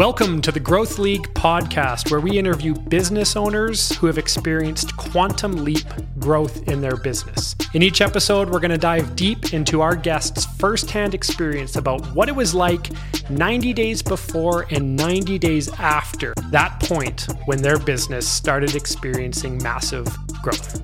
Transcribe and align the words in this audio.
Welcome 0.00 0.40
to 0.40 0.50
the 0.50 0.58
Growth 0.58 0.98
League 0.98 1.28
podcast, 1.34 2.10
where 2.10 2.20
we 2.20 2.38
interview 2.38 2.72
business 2.72 3.36
owners 3.36 3.94
who 3.96 4.06
have 4.06 4.16
experienced 4.16 4.96
quantum 4.96 5.62
leap 5.62 5.84
growth 6.18 6.66
in 6.68 6.80
their 6.80 6.96
business. 6.96 7.54
In 7.74 7.82
each 7.82 8.00
episode, 8.00 8.48
we're 8.48 8.60
going 8.60 8.70
to 8.70 8.78
dive 8.78 9.14
deep 9.14 9.52
into 9.52 9.82
our 9.82 9.94
guests' 9.94 10.46
firsthand 10.56 11.12
experience 11.12 11.76
about 11.76 12.00
what 12.14 12.30
it 12.30 12.34
was 12.34 12.54
like 12.54 12.88
90 13.28 13.74
days 13.74 14.00
before 14.00 14.64
and 14.70 14.96
90 14.96 15.38
days 15.38 15.68
after 15.78 16.32
that 16.48 16.80
point 16.80 17.26
when 17.44 17.60
their 17.60 17.78
business 17.78 18.26
started 18.26 18.74
experiencing 18.76 19.62
massive 19.62 20.06
growth. 20.40 20.82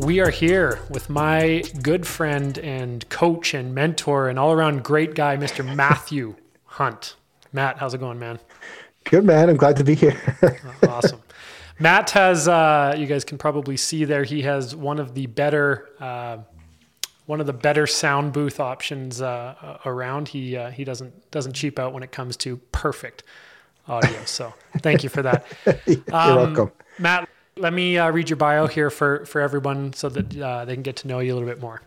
We 0.00 0.20
are 0.20 0.30
here 0.30 0.78
with 0.90 1.10
my 1.10 1.64
good 1.82 2.06
friend 2.06 2.56
and 2.58 3.08
coach 3.08 3.52
and 3.52 3.74
mentor 3.74 4.28
and 4.28 4.38
all 4.38 4.52
around 4.52 4.84
great 4.84 5.16
guy, 5.16 5.36
Mr. 5.36 5.64
Matthew 5.74 6.36
Hunt. 6.66 7.16
Matt, 7.52 7.78
how's 7.78 7.94
it 7.94 7.98
going, 7.98 8.18
man? 8.18 8.38
Good, 9.04 9.24
man. 9.24 9.50
I'm 9.50 9.56
glad 9.56 9.76
to 9.76 9.84
be 9.84 9.94
here. 9.94 10.18
awesome. 10.88 11.20
Matt 11.78 12.10
has, 12.10 12.48
uh, 12.48 12.94
you 12.96 13.06
guys 13.06 13.24
can 13.24 13.38
probably 13.38 13.76
see 13.76 14.04
there, 14.04 14.24
he 14.24 14.42
has 14.42 14.74
one 14.74 14.98
of 14.98 15.14
the 15.14 15.26
better, 15.26 15.90
uh, 16.00 16.38
one 17.26 17.40
of 17.40 17.46
the 17.46 17.52
better 17.52 17.86
sound 17.86 18.32
booth 18.32 18.60
options 18.60 19.20
uh, 19.20 19.78
around. 19.84 20.28
He 20.28 20.56
uh, 20.56 20.70
he 20.70 20.84
doesn't 20.84 21.30
doesn't 21.30 21.52
cheap 21.54 21.78
out 21.78 21.92
when 21.92 22.02
it 22.02 22.12
comes 22.12 22.36
to 22.38 22.56
perfect 22.72 23.22
audio. 23.88 24.24
So 24.24 24.52
thank 24.78 25.02
you 25.02 25.08
for 25.08 25.22
that. 25.22 25.46
You're 25.86 25.98
um, 26.12 26.36
welcome, 26.36 26.72
Matt. 26.98 27.28
Let 27.56 27.72
me 27.72 27.98
uh, 27.98 28.10
read 28.10 28.28
your 28.28 28.38
bio 28.38 28.66
here 28.66 28.90
for 28.90 29.24
for 29.24 29.40
everyone 29.40 29.92
so 29.92 30.08
that 30.08 30.38
uh, 30.38 30.64
they 30.64 30.74
can 30.74 30.82
get 30.82 30.96
to 30.96 31.08
know 31.08 31.20
you 31.20 31.32
a 31.32 31.34
little 31.34 31.48
bit 31.48 31.60
more. 31.60 31.82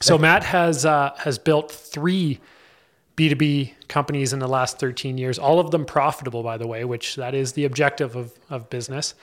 So 0.00 0.16
Matt 0.16 0.44
has 0.44 0.84
has 0.84 1.38
built 1.38 1.70
three 1.70 2.40
B2B 3.16 3.72
companies 3.88 4.32
in 4.32 4.38
the 4.38 4.48
last 4.48 4.78
13 4.78 5.18
years, 5.18 5.38
all 5.38 5.60
of 5.60 5.70
them 5.70 5.84
profitable, 5.84 6.42
by 6.42 6.56
the 6.56 6.66
way, 6.66 6.84
which 6.84 7.16
that 7.16 7.34
is 7.34 7.52
the 7.52 7.64
objective 7.64 8.16
of, 8.16 8.32
of 8.48 8.70
business. 8.70 9.14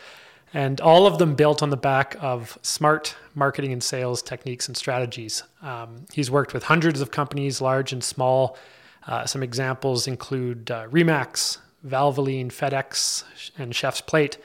And 0.54 0.80
all 0.80 1.06
of 1.06 1.18
them 1.18 1.36
built 1.36 1.62
on 1.62 1.72
the 1.72 1.78
back 1.78 2.16
of 2.22 2.58
smart 2.62 3.16
marketing 3.36 3.74
and 3.74 3.84
sales 3.84 4.22
techniques 4.22 4.68
and 4.68 4.78
strategies. 4.78 5.44
Um, 5.62 6.06
he's 6.14 6.32
worked 6.32 6.54
with 6.54 6.64
hundreds 6.64 7.02
of 7.02 7.12
companies, 7.12 7.60
large 7.60 7.92
and 7.92 8.04
small. 8.04 8.58
Uh, 9.06 9.26
some 9.26 9.44
examples 9.44 10.08
include 10.08 10.72
uh, 10.72 10.88
Remax, 10.88 11.58
Valvoline, 11.86 12.48
FedEx, 12.48 13.24
and 13.58 13.76
Chef's 13.76 14.02
Plate. 14.02 14.38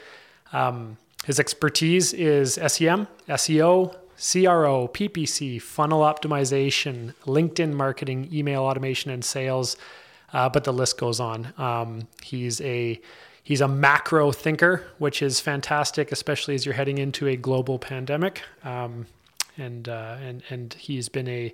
Um, 0.52 0.96
his 1.24 1.38
expertise 1.38 2.12
is 2.12 2.54
SEM, 2.54 3.06
SEO, 3.28 3.96
CRO, 4.22 4.86
PPC, 4.86 5.60
funnel 5.60 6.02
optimization, 6.02 7.12
LinkedIn 7.24 7.72
marketing, 7.72 8.28
email 8.32 8.62
automation, 8.62 9.10
and 9.10 9.24
sales. 9.24 9.76
Uh, 10.32 10.48
but 10.48 10.62
the 10.62 10.72
list 10.72 10.96
goes 10.96 11.18
on. 11.18 11.52
Um, 11.58 12.06
he's 12.22 12.60
a 12.60 13.00
he's 13.42 13.60
a 13.60 13.66
macro 13.66 14.30
thinker, 14.30 14.86
which 14.98 15.22
is 15.22 15.40
fantastic, 15.40 16.12
especially 16.12 16.54
as 16.54 16.64
you're 16.64 16.74
heading 16.74 16.98
into 16.98 17.26
a 17.26 17.36
global 17.36 17.80
pandemic. 17.80 18.42
Um, 18.62 19.06
and 19.58 19.88
uh, 19.88 20.16
and 20.22 20.42
and 20.50 20.72
he's 20.74 21.08
been 21.08 21.28
a, 21.28 21.52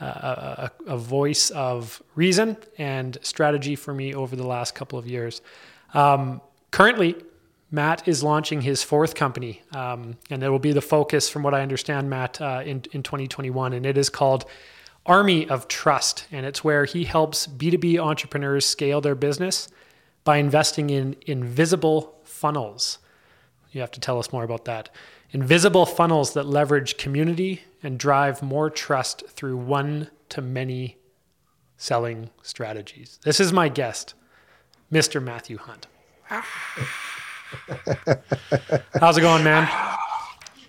a 0.00 0.70
a 0.86 0.96
voice 0.96 1.50
of 1.50 2.02
reason 2.14 2.56
and 2.78 3.18
strategy 3.20 3.76
for 3.76 3.92
me 3.92 4.14
over 4.14 4.34
the 4.36 4.46
last 4.46 4.74
couple 4.74 4.98
of 4.98 5.06
years. 5.06 5.42
Um, 5.92 6.40
currently, 6.70 7.14
Matt 7.70 8.06
is 8.06 8.22
launching 8.22 8.60
his 8.60 8.82
fourth 8.82 9.14
company, 9.14 9.62
um, 9.72 10.16
and 10.30 10.42
it 10.42 10.48
will 10.48 10.58
be 10.58 10.72
the 10.72 10.80
focus, 10.80 11.28
from 11.28 11.42
what 11.42 11.54
I 11.54 11.62
understand, 11.62 12.08
Matt, 12.08 12.40
uh, 12.40 12.62
in, 12.64 12.84
in 12.92 13.02
2021. 13.02 13.72
And 13.72 13.84
it 13.84 13.98
is 13.98 14.08
called 14.08 14.44
Army 15.04 15.48
of 15.48 15.66
Trust. 15.68 16.26
And 16.30 16.46
it's 16.46 16.62
where 16.62 16.84
he 16.84 17.04
helps 17.04 17.46
B2B 17.46 17.98
entrepreneurs 17.98 18.66
scale 18.66 19.00
their 19.00 19.14
business 19.14 19.68
by 20.24 20.36
investing 20.36 20.90
in 20.90 21.16
invisible 21.26 22.18
funnels. 22.24 22.98
You 23.72 23.80
have 23.80 23.90
to 23.92 24.00
tell 24.00 24.18
us 24.18 24.32
more 24.32 24.44
about 24.44 24.64
that. 24.66 24.88
Invisible 25.32 25.86
funnels 25.86 26.34
that 26.34 26.46
leverage 26.46 26.96
community 26.96 27.62
and 27.82 27.98
drive 27.98 28.42
more 28.42 28.70
trust 28.70 29.26
through 29.28 29.56
one 29.56 30.10
to 30.30 30.40
many 30.40 30.96
selling 31.76 32.30
strategies. 32.42 33.18
This 33.24 33.40
is 33.40 33.52
my 33.52 33.68
guest, 33.68 34.14
Mr. 34.92 35.22
Matthew 35.22 35.58
Hunt. 35.58 35.86
How's 39.00 39.18
it 39.18 39.22
going, 39.22 39.44
man? 39.44 39.68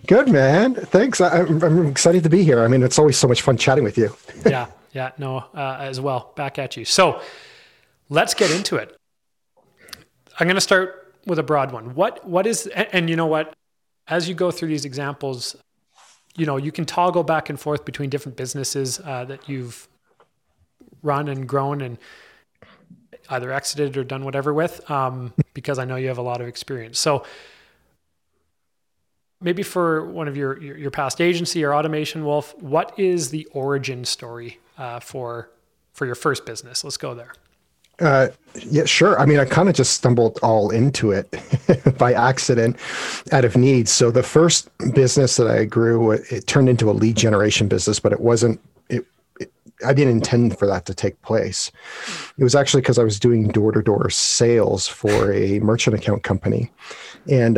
Good, 0.07 0.29
man. 0.29 0.75
Thanks. 0.75 1.19
I, 1.19 1.39
am 1.39 1.87
excited 1.87 2.23
to 2.23 2.29
be 2.29 2.43
here. 2.43 2.63
I 2.63 2.67
mean, 2.67 2.83
it's 2.83 2.97
always 2.97 3.17
so 3.17 3.27
much 3.27 3.41
fun 3.41 3.57
chatting 3.57 3.83
with 3.83 3.97
you. 3.97 4.15
yeah, 4.45 4.67
yeah, 4.93 5.11
no, 5.17 5.45
uh, 5.53 5.77
as 5.79 5.99
well. 5.99 6.33
Back 6.35 6.59
at 6.59 6.77
you. 6.77 6.85
So 6.85 7.21
let's 8.09 8.33
get 8.33 8.51
into 8.51 8.77
it. 8.77 8.95
I'm 10.39 10.47
going 10.47 10.55
to 10.55 10.61
start 10.61 11.13
with 11.25 11.39
a 11.39 11.43
broad 11.43 11.71
one. 11.71 11.95
What, 11.95 12.25
what 12.25 12.47
is, 12.47 12.67
and, 12.67 12.87
and 12.93 13.09
you 13.09 13.15
know 13.15 13.25
what? 13.25 13.53
As 14.07 14.29
you 14.29 14.35
go 14.35 14.51
through 14.51 14.69
these 14.69 14.85
examples, 14.85 15.57
you 16.37 16.45
know, 16.45 16.55
you 16.55 16.71
can 16.71 16.85
toggle 16.85 17.23
back 17.23 17.49
and 17.49 17.59
forth 17.59 17.83
between 17.83 18.09
different 18.09 18.37
businesses 18.37 19.01
uh, 19.03 19.25
that 19.25 19.49
you've 19.49 19.89
run 21.01 21.27
and 21.27 21.47
grown 21.47 21.81
and 21.81 21.97
either 23.29 23.51
exited 23.51 23.97
or 23.97 24.03
done 24.03 24.25
whatever 24.25 24.53
with, 24.53 24.89
um, 24.89 25.33
because 25.53 25.79
I 25.79 25.85
know 25.85 25.95
you 25.95 26.07
have 26.07 26.17
a 26.17 26.23
lot 26.23 26.41
of 26.41 26.47
experience. 26.47 26.99
So 26.99 27.23
maybe 29.41 29.63
for 29.63 30.05
one 30.05 30.27
of 30.27 30.35
your, 30.35 30.61
your, 30.61 30.77
your 30.77 30.91
past 30.91 31.21
agency 31.21 31.63
or 31.63 31.73
automation 31.73 32.25
wolf, 32.25 32.55
what 32.61 32.97
is 32.97 33.29
the 33.29 33.45
origin 33.51 34.05
story 34.05 34.59
uh, 34.77 34.99
for 34.99 35.49
for 35.93 36.05
your 36.05 36.15
first 36.15 36.45
business? 36.45 36.83
Let's 36.83 36.97
go 36.97 37.15
there. 37.15 37.33
Uh, 37.99 38.27
yeah, 38.69 38.85
sure. 38.85 39.19
I 39.19 39.25
mean, 39.25 39.39
I 39.39 39.45
kind 39.45 39.67
of 39.67 39.73
just 39.73 39.93
stumbled 39.93 40.37
all 40.43 40.69
into 40.69 41.11
it 41.11 41.33
by 41.97 42.13
accident 42.13 42.77
out 43.31 43.43
of 43.43 43.57
need. 43.57 43.89
So 43.89 44.11
the 44.11 44.21
first 44.21 44.69
business 44.93 45.37
that 45.37 45.47
I 45.47 45.65
grew, 45.65 46.11
it 46.11 46.45
turned 46.45 46.69
into 46.69 46.91
a 46.91 46.93
lead 46.93 47.17
generation 47.17 47.67
business, 47.67 47.99
but 47.99 48.11
it 48.11 48.19
wasn't 48.19 48.59
I 49.85 49.93
didn't 49.93 50.13
intend 50.13 50.57
for 50.57 50.65
that 50.67 50.85
to 50.87 50.93
take 50.93 51.21
place. 51.21 51.71
It 52.37 52.43
was 52.43 52.55
actually 52.55 52.81
because 52.81 52.97
I 52.97 53.03
was 53.03 53.19
doing 53.19 53.49
door 53.49 53.71
to 53.71 53.81
door 53.81 54.09
sales 54.09 54.87
for 54.87 55.31
a 55.31 55.59
merchant 55.59 55.95
account 55.95 56.23
company, 56.23 56.71
and 57.29 57.55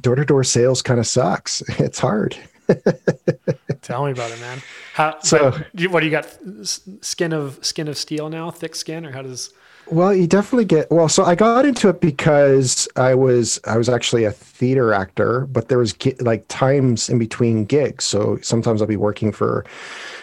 door 0.00 0.14
to 0.14 0.24
door 0.24 0.44
sales 0.44 0.82
kind 0.82 1.00
of 1.00 1.06
sucks. 1.06 1.62
It's 1.78 1.98
hard. 1.98 2.36
Tell 3.82 4.06
me 4.06 4.12
about 4.12 4.30
it, 4.30 4.40
man. 4.40 4.62
How, 4.94 5.18
so, 5.20 5.50
what 5.50 6.00
do 6.00 6.06
you 6.06 6.10
got? 6.10 6.38
Skin 6.62 7.32
of 7.32 7.58
skin 7.64 7.88
of 7.88 7.98
steel 7.98 8.30
now, 8.30 8.50
thick 8.50 8.74
skin, 8.74 9.04
or 9.04 9.12
how 9.12 9.22
does? 9.22 9.52
Well, 9.86 10.14
you 10.14 10.26
definitely 10.26 10.64
get 10.64 10.90
well. 10.90 11.08
So 11.08 11.24
I 11.24 11.34
got 11.34 11.66
into 11.66 11.88
it 11.88 12.00
because 12.00 12.88
I 12.96 13.14
was 13.14 13.60
I 13.66 13.76
was 13.76 13.88
actually 13.88 14.24
a 14.24 14.32
theater 14.32 14.94
actor, 14.94 15.46
but 15.46 15.68
there 15.68 15.78
was 15.78 15.94
like 16.20 16.46
times 16.48 17.10
in 17.10 17.18
between 17.18 17.64
gigs. 17.66 18.04
So 18.04 18.38
sometimes 18.40 18.80
I'll 18.80 18.88
be 18.88 18.96
working 18.96 19.30
for 19.30 19.64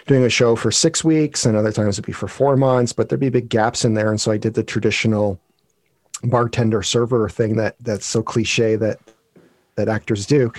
doing 0.07 0.23
a 0.23 0.29
show 0.29 0.55
for 0.55 0.71
six 0.71 1.03
weeks, 1.03 1.45
and 1.45 1.55
other 1.55 1.71
times 1.71 1.95
it'd 1.95 2.07
be 2.07 2.11
for 2.11 2.27
four 2.27 2.57
months. 2.57 2.91
But 2.91 3.09
there'd 3.09 3.19
be 3.21 3.29
big 3.29 3.49
gaps 3.49 3.85
in 3.85 3.93
there, 3.93 4.09
and 4.09 4.19
so 4.19 4.31
I 4.31 4.37
did 4.37 4.55
the 4.55 4.63
traditional 4.63 5.39
bartender 6.23 6.81
server 6.81 7.29
thing 7.29 7.55
that 7.57 7.75
that's 7.81 8.05
so 8.05 8.23
cliche 8.23 8.75
that 8.77 8.99
that 9.75 9.89
actors 9.89 10.25
do. 10.25 10.51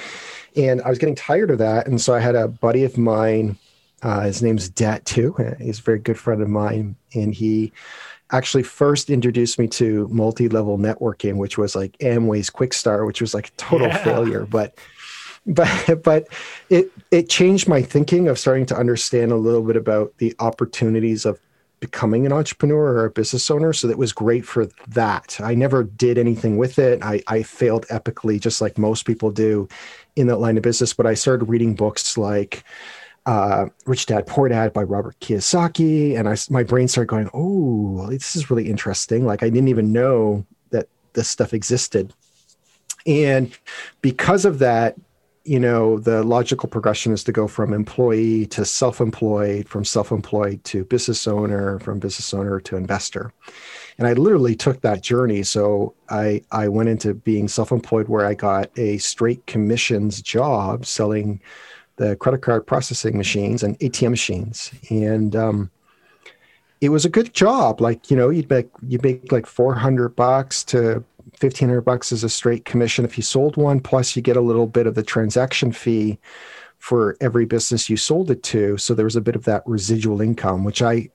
And 0.54 0.80
I 0.82 0.90
was 0.90 0.98
getting 0.98 1.16
tired 1.16 1.50
of 1.50 1.58
that, 1.58 1.88
and 1.88 2.00
so 2.00 2.14
I 2.14 2.20
had 2.20 2.36
a 2.36 2.46
buddy 2.46 2.84
of 2.84 2.96
mine. 2.96 3.58
Uh, 4.02 4.22
his 4.22 4.42
name's 4.42 4.68
Dat 4.68 5.04
too. 5.04 5.34
He's 5.58 5.78
a 5.78 5.82
very 5.82 5.98
good 5.98 6.18
friend 6.18 6.40
of 6.40 6.48
mine, 6.48 6.96
and 7.14 7.34
he 7.34 7.72
actually 8.32 8.62
first 8.62 9.10
introduced 9.10 9.58
me 9.58 9.68
to 9.68 10.08
multi-level 10.08 10.78
networking, 10.78 11.36
which 11.36 11.58
was 11.58 11.76
like 11.76 11.96
Amway's 11.98 12.50
Quixtar, 12.50 13.06
which 13.06 13.20
was 13.20 13.34
like 13.34 13.48
a 13.48 13.52
total 13.52 13.88
yeah. 13.88 13.98
failure. 13.98 14.46
But 14.46 14.76
but 15.46 16.02
but 16.02 16.28
it 16.70 16.90
it 17.10 17.28
changed 17.28 17.68
my 17.68 17.82
thinking 17.82 18.28
of 18.28 18.38
starting 18.38 18.66
to 18.66 18.76
understand 18.76 19.32
a 19.32 19.36
little 19.36 19.62
bit 19.62 19.76
about 19.76 20.16
the 20.18 20.34
opportunities 20.38 21.24
of 21.24 21.38
becoming 21.82 22.24
an 22.24 22.32
entrepreneur 22.32 22.94
or 22.94 23.04
a 23.06 23.10
business 23.10 23.50
owner. 23.50 23.72
So 23.72 23.88
that 23.88 23.98
was 23.98 24.12
great 24.12 24.46
for 24.46 24.66
that. 24.86 25.36
I 25.42 25.56
never 25.56 25.82
did 25.82 26.16
anything 26.16 26.56
with 26.56 26.78
it. 26.78 27.02
I, 27.02 27.20
I 27.26 27.42
failed 27.42 27.86
epically, 27.88 28.40
just 28.40 28.60
like 28.60 28.78
most 28.78 29.04
people 29.04 29.32
do 29.32 29.68
in 30.14 30.28
that 30.28 30.36
line 30.36 30.56
of 30.56 30.62
business. 30.62 30.92
But 30.92 31.06
I 31.06 31.14
started 31.14 31.46
reading 31.46 31.74
books 31.74 32.16
like 32.16 32.62
uh, 33.26 33.66
Rich 33.86 34.06
Dad 34.06 34.26
Poor 34.26 34.48
Dad 34.48 34.72
by 34.72 34.82
Robert 34.82 35.18
Kiyosaki, 35.20 36.18
and 36.18 36.28
I 36.28 36.36
my 36.50 36.62
brain 36.62 36.88
started 36.88 37.08
going, 37.08 37.30
"Oh, 37.32 38.06
this 38.10 38.36
is 38.36 38.50
really 38.50 38.68
interesting." 38.68 39.24
Like 39.24 39.42
I 39.42 39.48
didn't 39.48 39.68
even 39.68 39.92
know 39.92 40.44
that 40.70 40.88
this 41.12 41.28
stuff 41.28 41.54
existed, 41.54 42.12
and 43.06 43.56
because 44.00 44.44
of 44.44 44.58
that, 44.58 44.96
you 45.44 45.60
know, 45.60 45.98
the 45.98 46.22
logical 46.22 46.68
progression 46.68 47.12
is 47.12 47.24
to 47.24 47.32
go 47.32 47.48
from 47.48 47.72
employee 47.72 48.46
to 48.46 48.64
self-employed, 48.64 49.68
from 49.68 49.84
self-employed 49.84 50.62
to 50.64 50.84
business 50.84 51.26
owner, 51.26 51.78
from 51.80 51.98
business 51.98 52.32
owner 52.32 52.60
to 52.60 52.76
investor. 52.76 53.32
And 53.98 54.06
I 54.06 54.12
literally 54.14 54.54
took 54.56 54.80
that 54.80 55.02
journey. 55.02 55.42
So 55.42 55.94
I 56.08 56.42
I 56.50 56.68
went 56.68 56.88
into 56.88 57.14
being 57.14 57.48
self-employed, 57.48 58.08
where 58.08 58.26
I 58.26 58.34
got 58.34 58.70
a 58.76 58.98
straight 58.98 59.46
commissions 59.46 60.22
job 60.22 60.86
selling 60.86 61.40
the 61.96 62.16
credit 62.16 62.42
card 62.42 62.66
processing 62.66 63.16
machines 63.16 63.62
and 63.62 63.78
ATM 63.80 64.10
machines. 64.10 64.72
And 64.90 65.36
um, 65.36 65.70
it 66.80 66.88
was 66.88 67.04
a 67.04 67.10
good 67.10 67.32
job. 67.34 67.80
Like, 67.80 68.10
you 68.10 68.16
know, 68.16 68.30
you'd 68.30 68.50
make 68.50 68.68
you'd 68.86 69.02
make 69.02 69.30
like 69.30 69.46
400 69.46 70.10
bucks 70.10 70.64
to 70.64 71.04
1500 71.40 71.80
bucks 71.82 72.12
as 72.12 72.24
a 72.24 72.28
straight 72.28 72.64
commission 72.64 73.04
if 73.04 73.16
you 73.16 73.22
sold 73.22 73.56
one 73.56 73.80
plus 73.80 74.16
you 74.16 74.22
get 74.22 74.36
a 74.36 74.40
little 74.40 74.66
bit 74.66 74.86
of 74.86 74.94
the 74.94 75.02
transaction 75.02 75.72
fee 75.72 76.18
for 76.78 77.16
every 77.20 77.44
business 77.44 77.88
you 77.88 77.96
sold 77.96 78.30
it 78.30 78.42
to 78.42 78.76
so 78.76 78.94
there 78.94 79.04
was 79.04 79.16
a 79.16 79.20
bit 79.20 79.36
of 79.36 79.44
that 79.44 79.62
residual 79.66 80.20
income 80.20 80.64
which 80.64 80.82
i 80.82 81.08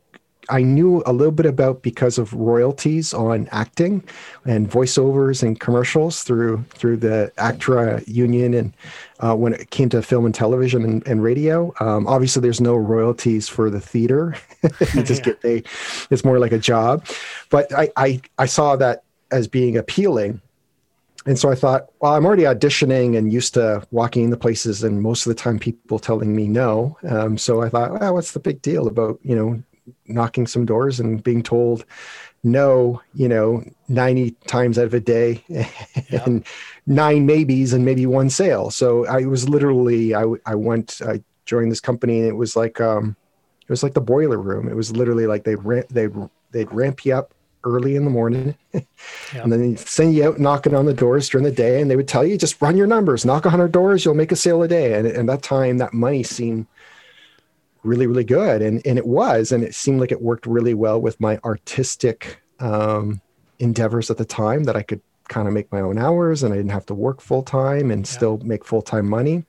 I 0.50 0.62
knew 0.62 1.04
a 1.06 1.14
little 1.14 1.32
bit 1.32 1.46
about 1.46 1.82
because 1.82 2.18
of 2.18 2.34
royalties 2.34 3.14
on 3.14 3.48
acting 3.52 4.04
and 4.46 4.70
voiceovers 4.70 5.44
and 5.44 5.60
commercials 5.60 6.24
through 6.24 6.64
through 6.70 6.98
the 6.98 7.32
ACTRA 7.38 8.04
union 8.08 8.54
and 8.54 8.74
uh, 9.20 9.36
when 9.36 9.54
it 9.54 9.70
came 9.72 9.90
to 9.90 10.02
film 10.02 10.26
and 10.26 10.36
television 10.36 10.84
and, 10.84 11.06
and 11.08 11.24
radio. 11.24 11.74
Um, 11.80 12.08
obviously, 12.08 12.42
there's 12.42 12.62
no 12.62 12.76
royalties 12.76 13.50
for 13.50 13.70
the 13.70 13.82
theater. 13.82 14.36
you 14.94 15.04
just 15.04 15.26
yeah. 15.26 15.34
get 15.34 15.46
a, 15.46 15.64
it's 16.10 16.24
more 16.24 16.40
like 16.40 16.52
a 16.52 16.60
job. 16.60 17.06
But 17.50 17.74
I, 17.74 17.90
I 17.96 18.22
I 18.38 18.46
saw 18.46 18.76
that 18.78 19.04
as 19.32 19.48
being 19.48 19.78
appealing. 19.78 20.42
And 21.26 21.38
so 21.38 21.52
I 21.52 21.56
thought, 21.56 21.90
well, 22.00 22.14
I'm 22.14 22.26
already 22.26 22.44
auditioning 22.44 23.18
and 23.18 23.34
used 23.34 23.54
to 23.56 23.86
walking 23.92 24.30
the 24.30 24.38
places, 24.38 24.82
and 24.82 25.02
most 25.02 25.26
of 25.26 25.36
the 25.36 25.42
time 25.42 25.60
people 25.60 26.00
telling 26.00 26.34
me 26.34 26.48
no. 26.48 26.98
Um, 27.04 27.38
so 27.38 27.62
I 27.62 27.68
thought, 27.68 28.00
well, 28.00 28.14
what's 28.14 28.32
the 28.32 28.40
big 28.40 28.62
deal 28.62 28.88
about 28.88 29.20
you 29.24 29.36
know 29.36 29.62
knocking 30.08 30.48
some 30.48 30.66
doors 30.66 31.00
and 31.00 31.24
being 31.24 31.44
told 31.44 31.86
no, 32.44 33.02
you 33.14 33.28
know, 33.28 33.64
90 33.90 34.32
times 34.46 34.78
out 34.78 34.86
of 34.86 34.94
a 34.94 35.00
day 35.00 35.44
and 36.10 36.46
nine 36.86 37.26
maybes 37.26 37.74
and 37.74 37.84
maybe 37.84 38.06
one 38.06 38.30
sale. 38.30 38.70
So 38.70 39.06
I 39.06 39.26
was 39.26 39.50
literally, 39.50 40.16
I, 40.16 40.26
I 40.46 40.56
went, 40.56 41.02
I 41.06 41.22
joined 41.46 41.72
this 41.72 41.82
company 41.82 42.20
and 42.20 42.28
it 42.28 42.36
was 42.36 42.56
like, 42.56 42.80
um, 42.80 43.16
it 43.62 43.70
was 43.70 43.84
like 43.84 43.94
the 43.94 44.02
boiler 44.02 44.38
room. 44.38 44.70
It 44.70 44.76
was 44.76 44.96
literally 44.96 45.28
like 45.28 45.44
they 45.44 45.56
ramp, 45.56 45.88
they, 45.90 46.08
they'd 46.52 46.72
ramp 46.72 47.06
you 47.06 47.16
up 47.16 47.34
early 47.64 47.96
in 47.96 48.06
the 48.06 48.10
morning 48.10 48.56
and 48.74 49.52
then 49.52 49.60
they 49.60 49.76
send 49.76 50.16
you 50.16 50.26
out 50.26 50.40
knocking 50.40 50.74
on 50.74 50.86
the 50.86 50.94
doors 50.94 51.28
during 51.28 51.44
the 51.44 51.52
day 51.52 51.82
and 51.82 51.92
they 51.92 51.96
would 51.96 52.08
tell 52.08 52.26
you 52.26 52.38
just 52.38 52.62
run 52.62 52.78
your 52.78 52.88
numbers 52.88 53.26
knock 53.26 53.44
100 53.44 53.72
doors 53.72 54.06
you'll 54.06 54.14
make 54.14 54.32
a 54.32 54.36
sale 54.38 54.62
a 54.62 54.68
day 54.68 54.94
and 54.94 55.08
at 55.08 55.26
that 55.26 55.42
time 55.42 55.80
that 55.80 55.94
money 55.94 56.24
seemed 56.24 56.66
really 57.84 58.08
really 58.08 58.24
good 58.24 58.62
and 58.62 58.86
and 58.86 58.98
it 58.98 59.08
was 59.08 59.52
and 59.52 59.64
it 59.64 59.74
seemed 59.74 60.00
like 60.00 60.12
it 60.12 60.22
worked 60.22 60.46
really 60.46 60.74
well 60.74 61.00
with 61.00 61.20
my 61.20 61.38
artistic 61.44 62.42
um, 62.60 63.22
endeavors 63.60 64.10
at 64.10 64.18
the 64.18 64.26
time 64.26 64.64
that 64.64 64.76
i 64.76 64.82
could 64.82 65.02
kind 65.30 65.48
of 65.48 65.54
make 65.54 65.72
my 65.72 65.82
own 65.82 65.98
hours 65.98 66.44
and 66.44 66.54
i 66.54 66.58
didn't 66.58 66.72
have 66.72 66.86
to 66.86 66.94
work 66.94 67.22
full 67.22 67.44
time 67.44 67.92
and 67.92 68.06
yeah. 68.06 68.12
still 68.12 68.38
make 68.44 68.64
full 68.64 68.82
time 68.82 69.08
money 69.08 69.44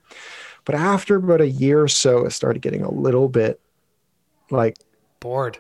but 0.65 0.75
after 0.75 1.17
about 1.17 1.41
a 1.41 1.49
year 1.49 1.83
or 1.83 1.89
so 1.89 2.27
it 2.27 2.31
started 2.31 2.61
getting 2.61 2.83
a 2.83 2.91
little 2.91 3.29
bit 3.29 3.61
like 4.51 4.77
bored 5.21 5.59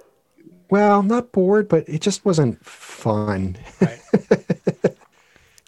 well 0.71 1.03
not 1.03 1.33
bored 1.33 1.69
but 1.69 1.89
it 1.89 2.01
just 2.01 2.25
wasn't 2.25 2.65
fun 2.65 3.57
right. 3.81 4.01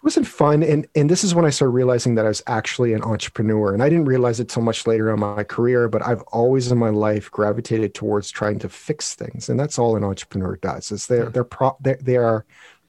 it 0.01 0.05
wasn't 0.05 0.25
fun 0.25 0.63
and 0.63 0.87
and 0.95 1.09
this 1.09 1.23
is 1.23 1.35
when 1.35 1.45
i 1.45 1.49
started 1.49 1.71
realizing 1.71 2.15
that 2.15 2.25
i 2.25 2.27
was 2.27 2.41
actually 2.47 2.93
an 2.93 3.03
entrepreneur 3.03 3.71
and 3.71 3.83
i 3.83 3.89
didn't 3.89 4.05
realize 4.05 4.39
it 4.39 4.49
till 4.49 4.63
much 4.63 4.87
later 4.87 5.13
in 5.13 5.19
my 5.19 5.43
career 5.43 5.87
but 5.87 6.05
i've 6.05 6.23
always 6.23 6.71
in 6.71 6.77
my 6.77 6.89
life 6.89 7.29
gravitated 7.29 7.93
towards 7.93 8.31
trying 8.31 8.57
to 8.57 8.67
fix 8.67 9.13
things 9.13 9.47
and 9.47 9.59
that's 9.59 9.77
all 9.77 9.95
an 9.95 10.03
entrepreneur 10.03 10.55
does 10.57 10.91
is 10.91 11.05
they're 11.05 11.29
they're 11.29 11.43
pro 11.43 11.77
they're, 11.81 11.99
they 12.01 12.17
are 12.17 12.45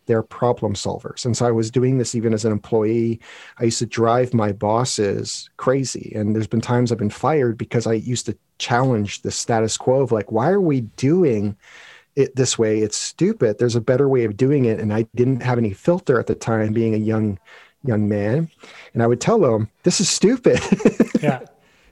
they're 0.07 0.23
problem 0.23 0.73
solvers 0.73 1.27
and 1.27 1.37
so 1.37 1.47
i 1.47 1.51
was 1.51 1.71
doing 1.71 1.99
this 1.99 2.15
even 2.15 2.33
as 2.33 2.45
an 2.45 2.51
employee. 2.51 3.21
I 3.59 3.65
used 3.65 3.79
to 3.79 3.87
drive 3.87 4.35
my 4.35 4.51
bosses 4.51 5.51
crazy 5.59 6.13
and 6.17 6.35
there's 6.35 6.47
been 6.47 6.63
times 6.63 6.91
i've 6.91 6.99
been 6.99 7.11
fired 7.11 7.59
because 7.59 7.87
i 7.87 7.93
used 7.93 8.27
to 8.27 8.37
challenge 8.59 9.23
the 9.23 9.31
status 9.31 9.77
quo 9.77 10.01
of 10.01 10.13
like 10.13 10.33
why 10.33 10.49
are 10.49 10.61
we 10.61 10.81
doing 10.81 11.57
it 12.17 12.35
this 12.37 12.59
way 12.59 12.81
it's 12.81 12.97
stupid 12.97 13.59
there's 13.59 13.77
a 13.77 13.81
better 13.81 14.09
way 14.09 14.25
of 14.25 14.37
doing 14.37 14.65
it 14.67 14.79
and 14.81 14.93
i 14.93 15.03
didn't 15.15 15.43
have 15.43 15.59
any 15.59 15.73
filter 15.73 16.19
at 16.21 16.27
the 16.27 16.35
time 16.35 16.73
being 16.73 16.95
a 16.95 16.99
young 16.99 17.39
young 17.85 18.09
man 18.09 18.49
and 18.95 19.03
i 19.03 19.07
would 19.07 19.21
tell 19.21 19.39
them 19.39 19.69
this 19.83 20.01
is 20.01 20.09
stupid 20.09 20.61
yeah 21.23 21.41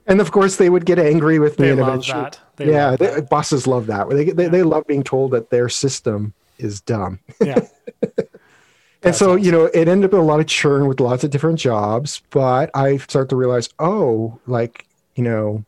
and 0.07 0.21
of 0.21 0.31
course 0.33 0.57
they 0.57 0.69
would 0.71 0.85
get 0.87 0.99
angry 0.99 1.39
with 1.39 1.59
me 1.59 1.67
they 1.67 1.71
and 1.73 1.81
love 1.81 1.89
eventually 1.89 2.23
that. 2.23 2.41
They 2.57 2.71
yeah 2.71 2.91
love 2.91 2.99
they, 2.99 3.07
that. 3.07 3.31
bosses 3.31 3.67
love 3.67 3.87
that 3.87 4.09
they, 4.11 4.25
they, 4.31 4.45
Yeah. 4.45 4.49
they 4.51 4.63
love 4.63 4.87
being 4.87 5.03
told 5.03 5.31
that 5.33 5.51
their 5.51 5.69
system 5.69 6.33
is 6.59 6.81
dumb 6.81 7.19
yeah 7.41 7.67
and 9.03 9.15
so 9.15 9.33
awesome. 9.33 9.39
you 9.45 9.51
know 9.53 9.65
it 9.67 9.89
ended 9.89 10.13
up 10.13 10.19
a 10.19 10.23
lot 10.23 10.41
of 10.41 10.47
churn 10.47 10.87
with 10.87 11.01
lots 11.01 11.25
of 11.25 11.31
different 11.31 11.59
jobs 11.59 12.23
but 12.31 12.71
i 12.75 12.97
started 12.99 13.31
to 13.31 13.37
realize 13.37 13.69
oh 13.79 14.39
like 14.47 14.87
you 15.17 15.25
know 15.25 15.65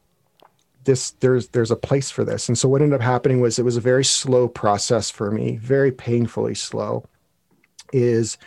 this 0.84 1.12
there's 1.20 1.48
there's 1.48 1.70
a 1.70 1.76
place 1.76 2.10
for 2.10 2.24
this. 2.24 2.48
And 2.48 2.58
so 2.58 2.68
what 2.68 2.82
ended 2.82 3.00
up 3.00 3.04
happening 3.04 3.40
was 3.40 3.58
it 3.58 3.64
was 3.64 3.76
a 3.76 3.80
very 3.80 4.04
slow 4.04 4.48
process 4.48 5.10
for 5.10 5.30
me 5.30 5.56
very 5.56 5.92
painfully 5.92 6.54
slow 6.54 7.04
is 7.92 8.38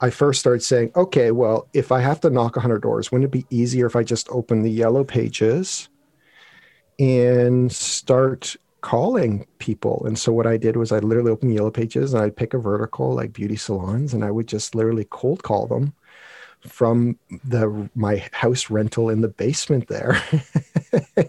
i 0.00 0.08
first 0.08 0.40
started 0.40 0.62
saying 0.62 0.90
okay 0.96 1.30
well 1.30 1.68
if 1.74 1.92
i 1.92 2.00
have 2.00 2.20
to 2.20 2.30
knock 2.30 2.56
100 2.56 2.80
doors 2.80 3.12
wouldn't 3.12 3.26
it 3.26 3.30
be 3.30 3.44
easier 3.54 3.86
if 3.86 3.96
i 3.96 4.02
just 4.02 4.28
open 4.30 4.62
the 4.62 4.70
yellow 4.70 5.04
pages 5.04 5.88
and 6.98 7.70
start 7.70 8.56
calling 8.80 9.46
people? 9.58 10.04
And 10.06 10.18
so 10.18 10.32
what 10.32 10.46
i 10.46 10.56
did 10.56 10.76
was 10.76 10.92
i 10.92 10.98
literally 10.98 11.30
opened 11.30 11.50
the 11.50 11.56
yellow 11.56 11.70
pages 11.70 12.14
and 12.14 12.22
i'd 12.22 12.36
pick 12.36 12.54
a 12.54 12.58
vertical 12.58 13.12
like 13.12 13.32
beauty 13.32 13.56
salons 13.56 14.14
and 14.14 14.24
i 14.24 14.30
would 14.30 14.46
just 14.46 14.74
literally 14.74 15.06
cold 15.10 15.42
call 15.42 15.66
them 15.66 15.92
from 16.66 17.18
the 17.44 17.88
my 17.94 18.24
house 18.32 18.70
rental 18.70 19.08
in 19.08 19.20
the 19.20 19.28
basement 19.28 19.88
there. 19.88 20.20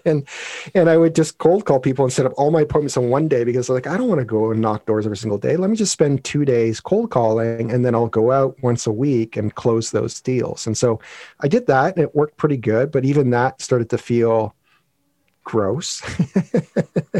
And 0.06 0.26
and 0.74 0.90
i 0.90 0.96
would 0.96 1.16
just 1.16 1.38
cold 1.38 1.66
call 1.66 1.80
people 1.80 2.06
and 2.06 2.14
set 2.14 2.26
up 2.26 2.32
all 2.38 2.50
my 2.50 2.62
appointments 2.62 2.96
in 2.96 3.10
one 3.10 3.28
day 3.28 3.44
because 3.44 3.68
like 3.68 3.88
i 3.88 3.98
don't 3.98 4.08
want 4.08 4.20
to 4.20 4.26
go 4.26 4.52
and 4.52 4.62
knock 4.62 4.86
doors 4.86 5.06
every 5.06 5.18
single 5.18 5.38
day. 5.38 5.58
Let 5.58 5.70
me 5.70 5.76
just 5.76 5.92
spend 5.92 6.24
two 6.24 6.46
days 6.46 6.80
cold 6.80 7.12
calling 7.12 7.70
and 7.72 7.84
then 7.84 7.94
i'll 7.94 8.08
go 8.08 8.32
out 8.32 8.56
once 8.64 8.88
a 8.88 8.92
week 8.92 9.36
and 9.36 9.54
close 9.54 9.92
those 9.92 10.22
deals. 10.22 10.66
And 10.66 10.78
so 10.78 11.02
i 11.42 11.48
did 11.50 11.68
that 11.68 11.96
and 11.96 12.04
it 12.04 12.16
worked 12.16 12.38
pretty 12.38 12.56
good 12.56 12.92
but 12.92 13.04
even 13.04 13.32
that 13.32 13.62
started 13.62 13.90
to 13.90 13.98
feel 13.98 14.56
gross 15.44 16.02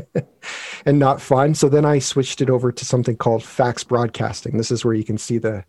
and 0.86 1.00
not 1.00 1.22
fun. 1.22 1.56
So 1.56 1.68
then 1.68 1.84
i 1.86 2.00
switched 2.00 2.40
it 2.40 2.50
over 2.50 2.72
to 2.72 2.86
something 2.86 3.18
called 3.18 3.44
fax 3.44 3.84
broadcasting. 3.84 4.58
This 4.58 4.72
is 4.72 4.86
where 4.86 4.94
you 4.94 5.04
can 5.04 5.18
see 5.18 5.40
the 5.40 5.66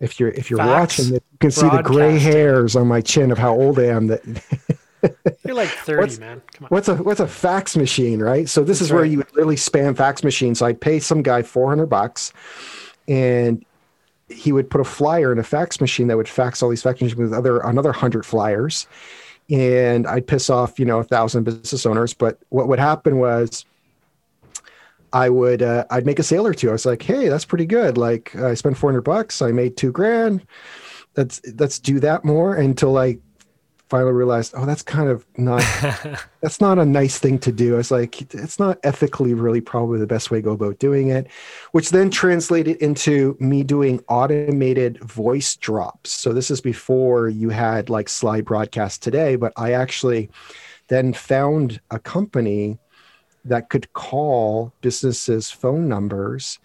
if 0.00 0.18
you're 0.20 0.30
if 0.30 0.50
you're 0.50 0.58
Fax 0.58 0.98
watching 0.98 1.14
it 1.16 1.22
you 1.32 1.38
can 1.38 1.50
see 1.50 1.68
the 1.68 1.82
gray 1.82 2.18
hairs 2.18 2.76
on 2.76 2.86
my 2.86 3.00
chin 3.00 3.30
of 3.30 3.38
how 3.38 3.54
old 3.54 3.78
i 3.78 3.84
am 3.84 4.08
that 4.08 4.22
you're 5.44 5.54
like 5.54 5.68
30 5.68 6.00
What's- 6.00 6.18
man. 6.18 6.42
Come 6.54 6.64
on. 6.64 6.68
what's 6.70 6.88
a 6.88 6.96
what's 6.96 7.20
a 7.20 7.26
fax 7.28 7.76
machine 7.76 8.20
right? 8.20 8.48
So 8.48 8.62
this 8.64 8.78
That's 8.78 8.88
is 8.88 8.92
where 8.92 9.04
you 9.04 9.18
would 9.18 9.30
literally 9.32 9.56
spam 9.56 9.96
fax 9.96 10.24
machines. 10.24 10.58
So 10.60 10.66
i'd 10.66 10.80
pay 10.80 10.98
some 10.98 11.22
guy 11.22 11.42
400 11.42 11.86
bucks 11.86 12.32
and 13.06 13.64
he 14.30 14.50
would 14.52 14.70
put 14.70 14.80
a 14.80 14.84
flyer 14.84 15.30
in 15.30 15.38
a 15.38 15.42
fax 15.42 15.80
machine 15.80 16.06
that 16.08 16.16
would 16.16 16.28
fax 16.28 16.62
all 16.62 16.70
these 16.70 16.82
fax 16.82 17.00
machines 17.02 17.16
with 17.18 17.34
other 17.34 17.60
another 17.60 17.90
100 17.90 18.24
flyers. 18.24 18.86
And 19.50 20.06
i'd 20.06 20.26
piss 20.26 20.48
off 20.48 20.78
you 20.78 20.86
know 20.86 21.00
a 21.00 21.04
thousand 21.04 21.44
business 21.44 21.84
owners. 21.84 22.14
But 22.14 22.38
what 22.48 22.68
would 22.68 22.78
happen 22.78 23.18
was 23.18 23.66
I 25.14 25.30
would 25.30 25.62
uh, 25.62 25.84
I'd 25.90 26.04
make 26.04 26.18
a 26.18 26.24
sale 26.24 26.46
or 26.46 26.52
two. 26.52 26.68
I 26.68 26.72
was 26.72 26.84
like, 26.84 27.02
hey, 27.02 27.28
that's 27.28 27.44
pretty 27.44 27.66
good. 27.66 27.96
Like 27.96 28.34
I 28.34 28.54
spent 28.54 28.76
400 28.76 29.00
bucks, 29.02 29.40
I 29.40 29.52
made 29.52 29.76
two 29.76 29.92
grand. 29.92 30.44
Let's 31.16 31.40
let's 31.56 31.78
do 31.78 32.00
that 32.00 32.24
more 32.24 32.56
until 32.56 32.98
I 32.98 33.18
finally 33.88 34.12
realized, 34.12 34.54
oh, 34.56 34.66
that's 34.66 34.82
kind 34.82 35.08
of 35.08 35.24
not 35.36 35.62
that's 36.40 36.60
not 36.60 36.80
a 36.80 36.84
nice 36.84 37.20
thing 37.20 37.38
to 37.38 37.52
do. 37.52 37.74
I 37.74 37.76
was 37.76 37.92
like, 37.92 38.34
it's 38.34 38.58
not 38.58 38.80
ethically 38.82 39.34
really 39.34 39.60
probably 39.60 40.00
the 40.00 40.06
best 40.06 40.32
way 40.32 40.38
to 40.38 40.42
go 40.42 40.50
about 40.50 40.80
doing 40.80 41.10
it, 41.10 41.28
which 41.70 41.90
then 41.90 42.10
translated 42.10 42.78
into 42.78 43.36
me 43.38 43.62
doing 43.62 44.02
automated 44.08 44.98
voice 44.98 45.54
drops. 45.54 46.10
So 46.10 46.32
this 46.32 46.50
is 46.50 46.60
before 46.60 47.28
you 47.28 47.50
had 47.50 47.88
like 47.88 48.08
Slybroadcast 48.08 48.98
today, 48.98 49.36
but 49.36 49.52
I 49.56 49.74
actually 49.74 50.28
then 50.88 51.12
found 51.12 51.80
a 51.92 52.00
company 52.00 52.78
that 53.44 53.68
could 53.68 53.92
call 53.92 54.72
businesses' 54.80 55.50
phone 55.50 55.88
numbers 55.88 56.58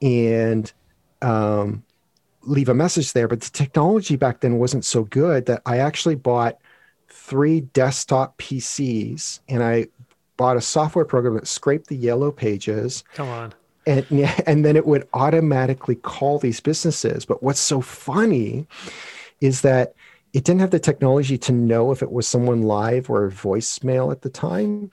and 0.00 0.72
um, 1.20 1.82
leave 2.42 2.68
a 2.68 2.74
message 2.74 3.12
there. 3.12 3.28
But 3.28 3.40
the 3.42 3.50
technology 3.50 4.16
back 4.16 4.40
then 4.40 4.58
wasn't 4.58 4.84
so 4.84 5.04
good 5.04 5.46
that 5.46 5.62
I 5.66 5.78
actually 5.78 6.16
bought 6.16 6.58
three 7.08 7.60
desktop 7.60 8.36
PCs 8.38 9.40
and 9.48 9.62
I 9.62 9.88
bought 10.36 10.56
a 10.56 10.60
software 10.60 11.04
program 11.04 11.34
that 11.34 11.46
scraped 11.46 11.88
the 11.88 11.96
yellow 11.96 12.32
pages. 12.32 13.04
Come 13.14 13.28
on. 13.28 13.54
And 13.86 14.06
and 14.46 14.64
then 14.64 14.76
it 14.76 14.86
would 14.86 15.08
automatically 15.12 15.96
call 15.96 16.38
these 16.38 16.60
businesses. 16.60 17.24
But 17.24 17.42
what's 17.42 17.60
so 17.60 17.80
funny 17.80 18.66
is 19.40 19.60
that 19.62 19.94
it 20.32 20.44
didn't 20.44 20.60
have 20.60 20.70
the 20.70 20.78
technology 20.78 21.36
to 21.36 21.52
know 21.52 21.92
if 21.92 22.02
it 22.02 22.10
was 22.10 22.26
someone 22.26 22.62
live 22.62 23.10
or 23.10 23.30
voicemail 23.30 24.10
at 24.10 24.22
the 24.22 24.30
time 24.30 24.90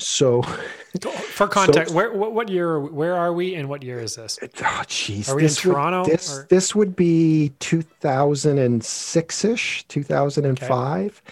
so 0.00 0.42
oh, 1.04 1.10
for 1.10 1.46
context 1.46 1.94
where 1.94 2.12
what, 2.12 2.48
year 2.48 2.80
where 2.80 3.14
are 3.16 3.32
we 3.32 3.54
and 3.54 3.68
what 3.68 3.82
year 3.82 4.00
is 4.00 4.16
this? 4.16 4.38
Oh 4.42 4.46
jeez 4.86 5.28
Are 5.28 5.36
we 5.36 5.42
in 5.42 5.46
this 5.46 5.64
would- 5.64 5.72
Toronto, 5.72 6.04
this 6.04 6.38
or- 6.38 6.46
this 6.48 6.74
would 6.74 6.96
be 6.96 7.52
2006ish 7.60 9.86
2005 9.88 11.22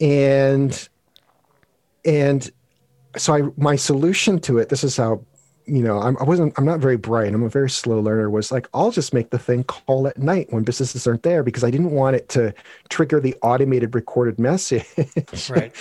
and 0.00 0.88
and 2.04 2.50
so 3.16 3.34
I 3.34 3.42
my 3.56 3.76
solution 3.76 4.38
to 4.40 4.58
it 4.58 4.68
this 4.68 4.84
is 4.84 4.96
how 4.96 5.20
you 5.68 5.82
know, 5.82 5.98
I'm, 5.98 6.16
I 6.18 6.24
wasn't, 6.24 6.54
I'm 6.58 6.64
not 6.64 6.80
very 6.80 6.96
bright. 6.96 7.32
I'm 7.32 7.42
a 7.42 7.48
very 7.48 7.70
slow 7.70 8.00
learner. 8.00 8.30
Was 8.30 8.50
like, 8.50 8.68
I'll 8.72 8.90
just 8.90 9.12
make 9.12 9.30
the 9.30 9.38
thing 9.38 9.64
call 9.64 10.08
at 10.08 10.18
night 10.18 10.48
when 10.50 10.64
businesses 10.64 11.06
aren't 11.06 11.22
there 11.22 11.42
because 11.42 11.64
I 11.64 11.70
didn't 11.70 11.90
want 11.90 12.16
it 12.16 12.28
to 12.30 12.54
trigger 12.88 13.20
the 13.20 13.34
automated 13.42 13.94
recorded 13.94 14.38
message 14.38 14.86
right. 15.50 15.74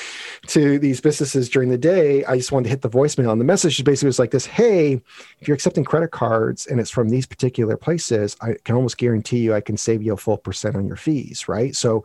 to 0.47 0.79
these 0.79 0.99
businesses 0.99 1.49
during 1.49 1.69
the 1.69 1.77
day. 1.77 2.25
I 2.25 2.37
just 2.37 2.51
wanted 2.51 2.65
to 2.65 2.69
hit 2.69 2.81
the 2.81 2.89
voicemail. 2.89 3.31
And 3.31 3.39
the 3.39 3.45
message 3.45 3.83
basically 3.83 4.07
was 4.07 4.19
like 4.19 4.31
this 4.31 4.45
Hey, 4.45 5.01
if 5.39 5.47
you're 5.47 5.55
accepting 5.55 5.83
credit 5.83 6.11
cards 6.11 6.67
and 6.67 6.79
it's 6.79 6.91
from 6.91 7.09
these 7.09 7.25
particular 7.25 7.77
places, 7.77 8.35
I 8.41 8.55
can 8.63 8.75
almost 8.75 8.97
guarantee 8.97 9.39
you 9.39 9.53
I 9.53 9.61
can 9.61 9.77
save 9.77 10.03
you 10.03 10.13
a 10.13 10.17
full 10.17 10.37
percent 10.37 10.75
on 10.75 10.87
your 10.87 10.97
fees. 10.97 11.47
Right. 11.47 11.75
So, 11.75 12.03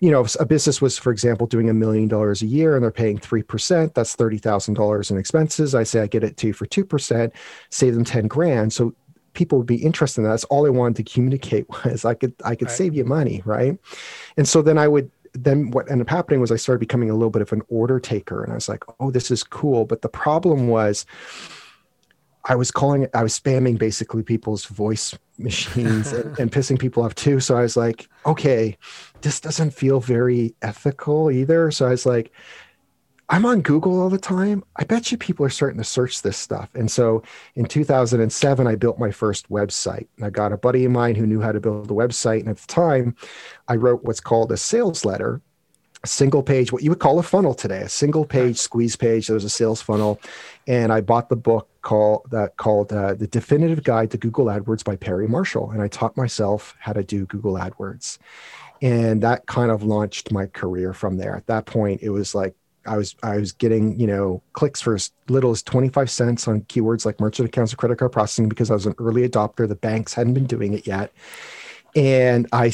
you 0.00 0.10
know, 0.10 0.22
if 0.22 0.38
a 0.38 0.46
business 0.46 0.82
was, 0.82 0.98
for 0.98 1.12
example, 1.12 1.46
doing 1.46 1.70
a 1.70 1.74
million 1.74 2.08
dollars 2.08 2.42
a 2.42 2.46
year 2.46 2.74
and 2.74 2.82
they're 2.82 2.90
paying 2.90 3.18
3%, 3.18 3.94
that's 3.94 4.16
$30,000 4.16 5.10
in 5.10 5.16
expenses. 5.16 5.74
I 5.74 5.82
say 5.82 6.00
I 6.00 6.06
get 6.06 6.24
it 6.24 6.36
to 6.38 6.48
you 6.48 6.52
for 6.52 6.66
2% 7.28 7.32
save 7.70 7.94
them 7.94 8.04
10 8.04 8.28
grand. 8.28 8.72
So 8.72 8.94
people 9.34 9.58
would 9.58 9.66
be 9.66 9.82
interested 9.82 10.20
in 10.20 10.24
that. 10.24 10.30
That's 10.30 10.44
all 10.44 10.66
I 10.66 10.70
wanted 10.70 11.04
to 11.04 11.12
communicate 11.12 11.66
was 11.84 12.04
I 12.04 12.14
could 12.14 12.34
I 12.44 12.54
could 12.54 12.68
right. 12.68 12.76
save 12.76 12.94
you 12.94 13.04
money, 13.04 13.42
right? 13.44 13.78
And 14.36 14.48
so 14.48 14.62
then 14.62 14.78
I 14.78 14.88
would 14.88 15.10
then 15.34 15.70
what 15.70 15.90
ended 15.90 16.06
up 16.06 16.10
happening 16.10 16.40
was 16.40 16.52
I 16.52 16.56
started 16.56 16.80
becoming 16.80 17.10
a 17.10 17.14
little 17.14 17.30
bit 17.30 17.42
of 17.42 17.52
an 17.52 17.62
order 17.68 17.98
taker. 17.98 18.42
And 18.42 18.52
I 18.52 18.54
was 18.54 18.68
like, 18.68 18.84
oh, 19.00 19.10
this 19.10 19.30
is 19.30 19.42
cool. 19.42 19.86
But 19.86 20.02
the 20.02 20.08
problem 20.08 20.68
was 20.68 21.06
I 22.44 22.54
was 22.54 22.70
calling 22.70 23.04
it, 23.04 23.10
I 23.14 23.22
was 23.22 23.38
spamming 23.38 23.78
basically 23.78 24.22
people's 24.22 24.66
voice 24.66 25.16
machines 25.38 26.12
and, 26.12 26.38
and, 26.38 26.52
pissing 26.52 26.78
people 26.78 27.02
off 27.02 27.14
too. 27.14 27.40
So 27.40 27.56
I 27.56 27.62
was 27.62 27.76
like, 27.76 28.08
okay, 28.26 28.76
this 29.22 29.40
doesn't 29.40 29.72
feel 29.72 30.00
very 30.00 30.54
ethical 30.60 31.30
either. 31.30 31.70
So 31.70 31.86
I 31.86 31.90
was 31.90 32.04
like, 32.04 32.32
I'm 33.32 33.46
on 33.46 33.62
Google 33.62 33.98
all 33.98 34.10
the 34.10 34.18
time. 34.18 34.62
I 34.76 34.84
bet 34.84 35.10
you 35.10 35.16
people 35.16 35.46
are 35.46 35.50
starting 35.50 35.78
to 35.78 35.84
search 35.84 36.20
this 36.20 36.36
stuff. 36.36 36.68
And 36.74 36.90
so 36.90 37.22
in 37.54 37.64
2007, 37.64 38.66
I 38.66 38.74
built 38.74 38.98
my 38.98 39.10
first 39.10 39.48
website. 39.48 40.06
And 40.16 40.26
I 40.26 40.28
got 40.28 40.52
a 40.52 40.58
buddy 40.58 40.84
of 40.84 40.92
mine 40.92 41.14
who 41.14 41.26
knew 41.26 41.40
how 41.40 41.50
to 41.50 41.58
build 41.58 41.90
a 41.90 41.94
website. 41.94 42.40
And 42.40 42.50
at 42.50 42.58
the 42.58 42.66
time, 42.66 43.16
I 43.68 43.76
wrote 43.76 44.04
what's 44.04 44.20
called 44.20 44.52
a 44.52 44.58
sales 44.58 45.06
letter, 45.06 45.40
a 46.04 46.06
single 46.06 46.42
page, 46.42 46.72
what 46.72 46.82
you 46.82 46.90
would 46.90 46.98
call 46.98 47.18
a 47.18 47.22
funnel 47.22 47.54
today, 47.54 47.80
a 47.80 47.88
single 47.88 48.26
page 48.26 48.58
squeeze 48.58 48.96
page. 48.96 49.28
There 49.28 49.34
was 49.34 49.44
a 49.44 49.48
sales 49.48 49.80
funnel. 49.80 50.20
And 50.68 50.92
I 50.92 51.00
bought 51.00 51.30
the 51.30 51.36
book 51.36 51.70
called 51.80 52.26
that 52.32 52.58
called 52.58 52.92
uh, 52.92 53.14
The 53.14 53.28
Definitive 53.28 53.82
Guide 53.82 54.10
to 54.10 54.18
Google 54.18 54.44
AdWords 54.46 54.84
by 54.84 54.96
Perry 54.96 55.26
Marshall. 55.26 55.70
And 55.70 55.80
I 55.80 55.88
taught 55.88 56.18
myself 56.18 56.76
how 56.80 56.92
to 56.92 57.02
do 57.02 57.24
Google 57.24 57.54
AdWords. 57.54 58.18
And 58.82 59.22
that 59.22 59.46
kind 59.46 59.70
of 59.70 59.84
launched 59.84 60.32
my 60.32 60.46
career 60.46 60.92
from 60.92 61.16
there. 61.16 61.34
At 61.34 61.46
that 61.46 61.64
point, 61.64 62.02
it 62.02 62.10
was 62.10 62.34
like 62.34 62.54
I 62.86 62.96
was 62.96 63.14
I 63.22 63.36
was 63.36 63.52
getting 63.52 63.98
you 63.98 64.06
know 64.06 64.42
clicks 64.52 64.80
for 64.80 64.94
as 64.94 65.10
little 65.28 65.50
as 65.50 65.62
25 65.62 66.10
cents 66.10 66.48
on 66.48 66.62
keywords 66.62 67.04
like 67.06 67.20
merchant 67.20 67.48
accounts 67.48 67.72
or 67.72 67.76
credit 67.76 67.98
card 67.98 68.12
processing 68.12 68.48
because 68.48 68.70
I 68.70 68.74
was 68.74 68.86
an 68.86 68.94
early 68.98 69.28
adopter. 69.28 69.68
The 69.68 69.74
banks 69.74 70.14
hadn't 70.14 70.34
been 70.34 70.46
doing 70.46 70.74
it 70.74 70.86
yet, 70.86 71.12
and 71.94 72.48
I 72.52 72.72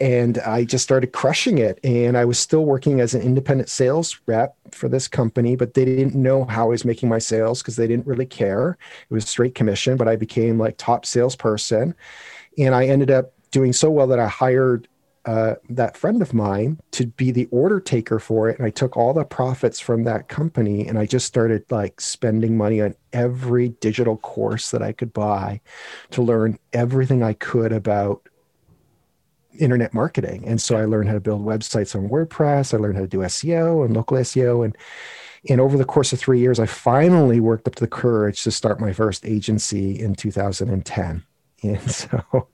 and 0.00 0.38
I 0.38 0.64
just 0.64 0.84
started 0.84 1.12
crushing 1.12 1.58
it. 1.58 1.78
And 1.84 2.16
I 2.16 2.24
was 2.24 2.38
still 2.38 2.64
working 2.64 3.00
as 3.00 3.14
an 3.14 3.22
independent 3.22 3.68
sales 3.68 4.18
rep 4.26 4.56
for 4.72 4.88
this 4.88 5.08
company, 5.08 5.56
but 5.56 5.74
they 5.74 5.84
didn't 5.84 6.14
know 6.14 6.44
how 6.44 6.64
I 6.64 6.68
was 6.68 6.84
making 6.84 7.08
my 7.08 7.18
sales 7.18 7.62
because 7.62 7.76
they 7.76 7.86
didn't 7.86 8.06
really 8.06 8.26
care. 8.26 8.76
It 9.08 9.14
was 9.14 9.28
straight 9.28 9.54
commission, 9.54 9.96
but 9.96 10.08
I 10.08 10.16
became 10.16 10.58
like 10.58 10.76
top 10.76 11.06
salesperson, 11.06 11.94
and 12.56 12.74
I 12.74 12.86
ended 12.86 13.10
up 13.10 13.32
doing 13.50 13.72
so 13.72 13.90
well 13.90 14.06
that 14.08 14.18
I 14.18 14.28
hired 14.28 14.88
uh, 15.24 15.54
that 15.68 15.96
friend 15.96 16.22
of 16.22 16.32
mine 16.32 16.78
to 16.92 17.06
be 17.06 17.30
the 17.30 17.46
order 17.50 17.80
taker 17.80 18.18
for 18.18 18.48
it. 18.48 18.58
And 18.58 18.66
I 18.66 18.70
took 18.70 18.96
all 18.96 19.12
the 19.12 19.24
profits 19.24 19.80
from 19.80 20.04
that 20.04 20.28
company 20.28 20.86
and 20.86 20.98
I 20.98 21.06
just 21.06 21.26
started 21.26 21.64
like 21.70 22.00
spending 22.00 22.56
money 22.56 22.80
on 22.80 22.94
every 23.12 23.70
digital 23.80 24.16
course 24.16 24.70
that 24.70 24.82
I 24.82 24.92
could 24.92 25.12
buy 25.12 25.60
to 26.10 26.22
learn 26.22 26.58
everything 26.72 27.22
I 27.22 27.34
could 27.34 27.72
about 27.72 28.28
internet 29.58 29.92
marketing. 29.92 30.44
And 30.46 30.60
so 30.60 30.76
I 30.76 30.84
learned 30.84 31.08
how 31.08 31.14
to 31.14 31.20
build 31.20 31.44
websites 31.44 31.94
on 31.94 32.08
WordPress. 32.08 32.72
I 32.72 32.78
learned 32.78 32.96
how 32.96 33.02
to 33.02 33.08
do 33.08 33.18
SEO 33.18 33.84
and 33.84 33.94
local 33.94 34.16
SEO. 34.18 34.64
And, 34.64 34.76
and 35.48 35.60
over 35.60 35.76
the 35.76 35.84
course 35.84 36.12
of 36.12 36.20
three 36.20 36.38
years, 36.38 36.60
I 36.60 36.66
finally 36.66 37.40
worked 37.40 37.66
up 37.66 37.74
to 37.76 37.80
the 37.80 37.88
courage 37.88 38.44
to 38.44 38.50
start 38.50 38.80
my 38.80 38.92
first 38.92 39.26
agency 39.26 39.98
in 39.98 40.14
2010. 40.14 41.24
And 41.62 41.90
so 41.90 42.48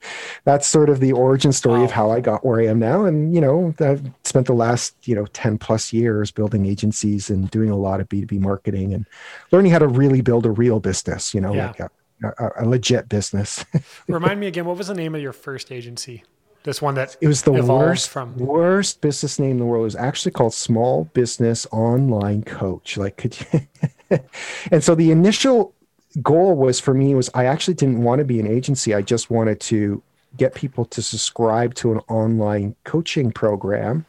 that's 0.44 0.66
sort 0.66 0.88
of 0.88 1.00
the 1.00 1.12
origin 1.12 1.52
story 1.52 1.80
wow. 1.80 1.84
of 1.84 1.90
how 1.90 2.10
I 2.10 2.20
got 2.20 2.44
where 2.44 2.60
I 2.60 2.66
am 2.66 2.78
now. 2.78 3.04
And, 3.04 3.34
you 3.34 3.40
know, 3.40 3.74
I've 3.80 4.02
spent 4.24 4.46
the 4.46 4.54
last, 4.54 4.96
you 5.06 5.14
know, 5.14 5.26
10 5.26 5.58
plus 5.58 5.92
years 5.92 6.30
building 6.30 6.66
agencies 6.66 7.30
and 7.30 7.50
doing 7.50 7.70
a 7.70 7.76
lot 7.76 8.00
of 8.00 8.08
B2B 8.08 8.40
marketing 8.40 8.94
and 8.94 9.06
learning 9.50 9.72
how 9.72 9.78
to 9.78 9.88
really 9.88 10.20
build 10.20 10.46
a 10.46 10.50
real 10.50 10.80
business, 10.80 11.34
you 11.34 11.40
know, 11.40 11.54
yeah. 11.54 11.66
like 11.68 11.80
a, 11.80 11.90
a, 12.22 12.50
a, 12.64 12.68
legit 12.68 13.08
business. 13.08 13.64
Remind 14.08 14.40
me 14.40 14.46
again, 14.46 14.64
what 14.64 14.76
was 14.76 14.88
the 14.88 14.94
name 14.94 15.14
of 15.14 15.20
your 15.20 15.32
first 15.32 15.70
agency? 15.70 16.24
This 16.62 16.80
one 16.80 16.94
that 16.94 17.14
it 17.20 17.28
was 17.28 17.42
the 17.42 17.52
worst 17.52 18.08
from 18.08 18.38
worst 18.38 19.02
business 19.02 19.38
name 19.38 19.50
in 19.50 19.58
the 19.58 19.66
world. 19.66 19.82
It 19.82 19.84
was 19.84 19.96
actually 19.96 20.32
called 20.32 20.54
Small 20.54 21.04
Business 21.12 21.66
Online 21.70 22.42
Coach. 22.42 22.96
Like, 22.96 23.18
could 23.18 23.36
you? 23.38 24.20
and 24.70 24.82
so 24.82 24.94
the 24.94 25.10
initial 25.10 25.74
goal 26.22 26.54
was 26.54 26.80
for 26.80 26.94
me 26.94 27.14
was 27.14 27.30
I 27.34 27.46
actually 27.46 27.74
didn't 27.74 28.02
want 28.02 28.20
to 28.20 28.24
be 28.24 28.40
an 28.40 28.46
agency. 28.46 28.94
I 28.94 29.02
just 29.02 29.30
wanted 29.30 29.60
to 29.60 30.02
get 30.36 30.54
people 30.54 30.84
to 30.86 31.02
subscribe 31.02 31.74
to 31.74 31.92
an 31.92 32.00
online 32.08 32.74
coaching 32.84 33.32
program. 33.32 34.04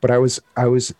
But 0.00 0.10
I 0.10 0.18
was 0.18 0.40
I 0.56 0.66
was 0.66 0.94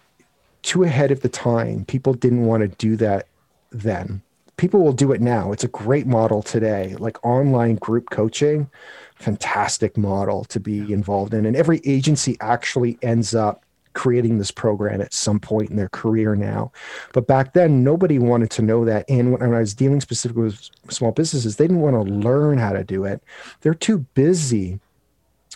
too 0.63 0.83
ahead 0.83 1.11
of 1.11 1.21
the 1.21 1.29
time. 1.29 1.85
People 1.85 2.15
didn't 2.15 2.47
want 2.47 2.63
to 2.63 2.69
do 2.69 2.97
that 2.97 3.29
then. 3.71 4.23
People 4.57 4.83
will 4.83 4.93
do 4.93 5.13
it 5.13 5.21
now. 5.21 5.53
It's 5.53 5.65
a 5.65 5.69
great 5.69 6.07
model 6.07 6.43
today. 6.43 6.97
Like 6.99 7.23
online 7.25 7.77
group 7.77 8.09
coaching, 8.09 8.71
fantastic 9.17 9.99
model 9.99 10.45
to 10.45 10.59
be 10.59 10.93
involved 10.93 11.35
in. 11.35 11.45
And 11.45 11.55
every 11.55 11.83
agency 11.85 12.39
actually 12.41 12.99
ends 13.03 13.35
up 13.35 13.66
creating 13.97 14.37
this 14.37 14.51
program 14.51 15.01
at 15.01 15.15
some 15.15 15.41
point 15.41 15.71
in 15.71 15.77
their 15.77 15.89
career 15.89 16.37
now. 16.37 16.71
But 17.15 17.27
back 17.27 17.55
then, 17.55 17.83
nobody 17.83 18.19
wanted 18.19 18.51
to 18.53 18.63
know 18.63 18.85
that. 18.85 19.07
And 19.09 19.33
when 19.33 19.55
I 19.55 19.59
was 19.59 19.75
dealing 19.75 20.03
specifically 20.03 20.45
with 20.45 20.69
small 20.91 21.13
businesses, 21.13 21.57
they 21.57 21.65
didn't 21.65 21.81
want 21.81 21.95
to 21.95 22.13
learn 22.13 22.59
how 22.59 22.75
to 22.75 22.85
do 22.85 23.05
it. 23.05 23.25
They're 23.63 23.75
too 23.75 24.01
busy 24.13 24.79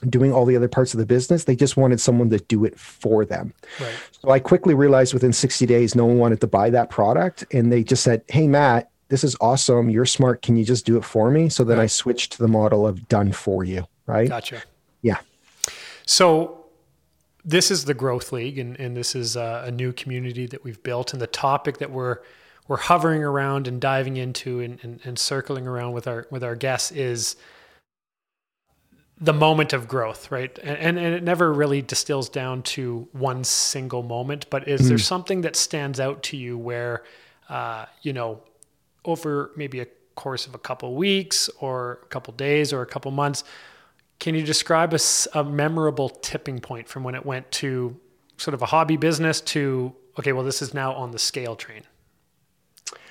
doing 0.08 0.32
all 0.32 0.46
the 0.46 0.56
other 0.56 0.68
parts 0.68 0.94
of 0.94 0.98
the 0.98 1.04
business. 1.04 1.44
They 1.44 1.54
just 1.54 1.76
wanted 1.76 2.00
someone 2.00 2.30
to 2.30 2.38
do 2.38 2.64
it 2.64 2.80
for 2.80 3.26
them. 3.26 3.52
Right. 3.78 3.92
So 4.22 4.30
I 4.30 4.40
quickly 4.40 4.72
realized 4.72 5.12
within 5.12 5.34
60 5.34 5.66
days, 5.66 5.94
no 5.94 6.06
one 6.06 6.16
wanted 6.16 6.40
to 6.40 6.46
buy 6.46 6.70
that 6.70 6.88
product. 6.88 7.44
And 7.52 7.70
they 7.70 7.84
just 7.84 8.02
said, 8.02 8.22
Hey, 8.28 8.48
Matt, 8.48 8.90
this 9.10 9.22
is 9.22 9.36
awesome. 9.42 9.90
You're 9.90 10.06
smart. 10.06 10.40
Can 10.40 10.56
you 10.56 10.64
just 10.64 10.86
do 10.86 10.96
it 10.96 11.04
for 11.04 11.30
me? 11.30 11.50
So 11.50 11.62
then 11.62 11.76
right. 11.76 11.84
I 11.84 11.88
switched 11.88 12.32
to 12.32 12.38
the 12.38 12.48
model 12.48 12.86
of 12.86 13.06
done 13.08 13.32
for 13.32 13.64
you. 13.64 13.86
Right. 14.06 14.30
Gotcha. 14.30 14.62
Yeah. 15.02 15.18
So 16.06 16.59
this 17.44 17.70
is 17.70 17.84
the 17.84 17.94
Growth 17.94 18.32
League, 18.32 18.58
and, 18.58 18.78
and 18.78 18.96
this 18.96 19.14
is 19.14 19.36
a, 19.36 19.64
a, 19.66 19.70
new 19.70 19.92
community 19.92 20.46
that 20.46 20.62
we've 20.62 20.82
built. 20.82 21.12
And 21.12 21.22
the 21.22 21.26
topic 21.26 21.78
that 21.78 21.90
we're 21.90 22.18
we're 22.68 22.76
hovering 22.76 23.24
around 23.24 23.66
and 23.66 23.80
diving 23.80 24.16
into 24.16 24.60
and, 24.60 24.78
and, 24.82 25.00
and 25.04 25.18
circling 25.18 25.66
around 25.66 25.92
with 25.92 26.06
our 26.06 26.26
with 26.30 26.44
our 26.44 26.54
guests 26.54 26.92
is 26.92 27.36
the 29.20 29.32
moment 29.32 29.72
of 29.72 29.86
growth, 29.86 30.30
right? 30.30 30.58
And, 30.62 30.98
and 30.98 31.14
it 31.14 31.22
never 31.22 31.52
really 31.52 31.82
distills 31.82 32.30
down 32.30 32.62
to 32.62 33.06
one 33.12 33.44
single 33.44 34.02
moment, 34.02 34.46
but 34.48 34.66
is 34.66 34.80
mm-hmm. 34.80 34.88
there 34.88 34.98
something 34.98 35.42
that 35.42 35.56
stands 35.56 36.00
out 36.00 36.22
to 36.24 36.38
you 36.38 36.56
where, 36.56 37.04
uh, 37.50 37.84
you 38.00 38.14
know, 38.14 38.40
over 39.04 39.50
maybe 39.56 39.80
a 39.80 39.86
course 40.14 40.46
of 40.46 40.54
a 40.54 40.58
couple 40.58 40.94
weeks 40.94 41.50
or 41.60 42.00
a 42.02 42.06
couple 42.06 42.32
days 42.32 42.72
or 42.72 42.80
a 42.80 42.86
couple 42.86 43.10
months, 43.10 43.44
can 44.20 44.34
you 44.34 44.42
describe 44.42 44.94
a, 44.94 44.98
a 45.34 45.42
memorable 45.42 46.10
tipping 46.10 46.60
point 46.60 46.86
from 46.86 47.02
when 47.02 47.14
it 47.14 47.26
went 47.26 47.50
to 47.50 47.98
sort 48.36 48.54
of 48.54 48.62
a 48.62 48.66
hobby 48.66 48.96
business 48.96 49.40
to 49.40 49.94
okay, 50.18 50.32
well, 50.32 50.44
this 50.44 50.62
is 50.62 50.74
now 50.74 50.92
on 50.92 51.10
the 51.10 51.18
scale 51.18 51.56
train? 51.56 51.82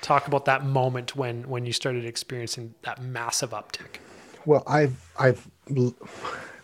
Talk 0.00 0.28
about 0.28 0.46
that 0.46 0.64
moment 0.64 1.14
when 1.14 1.48
when 1.48 1.66
you 1.66 1.72
started 1.72 2.06
experiencing 2.06 2.74
that 2.82 3.02
massive 3.02 3.50
uptick. 3.50 3.98
Well, 4.46 4.62
I've 4.66 5.12
I've 5.18 5.50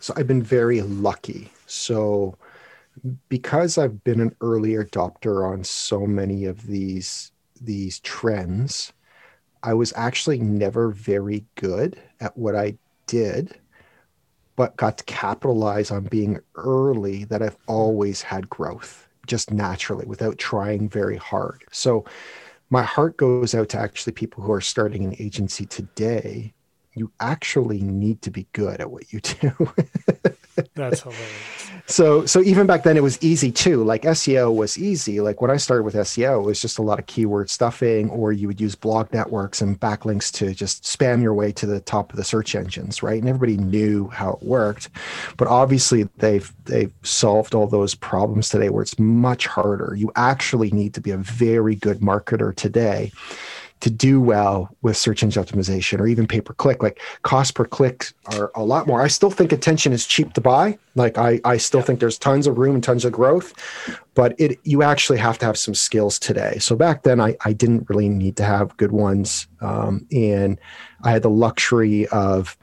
so 0.01 0.15
I've 0.17 0.27
been 0.27 0.43
very 0.43 0.81
lucky. 0.81 1.53
So 1.67 2.39
because 3.29 3.77
I've 3.77 4.03
been 4.05 4.21
an 4.21 4.35
early 4.41 4.75
adopter 4.75 5.47
on 5.47 5.65
so 5.65 6.07
many 6.07 6.45
of 6.45 6.67
these 6.67 7.33
these 7.61 7.99
trends, 8.01 8.93
I 9.63 9.75
was 9.75 9.93
actually 9.97 10.39
never 10.39 10.91
very 10.91 11.45
good 11.57 12.01
at 12.21 12.37
what 12.37 12.55
I 12.55 12.79
did 13.07 13.59
but 14.57 14.77
got 14.77 14.99
to 14.99 15.05
capitalize 15.05 15.91
on 15.91 16.05
being 16.05 16.41
early 16.55 17.25
that 17.25 17.43
I've 17.43 17.57
always 17.67 18.23
had 18.23 18.49
growth 18.49 19.07
just 19.27 19.51
naturally 19.51 20.07
without 20.07 20.39
trying 20.39 20.89
very 20.89 21.17
hard. 21.17 21.65
So 21.71 22.05
my 22.71 22.83
heart 22.83 23.17
goes 23.17 23.55
out 23.55 23.69
to 23.71 23.79
actually 23.79 24.13
people 24.15 24.43
who 24.43 24.53
are 24.53 24.61
starting 24.61 25.05
an 25.05 25.15
agency 25.19 25.67
today. 25.67 26.55
You 26.95 27.13
actually 27.21 27.83
need 27.83 28.23
to 28.23 28.31
be 28.31 28.47
good 28.53 28.81
at 28.81 28.91
what 28.91 29.13
you 29.13 29.21
do. 29.21 29.53
That's 30.75 31.03
hilarious. 31.03 31.67
So 31.89 32.27
so 32.27 32.43
even 32.43 32.67
back 32.67 32.83
then 32.83 32.97
it 32.97 33.03
was 33.03 33.23
easy 33.23 33.53
too. 33.53 33.85
Like 33.85 34.03
SEO 34.03 34.55
was 34.55 34.77
easy. 34.77 35.21
Like 35.21 35.41
when 35.41 35.51
I 35.51 35.57
started 35.57 35.85
with 35.85 35.95
SEO, 35.95 36.41
it 36.41 36.47
was 36.47 36.61
just 36.61 36.79
a 36.79 36.83
lot 36.83 36.99
of 36.99 37.07
keyword 37.07 37.49
stuffing, 37.49 38.11
or 38.11 38.33
you 38.33 38.49
would 38.49 38.61
use 38.61 38.75
blog 38.75 39.13
networks 39.13 39.63
and 39.63 39.79
backlinks 39.79 40.33
to 40.33 40.53
just 40.53 40.83
spam 40.83 41.23
your 41.23 41.35
way 41.35 41.53
to 41.53 41.67
the 41.67 41.81
top 41.81 42.11
of 42.11 42.17
the 42.17 42.25
search 42.25 42.55
engines, 42.57 43.03
right? 43.03 43.21
And 43.21 43.29
everybody 43.29 43.57
knew 43.57 44.09
how 44.09 44.33
it 44.33 44.43
worked. 44.43 44.89
But 45.37 45.49
obviously 45.49 46.09
they've 46.17 46.53
they've 46.65 46.93
solved 47.03 47.55
all 47.55 47.69
those 47.69 47.95
problems 47.95 48.49
today 48.49 48.69
where 48.69 48.83
it's 48.83 48.99
much 48.99 49.47
harder. 49.47 49.95
You 49.97 50.11
actually 50.17 50.71
need 50.73 50.95
to 50.95 51.01
be 51.01 51.13
a 51.13 51.19
very 51.19 51.77
good 51.77 52.01
marketer 52.01 52.55
today 52.55 53.13
to 53.81 53.91
do 53.91 54.21
well 54.21 54.75
with 54.83 54.97
search 54.97 55.23
engine 55.23 55.43
optimization 55.43 56.01
or 56.01 56.07
even 56.07 56.27
pay 56.27 56.41
per 56.41 56.55
click. 56.55 56.83
Like 56.83 57.01
cost 57.23 57.55
per 57.55 57.65
click 57.65 58.13
are 58.33 58.51
a 58.55 58.65
lot 58.65 58.87
more. 58.87 59.03
I 59.03 59.09
still 59.09 59.31
think 59.31 59.53
attention 59.53 59.93
is 59.93 60.07
cheap 60.07 60.33
to 60.35 60.41
buy. 60.41 60.79
Like 60.95 61.19
I, 61.19 61.41
I 61.45 61.59
still 61.59 61.83
think 61.83 62.01
there's 62.01 62.19
tons 62.19 62.47
of 62.47 62.59
room 62.59 62.75
and 62.75 62.83
tons 62.83 63.05
of 63.05 63.13
growth, 63.13 63.53
but 64.15 64.35
it 64.41 64.59
you 64.65 64.83
actually 64.83 65.19
have 65.19 65.39
to 65.39 65.47
have 65.47 65.59
some 65.59 65.75
skills 65.75 66.19
today. 66.19 66.59
So 66.59 66.75
back 66.75 67.03
then 67.03 67.21
I, 67.21 67.37
I 67.45 67.53
didn't 67.53 67.89
really 67.89 68.09
need 68.09 68.37
to 68.39 68.45
have 68.45 68.77
good 68.79 68.93
ones. 68.93 69.47
Um, 69.61 70.07
and 70.11 70.59
I 71.03 71.11
had 71.11 71.23
the 71.23 71.31
luxury 71.31 72.07
of 72.09 72.57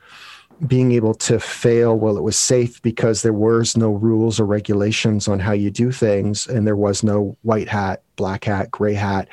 being 0.67 0.91
able 0.91 1.13
to 1.13 1.39
fail 1.39 1.97
while 1.97 2.17
it 2.17 2.23
was 2.23 2.37
safe 2.37 2.81
because 2.81 3.21
there 3.21 3.33
was 3.33 3.75
no 3.75 3.91
rules 3.91 4.39
or 4.39 4.45
regulations 4.45 5.27
on 5.27 5.39
how 5.39 5.51
you 5.51 5.69
do 5.69 5.91
things 5.91 6.47
and 6.47 6.65
there 6.65 6.75
was 6.75 7.03
no 7.03 7.37
white 7.41 7.67
hat 7.67 8.01
black 8.15 8.45
hat 8.45 8.71
gray 8.71 8.93
hat 8.93 9.27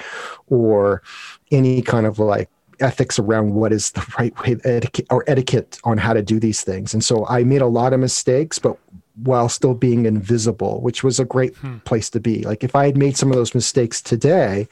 or 0.48 1.02
any 1.50 1.82
kind 1.82 2.06
of 2.06 2.18
like 2.18 2.48
ethics 2.80 3.18
around 3.18 3.54
what 3.54 3.72
is 3.72 3.90
the 3.92 4.04
right 4.18 4.38
way 4.40 4.56
etiquette 4.64 5.06
or 5.10 5.24
etiquette 5.26 5.78
on 5.84 5.98
how 5.98 6.12
to 6.12 6.22
do 6.22 6.40
these 6.40 6.62
things. 6.62 6.94
And 6.94 7.04
so 7.04 7.26
i 7.26 7.44
made 7.44 7.62
a 7.62 7.66
lot 7.66 7.92
of 7.92 8.00
mistakes 8.00 8.58
but 8.58 8.76
while 9.22 9.48
still 9.48 9.74
being 9.74 10.06
invisible 10.06 10.80
which 10.80 11.02
was 11.02 11.18
a 11.18 11.24
great 11.24 11.56
hmm. 11.56 11.78
place 11.78 12.10
to 12.10 12.20
be 12.20 12.42
like 12.42 12.64
if 12.64 12.74
i 12.74 12.86
had 12.86 12.96
made 12.96 13.16
some 13.16 13.30
of 13.30 13.36
those 13.36 13.54
mistakes 13.54 14.00
today 14.00 14.66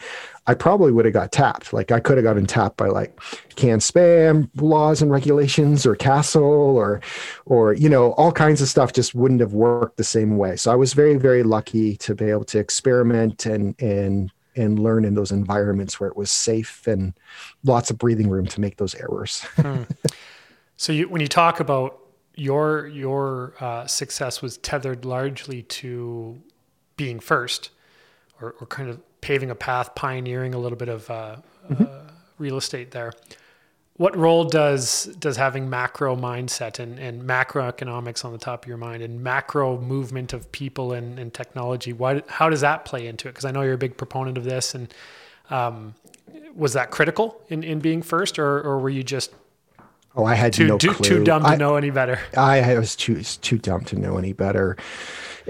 i 0.46 0.54
probably 0.54 0.92
would 0.92 1.04
have 1.04 1.14
got 1.14 1.32
tapped 1.32 1.72
like 1.72 1.90
i 1.90 2.00
could 2.00 2.16
have 2.16 2.24
gotten 2.24 2.46
tapped 2.46 2.76
by 2.76 2.86
like 2.86 3.18
CAN-SPAM 3.56 4.50
laws 4.56 5.02
and 5.02 5.10
regulations 5.10 5.84
or 5.84 5.96
CASL 5.96 6.40
or 6.40 7.00
or 7.46 7.72
you 7.72 7.88
know 7.88 8.12
all 8.12 8.30
kinds 8.30 8.60
of 8.62 8.68
stuff 8.68 8.92
just 8.92 9.14
wouldn't 9.14 9.40
have 9.40 9.52
worked 9.52 9.96
the 9.96 10.04
same 10.04 10.36
way 10.36 10.56
so 10.56 10.70
i 10.70 10.76
was 10.76 10.92
very 10.92 11.16
very 11.16 11.42
lucky 11.42 11.96
to 11.96 12.14
be 12.14 12.26
able 12.26 12.44
to 12.44 12.58
experiment 12.58 13.46
and 13.46 13.74
and 13.80 14.30
and 14.58 14.78
learn 14.78 15.04
in 15.04 15.14
those 15.14 15.30
environments 15.30 16.00
where 16.00 16.08
it 16.08 16.16
was 16.16 16.30
safe 16.30 16.86
and 16.86 17.14
lots 17.64 17.90
of 17.90 17.98
breathing 17.98 18.28
room 18.28 18.44
to 18.44 18.60
make 18.60 18.76
those 18.76 18.94
errors. 18.96 19.42
hmm. 19.56 19.82
So 20.80 20.92
you, 20.92 21.08
when 21.08 21.20
you 21.20 21.26
talk 21.26 21.58
about 21.58 21.97
your 22.38 22.86
your 22.88 23.54
uh, 23.60 23.86
success 23.86 24.40
was 24.42 24.58
tethered 24.58 25.04
largely 25.04 25.62
to 25.62 26.40
being 26.96 27.20
first, 27.20 27.70
or, 28.40 28.54
or, 28.60 28.66
kind 28.66 28.90
of 28.90 29.00
paving 29.20 29.50
a 29.50 29.54
path, 29.54 29.94
pioneering 29.94 30.54
a 30.54 30.58
little 30.58 30.78
bit 30.78 30.88
of 30.88 31.08
uh, 31.10 31.36
mm-hmm. 31.70 31.82
uh, 31.84 32.10
real 32.38 32.56
estate 32.56 32.90
there 32.90 33.12
what 33.98 34.16
role 34.16 34.44
does 34.44 35.04
does 35.18 35.36
having 35.36 35.68
macro 35.68 36.16
mindset 36.16 36.78
and, 36.78 36.98
and 36.98 37.22
macroeconomics 37.22 38.24
on 38.24 38.32
the 38.32 38.38
top 38.38 38.64
of 38.64 38.68
your 38.68 38.78
mind 38.78 39.02
and 39.02 39.22
macro 39.22 39.78
movement 39.78 40.32
of 40.32 40.50
people 40.52 40.92
and, 40.92 41.18
and 41.18 41.34
technology 41.34 41.92
why 41.92 42.22
how 42.28 42.48
does 42.48 42.62
that 42.62 42.84
play 42.84 43.06
into 43.06 43.28
it 43.28 43.32
because 43.32 43.44
i 43.44 43.50
know 43.50 43.60
you're 43.60 43.74
a 43.74 43.78
big 43.78 43.96
proponent 43.96 44.38
of 44.38 44.44
this 44.44 44.74
and 44.74 44.94
um, 45.50 45.94
was 46.54 46.72
that 46.72 46.90
critical 46.90 47.40
in, 47.48 47.62
in 47.62 47.80
being 47.80 48.02
first 48.02 48.38
or, 48.38 48.60
or 48.60 48.78
were 48.78 48.90
you 48.90 49.02
just 49.02 49.32
oh 50.16 50.24
i 50.24 50.34
had 50.34 50.52
too, 50.52 50.66
no 50.66 50.78
too, 50.78 50.92
clue. 50.92 51.08
too 51.08 51.24
dumb 51.24 51.42
to 51.42 51.48
I, 51.48 51.56
know 51.56 51.76
any 51.76 51.90
better 51.90 52.18
i 52.36 52.76
was 52.78 52.96
too 52.96 53.22
too 53.22 53.58
dumb 53.58 53.84
to 53.84 53.96
know 53.98 54.18
any 54.18 54.32
better 54.32 54.76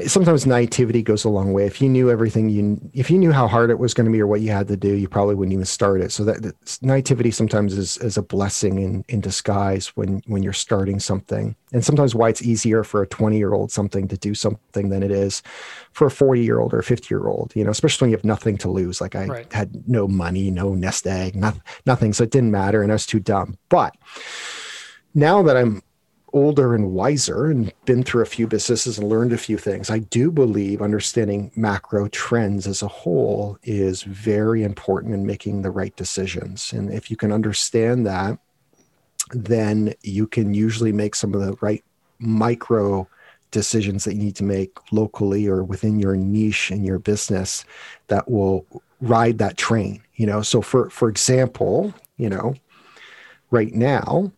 sometimes 0.06 0.46
naivety 0.46 1.02
goes 1.02 1.24
a 1.24 1.28
long 1.28 1.52
way. 1.52 1.66
If 1.66 1.80
you 1.80 1.88
knew 1.88 2.10
everything, 2.10 2.48
you 2.48 2.80
if 2.92 3.10
you 3.10 3.18
knew 3.18 3.32
how 3.32 3.48
hard 3.48 3.70
it 3.70 3.78
was 3.78 3.94
going 3.94 4.04
to 4.04 4.12
be 4.12 4.20
or 4.20 4.26
what 4.26 4.40
you 4.40 4.50
had 4.50 4.68
to 4.68 4.76
do, 4.76 4.94
you 4.94 5.08
probably 5.08 5.34
wouldn't 5.34 5.52
even 5.52 5.64
start 5.64 6.00
it. 6.00 6.12
So 6.12 6.24
that, 6.24 6.42
that 6.42 6.78
naivety 6.82 7.30
sometimes 7.30 7.76
is, 7.76 7.96
is 7.98 8.16
a 8.16 8.22
blessing 8.22 8.78
in, 8.78 9.04
in 9.08 9.20
disguise 9.20 9.88
when 9.96 10.22
when 10.26 10.42
you're 10.42 10.52
starting 10.52 11.00
something. 11.00 11.56
And 11.72 11.84
sometimes 11.84 12.14
why 12.14 12.28
it's 12.28 12.42
easier 12.42 12.84
for 12.84 13.02
a 13.02 13.06
20 13.06 13.36
year 13.38 13.52
old 13.52 13.72
something 13.72 14.08
to 14.08 14.16
do 14.16 14.34
something 14.34 14.88
than 14.88 15.02
it 15.02 15.10
is 15.10 15.42
for 15.92 16.06
a 16.06 16.10
40 16.10 16.42
year 16.42 16.60
old 16.60 16.72
or 16.72 16.78
a 16.78 16.84
50 16.84 17.12
year 17.12 17.26
old. 17.26 17.52
You 17.56 17.64
know, 17.64 17.70
especially 17.70 18.06
when 18.06 18.10
you 18.10 18.16
have 18.16 18.24
nothing 18.24 18.56
to 18.58 18.70
lose. 18.70 19.00
Like 19.00 19.16
I 19.16 19.26
right. 19.26 19.52
had 19.52 19.88
no 19.88 20.06
money, 20.06 20.50
no 20.50 20.74
nest 20.74 21.06
egg, 21.06 21.34
nothing, 21.34 21.62
nothing, 21.86 22.12
so 22.12 22.24
it 22.24 22.30
didn't 22.30 22.50
matter, 22.50 22.82
and 22.82 22.92
I 22.92 22.94
was 22.94 23.06
too 23.06 23.20
dumb. 23.20 23.58
But 23.68 23.96
now 25.14 25.42
that 25.42 25.56
I'm 25.56 25.82
older 26.32 26.74
and 26.74 26.92
wiser 26.92 27.46
and 27.46 27.72
been 27.84 28.02
through 28.02 28.22
a 28.22 28.26
few 28.26 28.46
businesses 28.46 28.98
and 28.98 29.08
learned 29.08 29.32
a 29.32 29.38
few 29.38 29.58
things, 29.58 29.90
I 29.90 30.00
do 30.00 30.30
believe 30.30 30.82
understanding 30.82 31.50
macro 31.56 32.08
trends 32.08 32.66
as 32.66 32.82
a 32.82 32.88
whole 32.88 33.58
is 33.62 34.02
very 34.02 34.62
important 34.62 35.14
in 35.14 35.26
making 35.26 35.62
the 35.62 35.70
right 35.70 35.94
decisions. 35.96 36.72
And 36.72 36.92
if 36.92 37.10
you 37.10 37.16
can 37.16 37.32
understand 37.32 38.06
that, 38.06 38.38
then 39.30 39.94
you 40.02 40.26
can 40.26 40.54
usually 40.54 40.92
make 40.92 41.14
some 41.14 41.34
of 41.34 41.40
the 41.40 41.56
right 41.60 41.84
micro 42.18 43.08
decisions 43.50 44.04
that 44.04 44.14
you 44.14 44.20
need 44.20 44.36
to 44.36 44.44
make 44.44 44.76
locally 44.92 45.46
or 45.46 45.64
within 45.64 45.98
your 45.98 46.16
niche 46.16 46.70
in 46.70 46.84
your 46.84 46.98
business 46.98 47.64
that 48.08 48.30
will 48.30 48.66
ride 49.00 49.38
that 49.38 49.56
train 49.56 50.02
you 50.16 50.26
know 50.26 50.42
so 50.42 50.60
for 50.60 50.90
for 50.90 51.08
example 51.08 51.94
you 52.16 52.28
know 52.28 52.54
right 53.50 53.72
now 53.72 54.30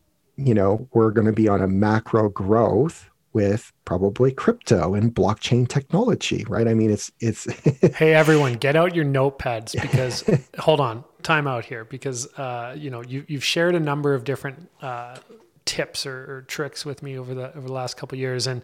you 0.46 0.54
know, 0.54 0.88
we're 0.92 1.10
going 1.10 1.26
to 1.26 1.32
be 1.32 1.48
on 1.48 1.60
a 1.60 1.68
macro 1.68 2.28
growth 2.28 3.10
with 3.32 3.72
probably 3.84 4.32
crypto 4.32 4.94
and 4.94 5.14
blockchain 5.14 5.68
technology, 5.68 6.44
right? 6.48 6.66
I 6.66 6.74
mean, 6.74 6.90
it's 6.90 7.12
it's. 7.20 7.44
hey, 7.96 8.14
everyone, 8.14 8.54
get 8.54 8.76
out 8.76 8.94
your 8.94 9.04
notepads 9.04 9.72
because 9.80 10.24
hold 10.58 10.80
on, 10.80 11.04
time 11.22 11.46
out 11.46 11.64
here 11.64 11.84
because 11.84 12.26
uh, 12.38 12.74
you 12.76 12.90
know 12.90 13.02
you 13.02 13.24
you've 13.28 13.44
shared 13.44 13.74
a 13.74 13.80
number 13.80 14.14
of 14.14 14.24
different 14.24 14.68
uh, 14.82 15.16
tips 15.64 16.06
or, 16.06 16.36
or, 16.36 16.42
tricks 16.42 16.84
with 16.84 17.02
me 17.02 17.16
over 17.18 17.34
the 17.34 17.54
over 17.56 17.66
the 17.66 17.72
last 17.72 17.96
couple 17.96 18.18
years, 18.18 18.46
and 18.46 18.62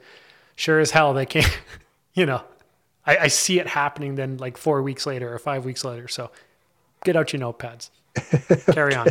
sure 0.57 0.81
as 0.81 0.91
hell 0.91 1.15
they 1.15 1.27
can't. 1.27 1.59
You 2.15 2.25
know, 2.25 2.43
I, 3.05 3.19
I 3.19 3.27
see 3.27 3.61
it 3.61 3.67
happening 3.67 4.15
then 4.15 4.39
like 4.39 4.57
four 4.57 4.81
weeks 4.81 5.05
later 5.05 5.31
or 5.31 5.39
five 5.39 5.67
weeks 5.67 5.85
later. 5.85 6.09
So 6.09 6.31
get 7.05 7.15
out 7.15 7.31
your 7.31 7.43
notepads. 7.43 7.91
Carry 8.73 8.95
on 8.95 9.09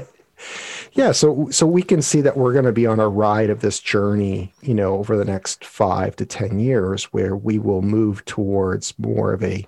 yeah 0.94 1.12
so 1.12 1.50
so 1.50 1.66
we 1.66 1.82
can 1.82 2.02
see 2.02 2.22
that 2.22 2.38
we're 2.38 2.54
going 2.54 2.66
to 2.66 2.72
be 2.72 2.88
on 2.88 3.00
a 3.00 3.10
ride 3.10 3.50
of 3.50 3.62
this 3.62 3.80
journey 3.80 4.54
you 4.62 4.74
know 4.74 4.96
over 4.96 5.18
the 5.18 5.26
next 5.26 5.64
five 5.64 6.16
to 6.16 6.26
ten 6.26 6.60
years 6.60 7.06
where 7.06 7.36
we 7.36 7.60
will 7.60 7.82
move 7.82 8.24
towards 8.26 8.98
more 9.00 9.34
of 9.34 9.44
a 9.44 9.68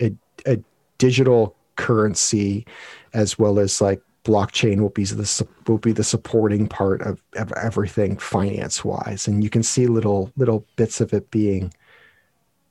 a, 0.00 0.12
a 0.46 0.58
digital 0.98 1.54
currency 1.76 2.66
as 3.12 3.38
well 3.38 3.58
as 3.58 3.80
like 3.80 4.00
blockchain 4.24 4.80
will 4.80 4.90
be 4.90 5.04
the 5.04 5.46
will 5.68 5.78
be 5.78 5.92
the 5.92 6.02
supporting 6.02 6.66
part 6.66 7.00
of, 7.02 7.22
of 7.36 7.52
everything 7.52 8.16
finance 8.16 8.84
wise 8.84 9.28
and 9.28 9.44
you 9.44 9.50
can 9.50 9.62
see 9.62 9.86
little 9.86 10.32
little 10.36 10.66
bits 10.76 11.00
of 11.00 11.12
it 11.12 11.30
being 11.30 11.72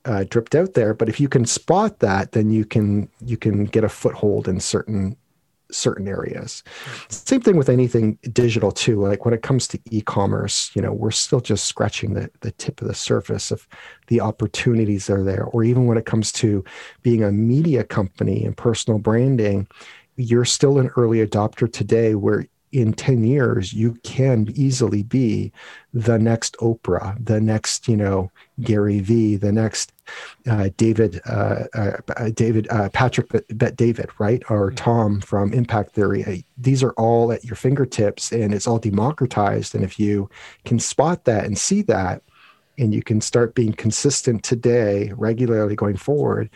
uh, 0.06 0.24
dripped 0.30 0.54
out 0.54 0.74
there. 0.74 0.94
But 0.94 1.08
if 1.08 1.18
you 1.18 1.28
can 1.28 1.44
spot 1.44 1.98
that 2.00 2.32
then 2.32 2.50
you 2.50 2.64
can 2.64 3.08
you 3.24 3.36
can 3.36 3.64
get 3.64 3.84
a 3.84 3.88
foothold 3.88 4.48
in 4.48 4.60
certain 4.60 5.16
certain 5.70 6.08
areas. 6.08 6.62
Same 7.08 7.40
thing 7.40 7.56
with 7.56 7.68
anything 7.68 8.18
digital 8.32 8.72
too. 8.72 9.00
Like 9.00 9.24
when 9.24 9.34
it 9.34 9.42
comes 9.42 9.66
to 9.68 9.80
e-commerce, 9.90 10.70
you 10.74 10.82
know, 10.82 10.92
we're 10.92 11.10
still 11.10 11.40
just 11.40 11.66
scratching 11.66 12.14
the, 12.14 12.30
the 12.40 12.52
tip 12.52 12.80
of 12.80 12.88
the 12.88 12.94
surface 12.94 13.50
of 13.50 13.66
the 14.08 14.20
opportunities 14.20 15.06
that 15.06 15.14
are 15.14 15.24
there. 15.24 15.44
Or 15.44 15.64
even 15.64 15.86
when 15.86 15.98
it 15.98 16.06
comes 16.06 16.32
to 16.32 16.64
being 17.02 17.22
a 17.22 17.32
media 17.32 17.84
company 17.84 18.44
and 18.44 18.56
personal 18.56 18.98
branding, 18.98 19.66
you're 20.16 20.44
still 20.44 20.78
an 20.78 20.90
early 20.96 21.26
adopter 21.26 21.70
today 21.70 22.14
where 22.14 22.46
in 22.76 22.92
10 22.92 23.24
years 23.24 23.72
you 23.72 23.94
can 24.02 24.48
easily 24.54 25.02
be 25.02 25.52
the 25.94 26.18
next 26.18 26.56
oprah 26.58 27.16
the 27.24 27.40
next 27.40 27.88
you 27.88 27.96
know 27.96 28.30
gary 28.60 29.00
vee 29.00 29.36
the 29.36 29.52
next 29.52 29.92
uh, 30.48 30.68
david 30.76 31.20
uh, 31.26 31.64
uh, 31.74 31.96
uh 32.16 32.30
david 32.34 32.68
uh, 32.70 32.88
patrick 32.90 33.28
bet 33.48 33.76
david 33.76 34.10
right? 34.18 34.42
Or 34.48 34.70
tom 34.72 35.20
from 35.20 35.52
impact 35.52 35.92
theory. 35.92 36.44
These 36.58 36.82
are 36.82 36.92
all 36.92 37.32
at 37.32 37.44
your 37.44 37.56
fingertips 37.56 38.32
and 38.32 38.54
it's 38.54 38.66
all 38.66 38.78
democratized. 38.78 39.74
And 39.74 39.84
if 39.84 39.98
you 39.98 40.28
can 40.64 40.78
spot 40.78 41.24
that 41.24 41.44
and 41.44 41.58
see 41.58 41.82
that 41.82 42.22
and 42.78 42.94
you 42.94 43.02
can 43.02 43.20
start 43.20 43.54
being 43.54 43.72
consistent 43.72 44.42
today 44.42 45.12
regularly 45.16 45.76
going 45.76 45.96
forward 45.96 46.50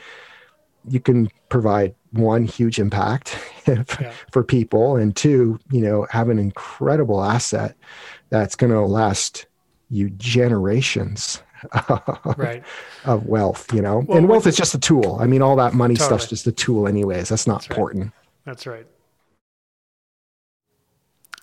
you 0.89 0.99
can 0.99 1.31
provide 1.51 1.95
one 2.13 2.45
huge 2.45 2.79
impact 2.79 3.39
yeah. 3.67 4.13
for 4.31 4.43
people 4.43 4.97
and 4.97 5.15
two 5.15 5.59
you 5.71 5.81
know 5.81 6.07
have 6.11 6.29
an 6.29 6.39
incredible 6.39 7.23
asset 7.23 7.77
that's 8.31 8.57
going 8.57 8.73
to 8.73 8.81
last 8.81 9.47
you 9.91 10.11
generations 10.11 11.43
right. 12.37 12.65
of 13.05 13.27
wealth 13.27 13.73
you 13.73 13.83
know 13.83 14.05
well, 14.09 14.19
and 14.19 14.29
wealth 14.29 14.47
is 14.47 14.57
just 14.57 14.75
a 14.75 14.79
tool 14.79 15.19
i 15.21 15.27
mean 15.27 15.43
all 15.43 15.57
that 15.57 15.75
money 15.75 15.95
totally. 15.95 16.19
stuff's 16.19 16.31
just 16.31 16.47
a 16.47 16.53
tool 16.53 16.89
anyways 16.89 17.29
that's 17.29 17.47
not 17.47 17.61
that's 17.61 17.71
important 17.71 18.05
right. 18.05 18.13
that's 18.45 18.67
right 18.67 18.87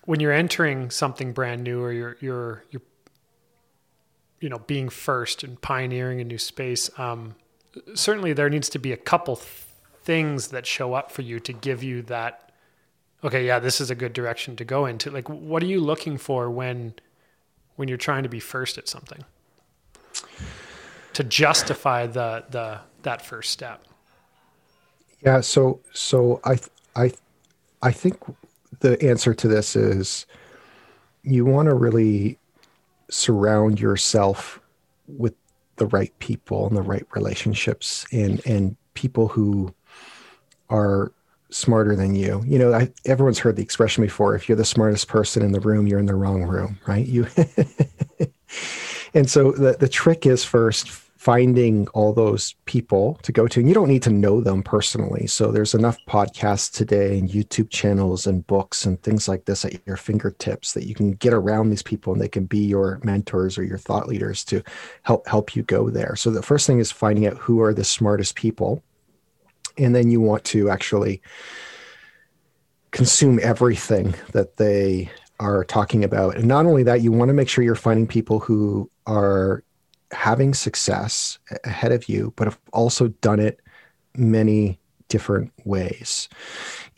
when 0.05 0.19
you're 0.19 0.31
entering 0.31 0.89
something 0.89 1.33
brand 1.33 1.63
new 1.63 1.81
or 1.81 1.91
you're 1.93 2.17
you're 2.19 2.63
you're 2.71 2.81
you 4.39 4.49
know 4.49 4.59
being 4.59 4.89
first 4.89 5.43
and 5.43 5.61
pioneering 5.61 6.19
a 6.19 6.23
new 6.23 6.37
space 6.37 6.89
um, 6.99 7.35
certainly 7.93 8.33
there 8.33 8.49
needs 8.49 8.69
to 8.69 8.79
be 8.79 8.91
a 8.91 8.97
couple 8.97 9.35
th- 9.37 9.66
things 10.07 10.47
that 10.47 10.65
show 10.65 10.93
up 10.93 11.11
for 11.11 11.21
you 11.21 11.37
to 11.37 11.51
give 11.51 11.83
you 11.83 12.01
that 12.01 12.49
okay 13.25 13.45
yeah 13.45 13.59
this 13.59 13.81
is 13.81 13.91
a 13.91 13.95
good 13.95 14.13
direction 14.13 14.55
to 14.55 14.63
go 14.63 14.85
into. 14.85 15.11
Like 15.11 15.27
what 15.27 15.61
are 15.61 15.65
you 15.65 15.81
looking 15.81 16.17
for 16.17 16.49
when 16.49 16.93
when 17.75 17.89
you're 17.89 17.97
trying 17.97 18.23
to 18.23 18.29
be 18.29 18.39
first 18.39 18.77
at 18.77 18.87
something? 18.87 19.25
To 21.13 21.23
justify 21.25 22.07
the 22.07 22.45
the 22.49 22.79
that 23.01 23.21
first 23.21 23.51
step? 23.51 23.83
Yeah 25.21 25.41
so 25.41 25.81
so 25.93 26.39
i 26.45 26.57
i 26.95 27.11
i 27.81 27.91
think 27.91 28.15
the 28.79 28.93
answer 29.03 29.33
to 29.33 29.47
this 29.49 29.75
is 29.75 30.25
you 31.23 31.43
want 31.43 31.67
to 31.67 31.75
really 31.75 32.39
surround 33.09 33.81
yourself 33.81 34.61
with 35.09 35.35
the 35.75 35.87
right 35.87 36.17
people 36.19 36.65
and 36.65 36.77
the 36.77 36.81
right 36.81 37.05
relationships 37.13 38.05
and 38.13 38.41
and 38.45 38.77
people 38.93 39.27
who 39.27 39.73
are 40.69 41.11
smarter 41.49 41.95
than 41.95 42.15
you. 42.15 42.43
You 42.45 42.59
know, 42.59 42.73
I, 42.73 42.91
everyone's 43.05 43.39
heard 43.39 43.55
the 43.55 43.63
expression 43.63 44.03
before: 44.03 44.35
if 44.35 44.47
you're 44.47 44.57
the 44.57 44.65
smartest 44.65 45.07
person 45.07 45.43
in 45.43 45.51
the 45.51 45.59
room, 45.59 45.87
you're 45.87 45.99
in 45.99 46.05
the 46.05 46.15
wrong 46.15 46.43
room, 46.43 46.79
right? 46.87 47.05
You. 47.05 47.27
and 49.13 49.29
so 49.29 49.51
the 49.51 49.77
the 49.79 49.89
trick 49.89 50.25
is 50.25 50.43
first 50.43 50.89
finding 51.17 51.87
all 51.89 52.13
those 52.13 52.55
people 52.65 53.19
to 53.23 53.33
go 53.33 53.47
to 53.47 53.59
and 53.59 53.67
you 53.67 53.75
don't 53.75 53.89
need 53.89 54.03
to 54.03 54.09
know 54.09 54.39
them 54.39 54.63
personally 54.63 55.27
so 55.27 55.51
there's 55.51 55.73
enough 55.73 55.97
podcasts 56.07 56.71
today 56.71 57.17
and 57.17 57.29
youtube 57.31 57.69
channels 57.69 58.27
and 58.27 58.47
books 58.47 58.85
and 58.85 59.01
things 59.01 59.27
like 59.27 59.43
this 59.43 59.65
at 59.65 59.85
your 59.85 59.97
fingertips 59.97 60.73
that 60.73 60.85
you 60.85 60.95
can 60.95 61.11
get 61.13 61.33
around 61.33 61.69
these 61.69 61.81
people 61.81 62.13
and 62.13 62.21
they 62.21 62.29
can 62.29 62.45
be 62.45 62.59
your 62.59 62.99
mentors 63.03 63.57
or 63.57 63.63
your 63.63 63.79
thought 63.79 64.07
leaders 64.07 64.45
to 64.45 64.63
help 65.01 65.27
help 65.27 65.55
you 65.55 65.63
go 65.63 65.89
there 65.89 66.15
so 66.15 66.29
the 66.29 66.41
first 66.41 66.65
thing 66.65 66.79
is 66.79 66.91
finding 66.91 67.25
out 67.25 67.35
who 67.37 67.61
are 67.61 67.73
the 67.73 67.83
smartest 67.83 68.35
people 68.35 68.81
and 69.77 69.95
then 69.95 70.09
you 70.09 70.21
want 70.21 70.43
to 70.45 70.69
actually 70.69 71.21
consume 72.91 73.39
everything 73.41 74.15
that 74.31 74.57
they 74.57 75.11
are 75.39 75.63
talking 75.63 76.03
about. 76.03 76.35
And 76.35 76.45
not 76.45 76.65
only 76.65 76.83
that 76.83 77.01
you 77.01 77.11
want 77.11 77.29
to 77.29 77.33
make 77.33 77.49
sure 77.49 77.63
you're 77.63 77.75
finding 77.75 78.07
people 78.07 78.39
who 78.39 78.89
are 79.05 79.63
having 80.11 80.53
success 80.53 81.37
ahead 81.63 81.91
of 81.91 82.09
you, 82.09 82.33
but 82.35 82.47
have 82.47 82.59
also 82.73 83.09
done 83.09 83.39
it 83.39 83.59
many 84.15 84.79
different 85.07 85.51
ways. 85.65 86.29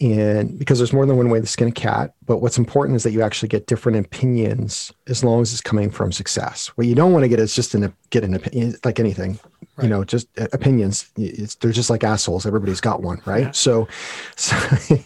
And 0.02 0.58
because 0.58 0.80
there's 0.80 0.94
more 0.94 1.06
than 1.06 1.18
one 1.18 1.30
way 1.30 1.42
to 1.42 1.46
skin 1.46 1.68
a 1.68 1.72
cat, 1.72 2.14
but 2.26 2.38
what's 2.38 2.58
important 2.58 2.96
is 2.96 3.04
that 3.04 3.12
you 3.12 3.22
actually 3.22 3.50
get 3.50 3.68
different 3.68 3.98
opinions 3.98 4.94
as 5.08 5.24
long 5.24 5.42
as 5.42 5.52
it's 5.52 5.62
coming 5.62 5.92
from 5.92 6.12
success. 6.12 6.68
What 6.76 6.88
you 6.88 6.96
don't 6.96 7.12
want 7.12 7.24
to 7.24 7.28
get 7.28 7.40
is 7.40 7.54
just 7.54 7.76
an 7.76 7.94
get 8.10 8.24
an 8.24 8.34
opinion 8.34 8.76
like 8.86 9.00
anything, 9.00 9.40
right. 9.76 9.84
you 9.84 9.90
know, 9.90 10.06
just 10.06 10.28
uh, 10.40 10.48
opinions. 10.54 11.12
It's, 11.18 11.56
they're 11.56 11.72
just 11.72 11.90
like 11.90 12.04
assholes. 12.04 12.46
Everybody's 12.46 12.82
got 12.82 13.02
one, 13.02 13.22
right? 13.26 13.46
Yeah. 13.46 13.52
So, 13.52 13.88
so, 14.38 14.56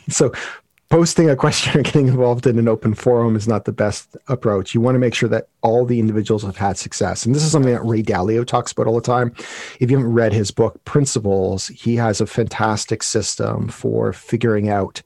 so 0.10 0.32
posting 0.93 1.27
a 1.27 1.36
question 1.36 1.79
or 1.79 1.82
getting 1.82 2.08
involved 2.08 2.45
in 2.45 2.60
an 2.60 2.67
open 2.67 2.93
forum 2.93 3.36
is 3.36 3.47
not 3.47 3.65
the 3.65 3.71
best 3.71 4.15
approach. 4.27 4.75
You 4.75 4.82
want 4.82 4.93
to 4.93 4.99
make 4.99 5.15
sure 5.15 5.27
that 5.27 5.47
all 5.63 5.86
the 5.86 5.99
individuals 5.99 6.43
have 6.43 6.56
had 6.56 6.77
success. 6.77 7.25
And 7.25 7.34
this 7.34 7.41
is 7.43 7.51
something 7.51 7.73
that 7.73 7.84
Ray 7.84 8.03
Dalio 8.03 8.45
talks 8.45 8.71
about 8.71 8.86
all 8.86 8.93
the 8.93 9.01
time. 9.01 9.34
If 9.79 9.89
you 9.89 9.97
haven't 9.97 10.13
read 10.13 10.34
his 10.34 10.51
book, 10.51 10.86
Principles, 10.86 11.69
he 11.69 11.95
has 11.95 12.21
a 12.21 12.27
fantastic 12.27 13.01
system 13.01 13.69
for 13.69 14.13
figuring 14.13 14.69
out 14.69 15.01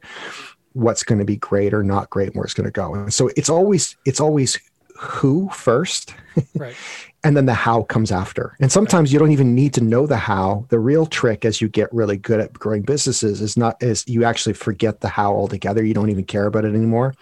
what's 0.73 1.03
going 1.03 1.19
to 1.19 1.25
be 1.25 1.37
great 1.37 1.73
or 1.73 1.83
not 1.83 2.09
great 2.09 2.27
and 2.27 2.35
where 2.35 2.43
it's 2.43 2.53
going 2.53 2.65
to 2.65 2.71
go. 2.71 2.93
And 2.93 3.13
so 3.13 3.29
it's 3.37 3.49
always, 3.49 3.95
it's 4.03 4.19
always 4.19 4.59
who 4.99 5.47
first 5.53 6.13
right. 6.55 6.75
and 7.27 7.35
then 7.35 7.45
the 7.45 7.53
how 7.53 7.83
comes 7.83 8.09
after. 8.09 8.55
And 8.61 8.71
sometimes 8.71 9.11
you 9.11 9.19
don't 9.19 9.33
even 9.33 9.53
need 9.53 9.73
to 9.73 9.81
know 9.81 10.07
the 10.07 10.15
how. 10.15 10.65
The 10.69 10.79
real 10.79 11.05
trick 11.05 11.43
as 11.43 11.59
you 11.59 11.67
get 11.67 11.93
really 11.93 12.15
good 12.15 12.39
at 12.39 12.53
growing 12.53 12.83
businesses 12.83 13.41
is 13.41 13.57
not 13.57 13.75
is 13.83 14.07
you 14.07 14.23
actually 14.23 14.53
forget 14.53 15.01
the 15.01 15.09
how 15.09 15.33
altogether. 15.33 15.83
You 15.83 15.93
don't 15.93 16.09
even 16.09 16.23
care 16.23 16.45
about 16.45 16.63
it 16.63 16.73
anymore. 16.73 17.15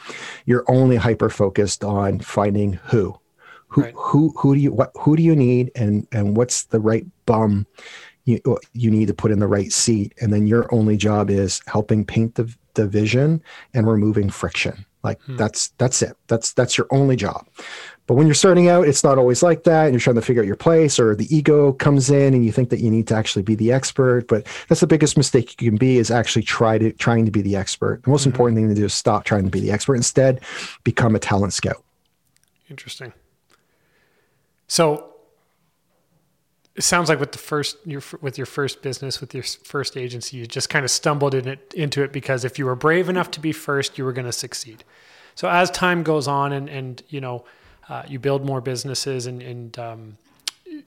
You're 0.45 0.63
only 0.67 0.95
hyper 0.95 1.31
focused 1.31 1.83
on 1.83 2.19
finding 2.19 2.73
who. 2.83 3.19
Who 3.69 3.81
right. 3.81 3.93
who 3.97 4.31
who 4.37 4.53
do 4.53 4.61
you 4.61 4.71
what 4.71 4.91
who 4.95 5.17
do 5.17 5.23
you 5.23 5.35
need 5.35 5.71
and 5.75 6.07
and 6.11 6.37
what's 6.37 6.65
the 6.65 6.79
right 6.79 7.05
bum 7.25 7.65
you 8.25 8.39
you 8.73 8.91
need 8.91 9.07
to 9.07 9.13
put 9.13 9.31
in 9.31 9.39
the 9.39 9.47
right 9.47 9.73
seat 9.73 10.13
and 10.21 10.31
then 10.31 10.45
your 10.45 10.71
only 10.73 10.97
job 10.97 11.31
is 11.31 11.61
helping 11.65 12.05
paint 12.05 12.35
the 12.35 12.55
the 12.75 12.87
vision 12.87 13.41
and 13.73 13.87
removing 13.87 14.29
friction 14.29 14.85
like 15.05 15.21
hmm. 15.21 15.37
that's 15.37 15.69
that's 15.77 16.01
it 16.01 16.17
that's 16.27 16.51
that's 16.53 16.77
your 16.77 16.87
only 16.91 17.15
job 17.15 17.47
but 18.07 18.15
when 18.15 18.27
you're 18.27 18.35
starting 18.35 18.69
out, 18.69 18.87
it's 18.87 19.03
not 19.03 19.17
always 19.17 19.41
like 19.41 19.63
that. 19.63 19.85
And 19.85 19.93
you're 19.93 19.99
trying 19.99 20.15
to 20.15 20.21
figure 20.21 20.43
out 20.43 20.45
your 20.45 20.55
place, 20.55 20.99
or 20.99 21.15
the 21.15 21.33
ego 21.35 21.73
comes 21.73 22.09
in 22.11 22.35
and 22.35 22.45
you 22.45 22.51
think 22.51 22.69
that 22.69 22.79
you 22.79 22.91
need 22.91 23.07
to 23.07 23.15
actually 23.15 23.41
be 23.41 23.55
the 23.55 23.71
expert. 23.71 24.27
But 24.27 24.45
that's 24.67 24.81
the 24.81 24.87
biggest 24.87 25.17
mistake 25.17 25.59
you 25.59 25.71
can 25.71 25.77
be 25.77 25.97
is 25.97 26.11
actually 26.11 26.43
try 26.43 26.77
to 26.77 26.91
trying 26.93 27.25
to 27.25 27.31
be 27.31 27.41
the 27.41 27.55
expert. 27.55 28.03
The 28.03 28.11
most 28.11 28.21
mm-hmm. 28.21 28.29
important 28.29 28.57
thing 28.57 28.69
to 28.69 28.75
do 28.75 28.85
is 28.85 28.93
stop 28.93 29.23
trying 29.23 29.45
to 29.45 29.49
be 29.49 29.59
the 29.59 29.71
expert. 29.71 29.95
Instead, 29.95 30.41
become 30.83 31.15
a 31.15 31.19
talent 31.19 31.53
scout. 31.53 31.83
Interesting. 32.69 33.11
So 34.67 35.14
it 36.75 36.83
sounds 36.83 37.07
like 37.07 37.19
with 37.19 37.31
the 37.31 37.37
first 37.37 37.77
your 37.85 38.01
with 38.21 38.37
your 38.37 38.45
first 38.45 38.81
business 38.81 39.21
with 39.21 39.33
your 39.33 39.43
first 39.43 39.95
agency 39.97 40.37
you 40.37 40.45
just 40.45 40.69
kind 40.69 40.83
of 40.83 40.91
stumbled 40.91 41.33
in 41.33 41.47
it 41.47 41.73
into 41.75 42.03
it 42.03 42.11
because 42.11 42.43
if 42.43 42.59
you 42.59 42.65
were 42.65 42.75
brave 42.75 43.09
enough 43.09 43.31
to 43.31 43.39
be 43.39 43.51
first 43.51 43.97
you 43.97 44.05
were 44.05 44.13
going 44.13 44.25
to 44.25 44.31
succeed. 44.33 44.83
So 45.35 45.49
as 45.49 45.69
time 45.71 46.03
goes 46.03 46.27
on 46.27 46.53
and 46.53 46.69
and 46.69 47.01
you 47.09 47.21
know 47.21 47.45
uh, 47.87 48.03
you 48.07 48.19
build 48.19 48.43
more 48.43 48.61
businesses 48.61 49.27
and, 49.27 49.41
and 49.41 49.79
um, 49.79 50.17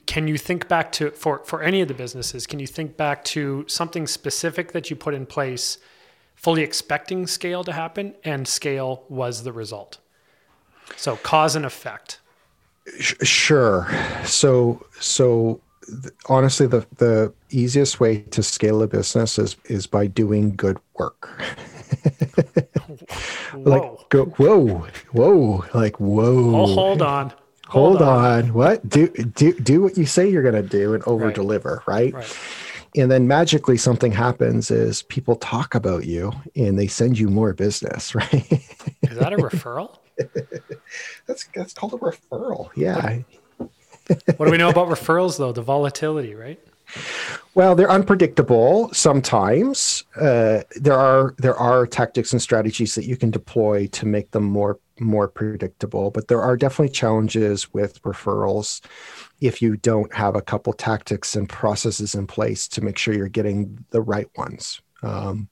can 0.07 0.27
you 0.27 0.37
think 0.37 0.69
back 0.69 0.93
to 0.93 1.11
for 1.11 1.39
for 1.45 1.63
any 1.63 1.81
of 1.81 1.89
the 1.89 1.95
businesses 1.95 2.47
can 2.47 2.59
you 2.59 2.67
think 2.67 2.97
back 2.97 3.25
to 3.25 3.65
something 3.69 4.07
specific 4.07 4.73
that 4.73 4.91
you 4.91 4.97
put 4.97 5.15
in 5.15 5.27
place 5.27 5.79
fully 6.35 6.63
expecting 6.63 7.27
scale 7.27 7.65
to 7.65 7.73
happen 7.73 8.15
and 8.25 8.47
scale 8.47 9.05
was 9.09 9.43
the 9.43 9.53
result? 9.53 9.99
So 10.97 11.17
cause 11.17 11.57
and 11.57 11.65
effect. 11.67 12.21
Sure. 13.23 13.87
So 14.25 14.87
so 14.99 15.61
honestly 16.29 16.67
the 16.67 16.87
the 16.97 17.33
easiest 17.51 18.01
way 18.01 18.21
to 18.23 18.43
scale 18.43 18.83
a 18.83 18.87
business 18.87 19.39
is 19.39 19.57
is 19.65 19.87
by 19.87 20.07
doing 20.07 20.55
good 20.57 20.79
work. 20.95 21.29
Like 23.55 24.09
go 24.09 24.27
whoa 24.27 24.87
whoa 25.13 25.65
like 25.75 25.99
whoa. 25.99 26.57
Oh, 26.57 26.67
hold 26.67 27.03
on. 27.03 27.33
Hold, 27.69 27.99
hold 27.99 28.09
on. 28.09 28.45
on. 28.45 28.55
what? 28.55 28.89
Do 28.89 29.09
do 29.09 29.53
do 29.53 29.83
what 29.83 29.99
you 29.99 30.07
say 30.07 30.27
you're 30.27 30.43
going 30.43 30.55
to 30.55 30.63
do 30.63 30.95
and 30.95 31.05
over 31.05 31.31
deliver 31.31 31.83
right. 31.87 32.15
right? 32.15 32.39
and 32.97 33.11
then 33.11 33.29
magically 33.29 33.77
something 33.77 34.11
happens 34.11 34.71
is 34.71 35.03
people 35.03 35.37
talk 35.37 35.75
about 35.75 36.07
you 36.07 36.33
and 36.57 36.79
they 36.79 36.87
send 36.87 37.19
you 37.19 37.29
more 37.29 37.53
business 37.53 38.15
right? 38.15 38.65
Is 39.03 39.19
that 39.19 39.35
a 39.35 39.37
referral? 39.37 39.99
That's 41.27 41.47
that's 41.55 41.75
called 41.75 41.93
a 41.93 41.99
referral. 41.99 42.71
Yeah. 42.75 42.95
What 42.95 43.27
do 44.09 44.51
we 44.51 44.57
know 44.57 44.71
about 44.71 44.89
referrals 44.89 45.39
though 45.39 45.53
the 45.53 45.63
volatility 45.63 46.35
right 46.35 46.61
well, 47.55 47.75
they're 47.75 47.91
unpredictable 47.91 48.91
sometimes. 48.93 50.05
Uh, 50.17 50.63
there 50.77 50.95
are 50.95 51.35
there 51.39 51.57
are 51.57 51.87
tactics 51.87 52.33
and 52.33 52.41
strategies 52.41 52.95
that 52.95 53.05
you 53.05 53.17
can 53.17 53.31
deploy 53.31 53.87
to 53.89 54.07
make 54.07 54.31
them 54.31 54.45
more 54.45 54.79
more 55.01 55.29
predictable, 55.29 56.11
but 56.11 56.29
there 56.29 56.41
are 56.41 56.57
definitely 56.57 56.93
challenges 56.93 57.73
with 57.73 58.03
referrals 58.03 58.81
if 59.41 59.61
you 59.61 59.77
don't 59.77 60.13
have 60.15 60.35
a 60.35 60.43
couple 60.43 60.73
tactics 60.73 61.37
and 61.37 61.49
processes 61.49 62.15
in 62.15 62.27
place 62.27 62.69
to 62.69 62.81
make 62.81 62.99
sure 62.99 63.15
you're 63.15 63.29
getting 63.29 63.85
the 63.91 64.01
right 64.01 64.29
ones. 64.37 64.81
Um, 65.03 65.49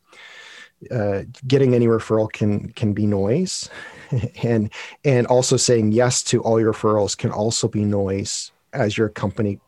uh, 0.91 1.23
getting 1.47 1.75
any 1.75 1.87
referral 1.87 2.31
can 2.33 2.71
can 2.71 2.93
be 2.93 3.07
noise, 3.07 3.69
and 4.43 4.71
and 5.05 5.27
also 5.27 5.57
saying 5.57 5.93
yes 5.93 6.23
to 6.23 6.41
all 6.43 6.61
your 6.61 6.73
referrals 6.73 7.17
can 7.17 7.31
also 7.31 7.69
be 7.69 7.85
noise 7.85 8.53
as 8.73 8.97
your 8.97 9.09
company 9.09 9.61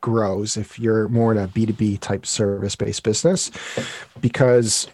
grows 0.00 0.56
if 0.56 0.78
you're 0.78 1.08
more 1.08 1.30
in 1.32 1.38
a 1.38 1.48
B2B 1.48 2.00
type 2.00 2.24
service 2.24 2.74
based 2.74 3.02
business 3.02 3.50
because 4.20 4.88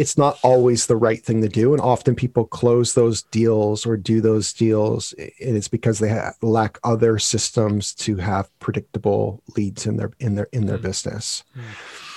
it's 0.00 0.16
not 0.16 0.38
always 0.42 0.86
the 0.86 0.96
right 0.96 1.22
thing 1.22 1.42
to 1.42 1.48
do. 1.48 1.74
And 1.74 1.82
often 1.82 2.14
people 2.14 2.46
close 2.46 2.94
those 2.94 3.22
deals 3.24 3.84
or 3.84 3.98
do 3.98 4.22
those 4.22 4.50
deals, 4.50 5.12
and 5.12 5.56
it's 5.58 5.68
because 5.68 5.98
they 5.98 6.08
ha- 6.08 6.32
lack 6.40 6.78
other 6.84 7.18
systems 7.18 7.92
to 7.96 8.16
have 8.16 8.48
predictable 8.60 9.42
leads 9.58 9.86
in 9.86 9.98
their 9.98 10.10
in 10.18 10.36
their 10.36 10.48
in 10.52 10.64
their 10.64 10.78
mm. 10.78 10.82
business. 10.82 11.44
Mm. 11.54 12.09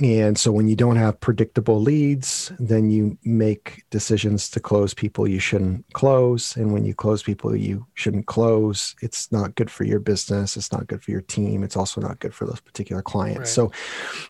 And 0.00 0.38
so 0.38 0.50
when 0.50 0.66
you 0.66 0.76
don't 0.76 0.96
have 0.96 1.20
predictable 1.20 1.80
leads, 1.80 2.52
then 2.58 2.90
you 2.90 3.18
make 3.22 3.84
decisions 3.90 4.48
to 4.50 4.60
close 4.60 4.94
people 4.94 5.28
you 5.28 5.38
shouldn't 5.38 5.84
close. 5.92 6.56
And 6.56 6.72
when 6.72 6.84
you 6.86 6.94
close 6.94 7.22
people 7.22 7.54
you 7.54 7.86
shouldn't 7.94 8.26
close, 8.26 8.94
it's 9.02 9.30
not 9.30 9.54
good 9.56 9.70
for 9.70 9.84
your 9.84 10.00
business. 10.00 10.56
It's 10.56 10.72
not 10.72 10.86
good 10.86 11.02
for 11.02 11.10
your 11.10 11.20
team. 11.20 11.62
It's 11.62 11.76
also 11.76 12.00
not 12.00 12.18
good 12.20 12.34
for 12.34 12.46
those 12.46 12.60
particular 12.60 13.02
clients. 13.02 13.38
Right. 13.38 13.48
So 13.48 13.72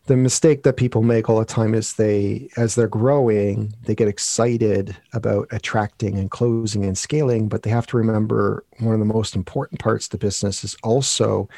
the 0.06 0.16
mistake 0.16 0.64
that 0.64 0.76
people 0.76 1.02
make 1.02 1.28
all 1.28 1.38
the 1.38 1.44
time 1.44 1.74
is 1.74 1.94
they, 1.94 2.48
as 2.56 2.74
they're 2.74 2.88
growing, 2.88 3.72
they 3.84 3.94
get 3.94 4.08
excited 4.08 4.96
about 5.12 5.46
attracting 5.52 6.18
and 6.18 6.30
closing 6.30 6.84
and 6.84 6.98
scaling, 6.98 7.48
but 7.48 7.62
they 7.62 7.70
have 7.70 7.86
to 7.88 7.96
remember 7.96 8.64
one 8.80 8.94
of 8.94 9.00
the 9.00 9.06
most 9.06 9.36
important 9.36 9.78
parts 9.78 10.06
of 10.06 10.10
the 10.10 10.18
business 10.18 10.64
is 10.64 10.76
also 10.82 11.48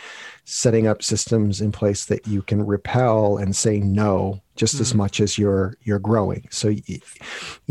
setting 0.44 0.86
up 0.86 1.02
systems 1.02 1.60
in 1.60 1.70
place 1.70 2.04
that 2.06 2.26
you 2.26 2.42
can 2.42 2.66
repel 2.66 3.36
and 3.36 3.54
say 3.54 3.78
no 3.78 4.42
just 4.56 4.74
mm-hmm. 4.74 4.82
as 4.82 4.94
much 4.94 5.20
as 5.20 5.38
you're 5.38 5.76
you're 5.82 6.00
growing. 6.00 6.48
So 6.50 6.68
you, 6.68 6.82
you 6.86 7.00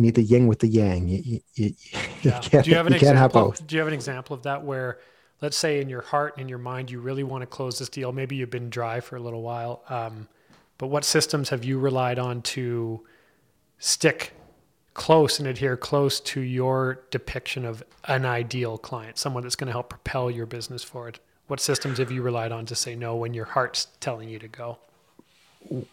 need 0.03 0.15
the 0.15 0.23
yin 0.23 0.47
with 0.47 0.59
the 0.59 0.67
yang. 0.67 1.07
You, 1.07 1.41
you, 1.55 1.73
yeah. 2.21 2.39
can't, 2.39 2.63
do 2.63 2.71
you 2.71 2.77
have 2.77 2.87
an 2.87 2.93
example, 2.93 3.19
have 3.19 3.33
both. 3.33 3.67
Do 3.67 3.75
you 3.75 3.79
have 3.79 3.87
an 3.87 3.93
example 3.93 4.35
of 4.35 4.43
that 4.43 4.63
where, 4.63 4.99
let's 5.41 5.57
say, 5.57 5.81
in 5.81 5.89
your 5.89 6.01
heart 6.01 6.35
and 6.35 6.43
in 6.43 6.49
your 6.49 6.59
mind, 6.59 6.89
you 6.89 7.01
really 7.01 7.23
want 7.23 7.41
to 7.41 7.45
close 7.45 7.77
this 7.77 7.89
deal? 7.89 8.11
Maybe 8.11 8.35
you've 8.37 8.49
been 8.49 8.69
dry 8.69 9.01
for 9.01 9.17
a 9.17 9.19
little 9.19 9.41
while, 9.41 9.83
um, 9.89 10.27
but 10.77 10.87
what 10.87 11.03
systems 11.03 11.49
have 11.49 11.65
you 11.65 11.77
relied 11.77 12.19
on 12.19 12.41
to 12.43 13.05
stick 13.79 14.33
close 14.93 15.39
and 15.39 15.47
adhere 15.47 15.77
close 15.77 16.19
to 16.19 16.41
your 16.41 17.03
depiction 17.11 17.65
of 17.65 17.83
an 18.05 18.25
ideal 18.25 18.77
client, 18.77 19.17
someone 19.17 19.43
that's 19.43 19.55
going 19.55 19.67
to 19.67 19.73
help 19.73 19.89
propel 19.89 20.31
your 20.31 20.45
business 20.45 20.83
forward? 20.83 21.19
What 21.51 21.59
systems 21.59 21.97
have 21.97 22.13
you 22.13 22.21
relied 22.21 22.53
on 22.53 22.65
to 22.67 22.75
say 22.75 22.95
no 22.95 23.17
when 23.17 23.33
your 23.33 23.43
heart's 23.43 23.87
telling 23.99 24.29
you 24.29 24.39
to 24.39 24.47
go? 24.47 24.77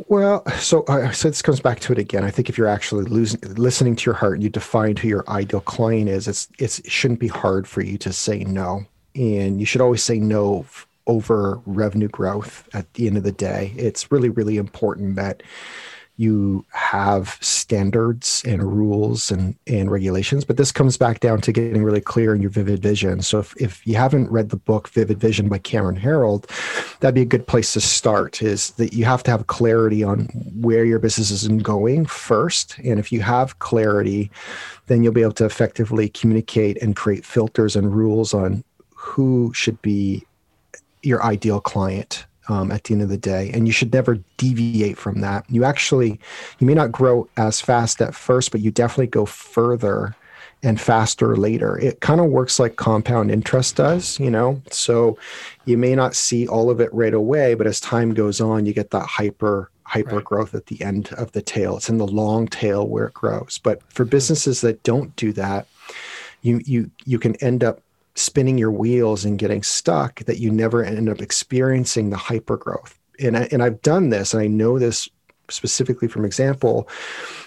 Well, 0.06 0.48
so 0.50 0.84
uh, 0.84 1.10
so 1.10 1.30
this 1.30 1.42
comes 1.42 1.58
back 1.58 1.80
to 1.80 1.92
it 1.92 1.98
again. 1.98 2.22
I 2.22 2.30
think 2.30 2.48
if 2.48 2.56
you're 2.56 2.68
actually 2.68 3.06
losing, 3.06 3.40
listening 3.40 3.96
to 3.96 4.04
your 4.06 4.14
heart 4.14 4.34
and 4.34 4.44
you 4.44 4.50
define 4.50 4.94
who 4.94 5.08
your 5.08 5.28
ideal 5.28 5.60
client 5.60 6.10
is, 6.10 6.28
it's, 6.28 6.46
it's 6.60 6.78
it 6.78 6.88
shouldn't 6.92 7.18
be 7.18 7.26
hard 7.26 7.66
for 7.66 7.80
you 7.80 7.98
to 7.98 8.12
say 8.12 8.44
no, 8.44 8.84
and 9.16 9.58
you 9.58 9.66
should 9.66 9.80
always 9.80 10.00
say 10.00 10.20
no 10.20 10.64
over 11.08 11.60
revenue 11.66 12.06
growth. 12.06 12.68
At 12.72 12.94
the 12.94 13.08
end 13.08 13.16
of 13.16 13.24
the 13.24 13.32
day, 13.32 13.74
it's 13.76 14.12
really 14.12 14.28
really 14.28 14.58
important 14.58 15.16
that 15.16 15.42
you 16.18 16.66
have 16.72 17.38
standards 17.40 18.42
and 18.44 18.60
rules 18.60 19.30
and, 19.30 19.54
and 19.68 19.88
regulations, 19.88 20.44
but 20.44 20.56
this 20.56 20.72
comes 20.72 20.96
back 20.96 21.20
down 21.20 21.40
to 21.40 21.52
getting 21.52 21.84
really 21.84 22.00
clear 22.00 22.34
in 22.34 22.42
your 22.42 22.50
vivid 22.50 22.82
vision. 22.82 23.22
So 23.22 23.38
if, 23.38 23.56
if 23.56 23.86
you 23.86 23.94
haven't 23.94 24.28
read 24.28 24.50
the 24.50 24.56
book 24.56 24.88
Vivid 24.88 25.20
Vision 25.20 25.48
by 25.48 25.58
Cameron 25.58 25.96
Herold, 25.96 26.46
that'd 26.98 27.14
be 27.14 27.22
a 27.22 27.24
good 27.24 27.46
place 27.46 27.72
to 27.74 27.80
start 27.80 28.42
is 28.42 28.72
that 28.72 28.92
you 28.92 29.04
have 29.04 29.22
to 29.22 29.30
have 29.30 29.46
clarity 29.46 30.02
on 30.02 30.24
where 30.60 30.84
your 30.84 30.98
business 30.98 31.30
is 31.30 31.46
going 31.62 32.04
first. 32.04 32.76
And 32.80 32.98
if 32.98 33.12
you 33.12 33.20
have 33.20 33.60
clarity, 33.60 34.28
then 34.88 35.04
you'll 35.04 35.12
be 35.12 35.22
able 35.22 35.32
to 35.34 35.44
effectively 35.44 36.08
communicate 36.08 36.82
and 36.82 36.96
create 36.96 37.24
filters 37.24 37.76
and 37.76 37.94
rules 37.94 38.34
on 38.34 38.64
who 38.96 39.52
should 39.54 39.80
be 39.82 40.26
your 41.02 41.22
ideal 41.22 41.60
client 41.60 42.26
um, 42.48 42.70
at 42.70 42.84
the 42.84 42.94
end 42.94 43.02
of 43.02 43.08
the 43.08 43.18
day. 43.18 43.50
And 43.52 43.66
you 43.66 43.72
should 43.72 43.92
never 43.92 44.18
deviate 44.36 44.98
from 44.98 45.20
that. 45.20 45.44
You 45.48 45.64
actually 45.64 46.18
you 46.58 46.66
may 46.66 46.74
not 46.74 46.92
grow 46.92 47.28
as 47.36 47.60
fast 47.60 48.00
at 48.00 48.14
first 48.14 48.50
but 48.50 48.60
you 48.60 48.70
definitely 48.70 49.08
go 49.08 49.26
further 49.26 50.14
and 50.62 50.80
faster 50.80 51.36
later. 51.36 51.78
It 51.78 52.00
kind 52.00 52.20
of 52.20 52.26
works 52.26 52.58
like 52.58 52.76
compound 52.76 53.30
interest 53.30 53.76
does 53.76 54.18
you 54.18 54.30
know? 54.30 54.60
So 54.70 55.18
you 55.64 55.78
may 55.78 55.94
not 55.94 56.14
see 56.16 56.48
all 56.48 56.70
of 56.70 56.80
it 56.80 56.92
right 56.92 57.14
away 57.14 57.54
but 57.54 57.66
as 57.66 57.80
time 57.80 58.14
goes 58.14 58.40
on 58.40 58.66
you 58.66 58.72
get 58.72 58.90
that 58.90 59.06
hyper 59.06 59.70
hyper 59.84 60.16
right. 60.16 60.24
growth 60.24 60.54
at 60.54 60.66
the 60.66 60.82
end 60.82 61.10
of 61.16 61.32
the 61.32 61.40
tail. 61.40 61.78
It's 61.78 61.88
in 61.88 61.96
the 61.96 62.06
long 62.06 62.46
tail 62.46 62.86
where 62.86 63.06
it 63.06 63.14
grows. 63.14 63.58
But 63.62 63.82
for 63.90 64.04
businesses 64.04 64.60
that 64.60 64.82
don't 64.82 65.16
do 65.16 65.32
that 65.32 65.66
you 66.42 66.60
you 66.64 66.90
you 67.04 67.18
can 67.18 67.34
end 67.36 67.64
up 67.64 67.82
spinning 68.18 68.58
your 68.58 68.72
wheels 68.72 69.24
and 69.24 69.38
getting 69.38 69.62
stuck 69.62 70.24
that 70.24 70.38
you 70.38 70.50
never 70.50 70.84
end 70.84 71.08
up 71.08 71.20
experiencing 71.20 72.10
the 72.10 72.16
hyper 72.16 72.56
growth. 72.56 72.98
And, 73.20 73.36
I, 73.36 73.48
and 73.50 73.62
I've 73.62 73.80
done 73.82 74.10
this, 74.10 74.34
and 74.34 74.42
I 74.42 74.46
know 74.46 74.78
this 74.78 75.08
specifically 75.50 76.08
from 76.08 76.24
example 76.24 76.88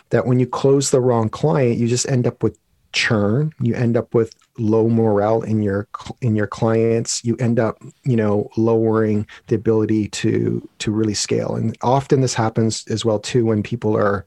that 0.10 0.26
when 0.26 0.40
you 0.40 0.48
close 0.48 0.90
the 0.90 1.02
wrong 1.02 1.30
client, 1.30 1.78
you 1.78 1.88
just 1.88 2.08
end 2.10 2.28
up 2.28 2.44
with 2.44 2.58
churn. 2.94 3.54
You 3.62 3.74
end 3.74 3.96
up 3.96 4.14
with 4.14 4.36
low 4.58 4.90
morale 4.90 5.44
in 5.44 5.62
your 5.62 5.88
in 6.22 6.36
your 6.36 6.48
clients. 6.48 7.24
You 7.24 7.38
end 7.38 7.60
up, 7.60 7.82
you 8.04 8.16
know, 8.16 8.50
lowering 8.58 9.28
the 9.48 9.56
ability 9.56 10.10
to 10.10 10.68
to 10.80 10.92
really 10.92 11.14
scale. 11.14 11.56
And 11.56 11.78
often 11.82 12.22
this 12.22 12.34
happens 12.34 12.86
as 12.90 13.06
well 13.06 13.20
too 13.20 13.46
when 13.46 13.64
people 13.64 13.96
are 13.96 14.26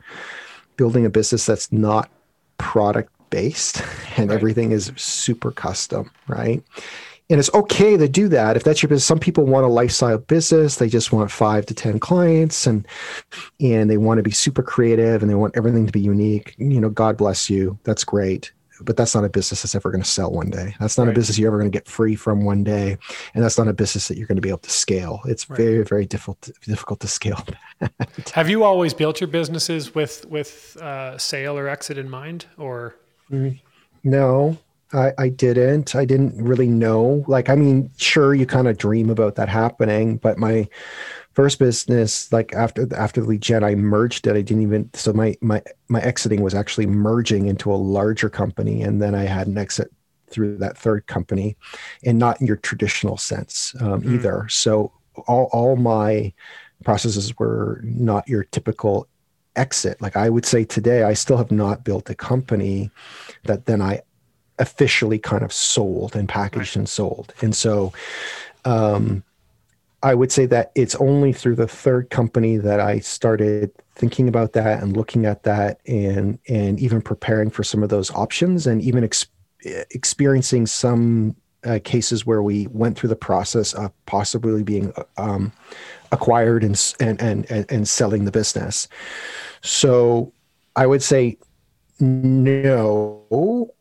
building 0.76 1.04
a 1.04 1.10
business 1.10 1.46
that's 1.46 1.70
not 1.70 2.10
product 2.58 3.12
based 3.34 3.82
and 4.16 4.30
right. 4.30 4.34
everything 4.36 4.70
is 4.70 4.92
super 4.94 5.50
custom, 5.50 6.08
right? 6.28 6.62
And 7.28 7.40
it's 7.40 7.52
okay 7.52 7.96
to 7.96 8.06
do 8.06 8.28
that 8.28 8.56
if 8.56 8.62
that's 8.62 8.80
your 8.80 8.88
business. 8.88 9.06
Some 9.06 9.18
people 9.18 9.44
want 9.44 9.64
a 9.64 9.68
lifestyle 9.68 10.18
business; 10.18 10.76
they 10.76 10.88
just 10.88 11.10
want 11.10 11.30
five 11.30 11.66
to 11.66 11.74
ten 11.74 11.98
clients, 11.98 12.66
and 12.66 12.86
and 13.60 13.90
they 13.90 13.96
want 13.96 14.18
to 14.18 14.22
be 14.22 14.30
super 14.30 14.62
creative 14.62 15.22
and 15.22 15.30
they 15.30 15.34
want 15.34 15.56
everything 15.56 15.86
to 15.86 15.92
be 15.92 16.00
unique. 16.00 16.54
You 16.58 16.80
know, 16.80 16.90
God 16.90 17.16
bless 17.16 17.48
you. 17.48 17.78
That's 17.82 18.04
great 18.04 18.52
but 18.80 18.96
that's 18.96 19.14
not 19.14 19.24
a 19.24 19.28
business 19.28 19.62
that's 19.62 19.74
ever 19.74 19.90
going 19.90 20.02
to 20.02 20.08
sell 20.08 20.30
one 20.30 20.50
day. 20.50 20.74
That's 20.80 20.98
not 20.98 21.06
right. 21.06 21.12
a 21.12 21.14
business 21.14 21.38
you're 21.38 21.48
ever 21.48 21.58
going 21.58 21.70
to 21.70 21.76
get 21.76 21.88
free 21.88 22.16
from 22.16 22.44
one 22.44 22.64
day, 22.64 22.98
and 23.34 23.44
that's 23.44 23.58
not 23.58 23.68
a 23.68 23.72
business 23.72 24.08
that 24.08 24.16
you're 24.18 24.26
going 24.26 24.36
to 24.36 24.42
be 24.42 24.48
able 24.48 24.58
to 24.58 24.70
scale. 24.70 25.20
It's 25.26 25.48
right. 25.48 25.56
very, 25.56 25.84
very 25.84 26.06
difficult 26.06 26.40
to, 26.42 26.52
difficult 26.62 27.00
to 27.00 27.08
scale. 27.08 27.44
Have 28.34 28.48
you 28.48 28.64
always 28.64 28.94
built 28.94 29.20
your 29.20 29.28
businesses 29.28 29.94
with 29.94 30.26
with 30.26 30.76
uh, 30.78 31.18
sale 31.18 31.56
or 31.56 31.68
exit 31.68 31.98
in 31.98 32.10
mind, 32.10 32.46
or 32.58 32.96
no, 34.02 34.58
I, 34.92 35.12
I 35.18 35.28
didn't. 35.28 35.94
I 35.94 36.04
didn't 36.04 36.40
really 36.42 36.68
know. 36.68 37.24
Like, 37.26 37.48
I 37.48 37.56
mean, 37.56 37.90
sure, 37.96 38.34
you 38.34 38.46
kind 38.46 38.68
of 38.68 38.78
dream 38.78 39.10
about 39.10 39.34
that 39.36 39.48
happening, 39.48 40.18
but 40.18 40.38
my 40.38 40.68
first 41.34 41.58
business, 41.58 42.32
like 42.32 42.54
after 42.54 42.86
after 42.96 43.20
the 43.20 43.26
lead 43.26 43.42
gen, 43.42 43.64
I 43.64 43.74
merged 43.74 44.26
it. 44.26 44.36
I 44.36 44.42
didn't 44.42 44.62
even. 44.62 44.90
So 44.94 45.12
my 45.12 45.36
my 45.40 45.62
my 45.88 46.00
exiting 46.00 46.42
was 46.42 46.54
actually 46.54 46.86
merging 46.86 47.46
into 47.46 47.72
a 47.72 47.76
larger 47.76 48.30
company, 48.30 48.82
and 48.82 49.02
then 49.02 49.14
I 49.14 49.24
had 49.24 49.48
an 49.48 49.58
exit 49.58 49.90
through 50.28 50.58
that 50.58 50.78
third 50.78 51.06
company, 51.06 51.56
and 52.04 52.18
not 52.18 52.40
in 52.40 52.46
your 52.46 52.56
traditional 52.56 53.16
sense 53.16 53.74
um, 53.80 54.02
mm. 54.02 54.14
either. 54.14 54.48
So 54.48 54.92
all 55.26 55.48
all 55.52 55.76
my 55.76 56.32
processes 56.84 57.36
were 57.38 57.80
not 57.84 58.28
your 58.28 58.44
typical 58.44 59.08
exit. 59.56 60.00
Like 60.00 60.16
I 60.16 60.28
would 60.28 60.46
say 60.46 60.64
today, 60.64 61.02
I 61.02 61.14
still 61.14 61.36
have 61.36 61.50
not 61.50 61.84
built 61.84 62.10
a 62.10 62.14
company 62.14 62.90
that 63.44 63.66
then 63.66 63.80
I 63.80 64.02
officially 64.58 65.18
kind 65.18 65.42
of 65.42 65.52
sold 65.52 66.14
and 66.14 66.28
packaged 66.28 66.76
right. 66.76 66.76
and 66.76 66.88
sold. 66.88 67.34
And 67.40 67.54
so 67.54 67.92
um, 68.64 69.24
I 70.02 70.14
would 70.14 70.30
say 70.30 70.46
that 70.46 70.70
it's 70.74 70.94
only 70.96 71.32
through 71.32 71.56
the 71.56 71.66
third 71.66 72.10
company 72.10 72.56
that 72.58 72.80
I 72.80 73.00
started 73.00 73.70
thinking 73.96 74.28
about 74.28 74.52
that 74.52 74.82
and 74.82 74.96
looking 74.96 75.24
at 75.24 75.44
that 75.44 75.80
and 75.86 76.38
and 76.48 76.80
even 76.80 77.00
preparing 77.00 77.48
for 77.48 77.62
some 77.62 77.82
of 77.82 77.88
those 77.88 78.10
options 78.10 78.66
and 78.66 78.82
even 78.82 79.04
ex- 79.04 79.26
experiencing 79.90 80.66
some 80.66 81.36
uh, 81.64 81.78
cases 81.84 82.26
where 82.26 82.42
we 82.42 82.66
went 82.68 82.98
through 82.98 83.08
the 83.08 83.16
process 83.16 83.72
of 83.74 83.92
possibly 84.06 84.62
being 84.62 84.92
um, 85.16 85.52
acquired 86.12 86.64
and, 86.64 86.94
and 87.00 87.20
and 87.20 87.66
and 87.70 87.88
selling 87.88 88.24
the 88.24 88.32
business. 88.32 88.88
So 89.62 90.32
I 90.76 90.86
would 90.86 91.02
say 91.02 91.36
no, 92.00 93.72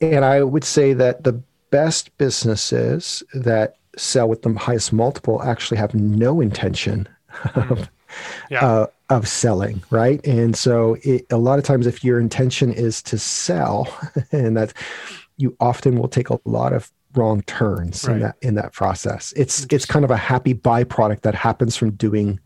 and 0.00 0.24
I 0.24 0.42
would 0.42 0.64
say 0.64 0.92
that 0.94 1.24
the 1.24 1.40
best 1.70 2.16
businesses 2.18 3.22
that 3.34 3.76
sell 3.96 4.28
with 4.28 4.42
the 4.42 4.52
highest 4.54 4.92
multiple 4.92 5.42
actually 5.42 5.78
have 5.78 5.94
no 5.94 6.40
intention 6.40 7.08
of 7.54 7.90
yeah. 8.50 8.64
uh, 8.64 8.86
of 9.10 9.28
selling, 9.28 9.82
right? 9.90 10.24
And 10.26 10.56
so 10.56 10.96
it, 11.02 11.26
a 11.30 11.36
lot 11.36 11.58
of 11.58 11.64
times, 11.64 11.86
if 11.86 12.02
your 12.04 12.18
intention 12.18 12.72
is 12.72 13.02
to 13.04 13.18
sell, 13.18 13.88
and 14.32 14.56
that 14.56 14.72
you 15.36 15.56
often 15.60 15.96
will 15.96 16.08
take 16.08 16.30
a 16.30 16.38
lot 16.44 16.72
of 16.72 16.90
wrong 17.14 17.42
turns 17.42 18.06
right. 18.06 18.14
in 18.14 18.20
that 18.20 18.36
in 18.42 18.54
that 18.54 18.72
process. 18.72 19.32
It's 19.36 19.66
it's 19.70 19.86
kind 19.86 20.04
of 20.04 20.10
a 20.10 20.16
happy 20.16 20.54
byproduct 20.54 21.22
that 21.22 21.34
happens 21.34 21.76
from 21.76 21.92
doing 21.92 22.40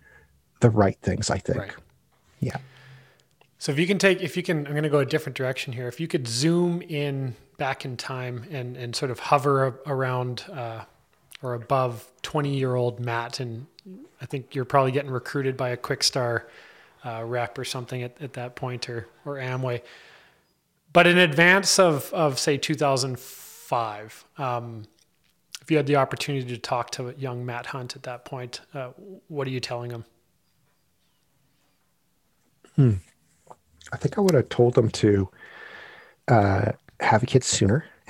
the 0.60 0.70
right 0.70 0.98
things. 1.02 1.30
I 1.30 1.38
think. 1.38 1.58
Right. 1.58 1.72
Yeah. 2.40 2.56
So 3.58 3.72
if 3.72 3.78
you 3.78 3.86
can 3.86 3.98
take, 3.98 4.20
if 4.20 4.36
you 4.36 4.42
can, 4.42 4.66
I'm 4.66 4.72
going 4.72 4.82
to 4.82 4.90
go 4.90 4.98
a 4.98 5.06
different 5.06 5.36
direction 5.36 5.72
here. 5.72 5.88
If 5.88 5.98
you 5.98 6.08
could 6.08 6.28
zoom 6.28 6.82
in 6.82 7.34
back 7.56 7.84
in 7.84 7.96
time 7.96 8.44
and 8.50 8.76
and 8.76 8.94
sort 8.94 9.10
of 9.10 9.18
hover 9.18 9.80
around 9.86 10.44
uh, 10.52 10.84
or 11.42 11.54
above 11.54 12.10
20 12.22 12.54
year 12.56 12.74
old 12.74 13.00
Matt, 13.00 13.40
and 13.40 13.66
I 14.20 14.26
think 14.26 14.54
you're 14.54 14.64
probably 14.64 14.92
getting 14.92 15.10
recruited 15.10 15.56
by 15.56 15.70
a 15.70 15.76
Quixtar 15.76 16.42
uh, 17.04 17.22
rep 17.24 17.56
or 17.58 17.64
something 17.64 18.02
at, 18.02 18.20
at 18.20 18.34
that 18.34 18.56
point, 18.56 18.88
or 18.88 19.08
or 19.24 19.36
Amway. 19.36 19.82
But 20.92 21.06
in 21.06 21.18
advance 21.18 21.78
of 21.78 22.12
of 22.12 22.38
say 22.38 22.58
2004 22.58 23.45
five. 23.66 24.24
Um, 24.38 24.84
if 25.60 25.70
you 25.70 25.76
had 25.76 25.86
the 25.86 25.96
opportunity 25.96 26.46
to 26.46 26.58
talk 26.58 26.90
to 26.92 27.12
young 27.18 27.44
Matt 27.44 27.66
Hunt 27.66 27.96
at 27.96 28.04
that 28.04 28.24
point, 28.24 28.60
uh, 28.72 28.90
what 29.26 29.48
are 29.48 29.50
you 29.50 29.58
telling 29.58 29.90
him? 29.90 30.04
Hmm. 32.76 32.92
I 33.92 33.96
think 33.96 34.18
I 34.18 34.20
would 34.20 34.34
have 34.34 34.48
told 34.48 34.78
him 34.78 34.90
to 34.90 35.28
uh, 36.28 36.72
have 37.00 37.24
a 37.24 37.26
kid 37.26 37.42
sooner. 37.42 37.84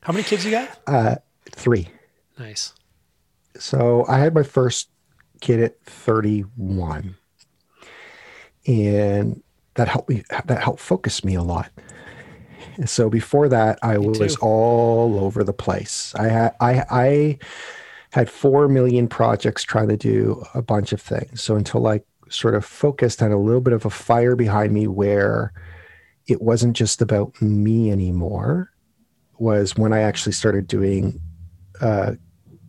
How 0.00 0.12
many 0.12 0.22
kids 0.22 0.44
you 0.44 0.50
got? 0.50 0.78
Uh, 0.86 1.16
three. 1.50 1.88
Nice. 2.38 2.74
So 3.58 4.04
I 4.06 4.18
had 4.18 4.34
my 4.34 4.42
first 4.42 4.90
kid 5.40 5.60
at 5.60 5.80
31, 5.84 7.16
and 8.66 9.42
that 9.74 9.88
helped 9.88 10.10
me. 10.10 10.22
That 10.44 10.62
helped 10.62 10.80
focus 10.80 11.24
me 11.24 11.34
a 11.34 11.42
lot 11.42 11.70
So 12.84 13.08
before 13.08 13.48
that, 13.48 13.78
I 13.82 13.96
Me 13.96 14.08
was 14.08 14.36
too. 14.36 14.40
all 14.42 15.18
over 15.20 15.42
the 15.42 15.52
place. 15.52 16.14
I 16.16 16.28
had 16.28 16.54
I 16.60 16.84
I 16.90 17.38
had 18.12 18.30
four 18.30 18.68
million 18.68 19.08
projects 19.08 19.62
trying 19.62 19.88
to 19.88 19.96
do 19.96 20.42
a 20.54 20.62
bunch 20.62 20.92
of 20.92 21.00
things. 21.00 21.42
So 21.42 21.56
until 21.56 21.86
I 21.86 22.00
sort 22.28 22.54
of 22.54 22.64
focused 22.64 23.22
on 23.22 23.32
a 23.32 23.38
little 23.38 23.60
bit 23.60 23.72
of 23.72 23.84
a 23.84 23.90
fire 23.90 24.36
behind 24.36 24.72
me 24.72 24.86
where 24.86 25.52
it 26.26 26.42
wasn't 26.42 26.76
just 26.76 27.00
about 27.00 27.40
me 27.40 27.90
anymore, 27.90 28.70
was 29.38 29.76
when 29.76 29.92
I 29.92 30.00
actually 30.00 30.32
started 30.32 30.66
doing 30.66 31.20
uh, 31.80 32.14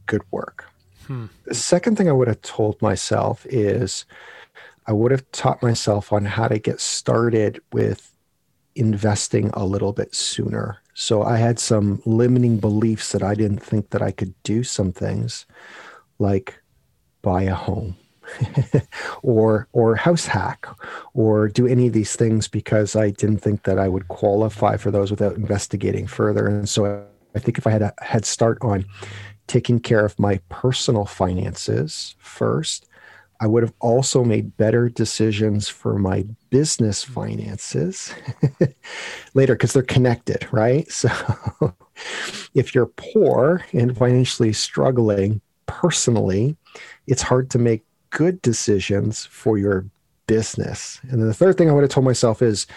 good 0.06 0.22
work. 0.32 0.66
Hmm. 1.08 1.28
The 1.46 1.56
second 1.56 1.98
thing 1.98 2.10
I 2.10 2.12
would 2.12 2.28
have 2.28 2.42
told 2.42 2.82
myself 2.82 3.46
is 3.50 4.06
I 4.86 4.92
would 4.94 5.12
have 5.12 5.30
taught 5.32 5.64
myself 5.64 6.14
on 6.14 6.26
how 6.26 6.48
to 6.48 6.60
get 6.60 6.80
started 6.80 7.62
with 7.72 8.12
investing 8.78 9.50
a 9.54 9.66
little 9.66 9.94
bit 9.94 10.14
sooner. 10.14 10.78
So 10.94 11.24
I 11.24 11.38
had 11.38 11.60
some 11.60 12.02
limiting 12.06 12.58
beliefs 12.58 13.12
that 13.12 13.24
I 13.24 13.36
didn't 13.36 13.64
think 13.64 13.92
that 13.92 14.02
I 14.02 14.12
could 14.12 14.34
do 14.44 14.64
some 14.64 14.92
things 14.92 15.46
like 16.20 16.62
buy 17.22 17.44
a 17.44 17.54
home 17.54 17.96
or 19.22 19.68
or 19.74 19.96
house 19.96 20.26
hack 20.26 20.68
or 21.14 21.48
do 21.48 21.68
any 21.68 21.88
of 21.88 21.94
these 21.94 22.16
things 22.16 22.48
because 22.48 22.96
I 22.96 23.12
didn't 23.12 23.40
think 23.40 23.64
that 23.64 23.80
I 23.80 23.88
would 23.88 24.08
qualify 24.08 24.78
for 24.78 24.92
those 24.92 25.12
without 25.12 25.36
investigating 25.36 26.08
further. 26.08 26.48
And 26.48 26.68
so 26.68 27.06
I 27.36 27.40
think 27.40 27.58
if 27.58 27.68
I 27.68 27.72
had 27.72 27.82
a 27.82 27.94
head 28.02 28.26
start 28.26 28.58
on 28.62 28.86
taking 29.48 29.80
care 29.80 30.04
of 30.04 30.20
my 30.20 30.40
personal 30.50 31.06
finances 31.06 32.16
first, 32.20 32.88
I 33.40 33.48
would 33.48 33.64
have 33.64 33.74
also 33.80 34.24
made 34.24 34.58
better 34.58 34.90
decisions 34.90 35.68
for 35.68 35.98
my 36.00 36.26
business 36.50 37.04
finances 37.04 38.14
later 39.34 39.54
because 39.54 39.74
they're 39.74 39.84
connected, 39.84 40.48
right? 40.52 40.88
So 40.98 41.10
if 42.54 42.76
you're 42.76 42.92
poor 42.96 43.64
and 43.74 43.98
financially 43.98 44.54
struggling 44.54 45.42
personally, 45.66 46.56
it's 47.08 47.22
hard 47.22 47.50
to 47.52 47.60
make 47.60 47.84
good 48.12 48.42
decisions 48.42 49.26
for 49.26 49.58
your 49.58 49.86
business. 50.28 51.00
And 51.04 51.22
then 51.22 51.28
the 51.28 51.34
third 51.34 51.58
thing 51.58 51.70
I 51.70 51.74
would 51.74 51.84
have 51.84 51.90
told 51.90 52.06
myself 52.06 52.42
is 52.42 52.68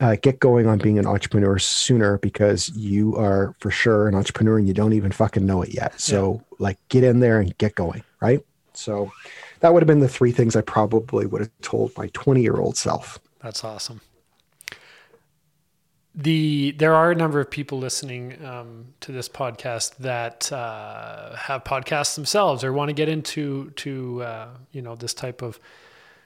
uh, 0.00 0.16
get 0.22 0.40
going 0.40 0.66
on 0.66 0.78
being 0.78 0.98
an 0.98 1.06
entrepreneur 1.06 1.58
sooner 1.58 2.18
because 2.18 2.70
you 2.70 3.16
are 3.16 3.54
for 3.58 3.70
sure 3.70 4.08
an 4.08 4.14
entrepreneur 4.14 4.58
and 4.58 4.66
you 4.66 4.74
don't 4.74 4.94
even 4.94 5.12
fucking 5.12 5.44
know 5.44 5.62
it 5.62 5.74
yet. 5.74 6.00
So, 6.00 6.42
like, 6.58 6.78
get 6.88 7.04
in 7.04 7.20
there 7.20 7.40
and 7.40 7.56
get 7.58 7.74
going, 7.74 8.02
right? 8.20 8.40
So, 8.72 9.12
that 9.60 9.72
would 9.72 9.82
have 9.82 9.86
been 9.86 10.00
the 10.00 10.08
three 10.08 10.32
things 10.32 10.56
I 10.56 10.62
probably 10.62 11.26
would 11.26 11.40
have 11.40 11.50
told 11.62 11.96
my 11.96 12.08
20 12.08 12.42
year 12.42 12.56
old 12.56 12.76
self. 12.76 13.18
That's 13.42 13.64
awesome. 13.64 14.00
The 16.14 16.72
there 16.72 16.94
are 16.94 17.12
a 17.12 17.14
number 17.14 17.40
of 17.40 17.50
people 17.50 17.78
listening 17.78 18.44
um, 18.44 18.86
to 19.00 19.12
this 19.12 19.28
podcast 19.28 19.96
that 19.98 20.50
uh, 20.52 21.36
have 21.36 21.62
podcasts 21.62 22.16
themselves 22.16 22.64
or 22.64 22.72
want 22.72 22.88
to 22.88 22.92
get 22.92 23.08
into 23.08 23.70
to 23.76 24.22
uh, 24.22 24.48
you 24.72 24.82
know 24.82 24.96
this 24.96 25.14
type 25.14 25.40
of 25.40 25.60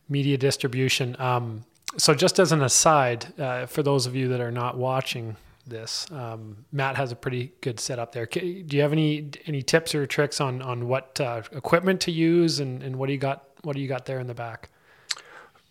media 0.09 0.38
distribution. 0.38 1.16
Um, 1.18 1.64
so 1.99 2.14
just 2.14 2.38
as 2.38 2.51
an 2.51 2.62
aside, 2.62 3.38
uh, 3.38 3.66
for 3.66 3.83
those 3.83 4.07
of 4.07 4.16
you 4.16 4.29
that 4.29 4.40
are 4.40 4.51
not 4.51 4.77
watching 4.77 5.37
this, 5.66 6.11
um, 6.12 6.64
Matt 6.72 6.96
has 6.96 7.12
a 7.12 7.16
pretty 7.16 7.53
good 7.61 7.81
setup 7.81 8.12
there. 8.12 8.27
Do 8.27 8.64
you 8.70 8.83
have 8.83 8.92
any 8.92 9.31
any 9.46 9.62
tips 9.62 9.94
or 9.94 10.07
tricks 10.07 10.40
on 10.40 10.62
on 10.62 10.88
what 10.88 11.20
uh, 11.20 11.42
equipment 11.53 12.00
to 12.03 12.11
use 12.11 12.61
and, 12.61 12.83
and 12.83 12.96
what 12.96 13.07
do 13.07 13.12
you 13.12 13.18
got 13.18 13.44
what 13.62 13.74
do 13.74 13.83
you 13.83 13.88
got 13.88 14.07
there 14.07 14.20
in 14.20 14.27
the 14.27 14.35
back? 14.35 14.70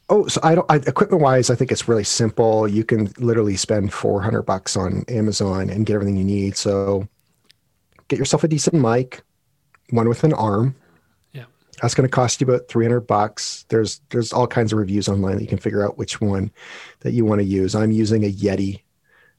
Oh, 0.09 0.27
so 0.27 0.39
I 0.43 0.55
don't. 0.55 0.69
I, 0.69 0.75
equipment 0.75 1.21
wise, 1.21 1.49
I 1.49 1.55
think 1.55 1.71
it's 1.71 1.87
really 1.87 2.03
simple. 2.03 2.67
You 2.67 2.83
can 2.83 3.11
literally 3.17 3.55
spend 3.55 3.93
four 3.93 4.21
hundred 4.21 4.43
bucks 4.43 4.75
on 4.75 5.05
Amazon 5.07 5.69
and 5.71 5.85
get 5.85 5.95
everything 5.95 6.17
you 6.17 6.23
need. 6.23 6.57
So, 6.57 7.07
get 8.09 8.19
yourself 8.19 8.43
a 8.43 8.47
decent 8.47 8.75
mic, 8.75 9.23
one 9.89 10.09
with 10.09 10.23
an 10.23 10.33
arm. 10.33 10.75
Yeah. 11.31 11.45
That's 11.81 11.95
going 11.95 12.07
to 12.07 12.13
cost 12.13 12.41
you 12.41 12.47
about 12.47 12.67
three 12.67 12.85
hundred 12.85 13.07
bucks. 13.07 13.65
There's 13.69 14.01
there's 14.09 14.33
all 14.33 14.45
kinds 14.45 14.73
of 14.73 14.77
reviews 14.77 15.07
online 15.07 15.37
that 15.37 15.41
you 15.41 15.47
can 15.47 15.57
figure 15.57 15.83
out 15.83 15.97
which 15.97 16.19
one 16.19 16.51
that 16.99 17.13
you 17.13 17.23
want 17.23 17.39
to 17.39 17.45
use. 17.45 17.73
I'm 17.73 17.91
using 17.91 18.23
a 18.25 18.31
Yeti 18.31 18.82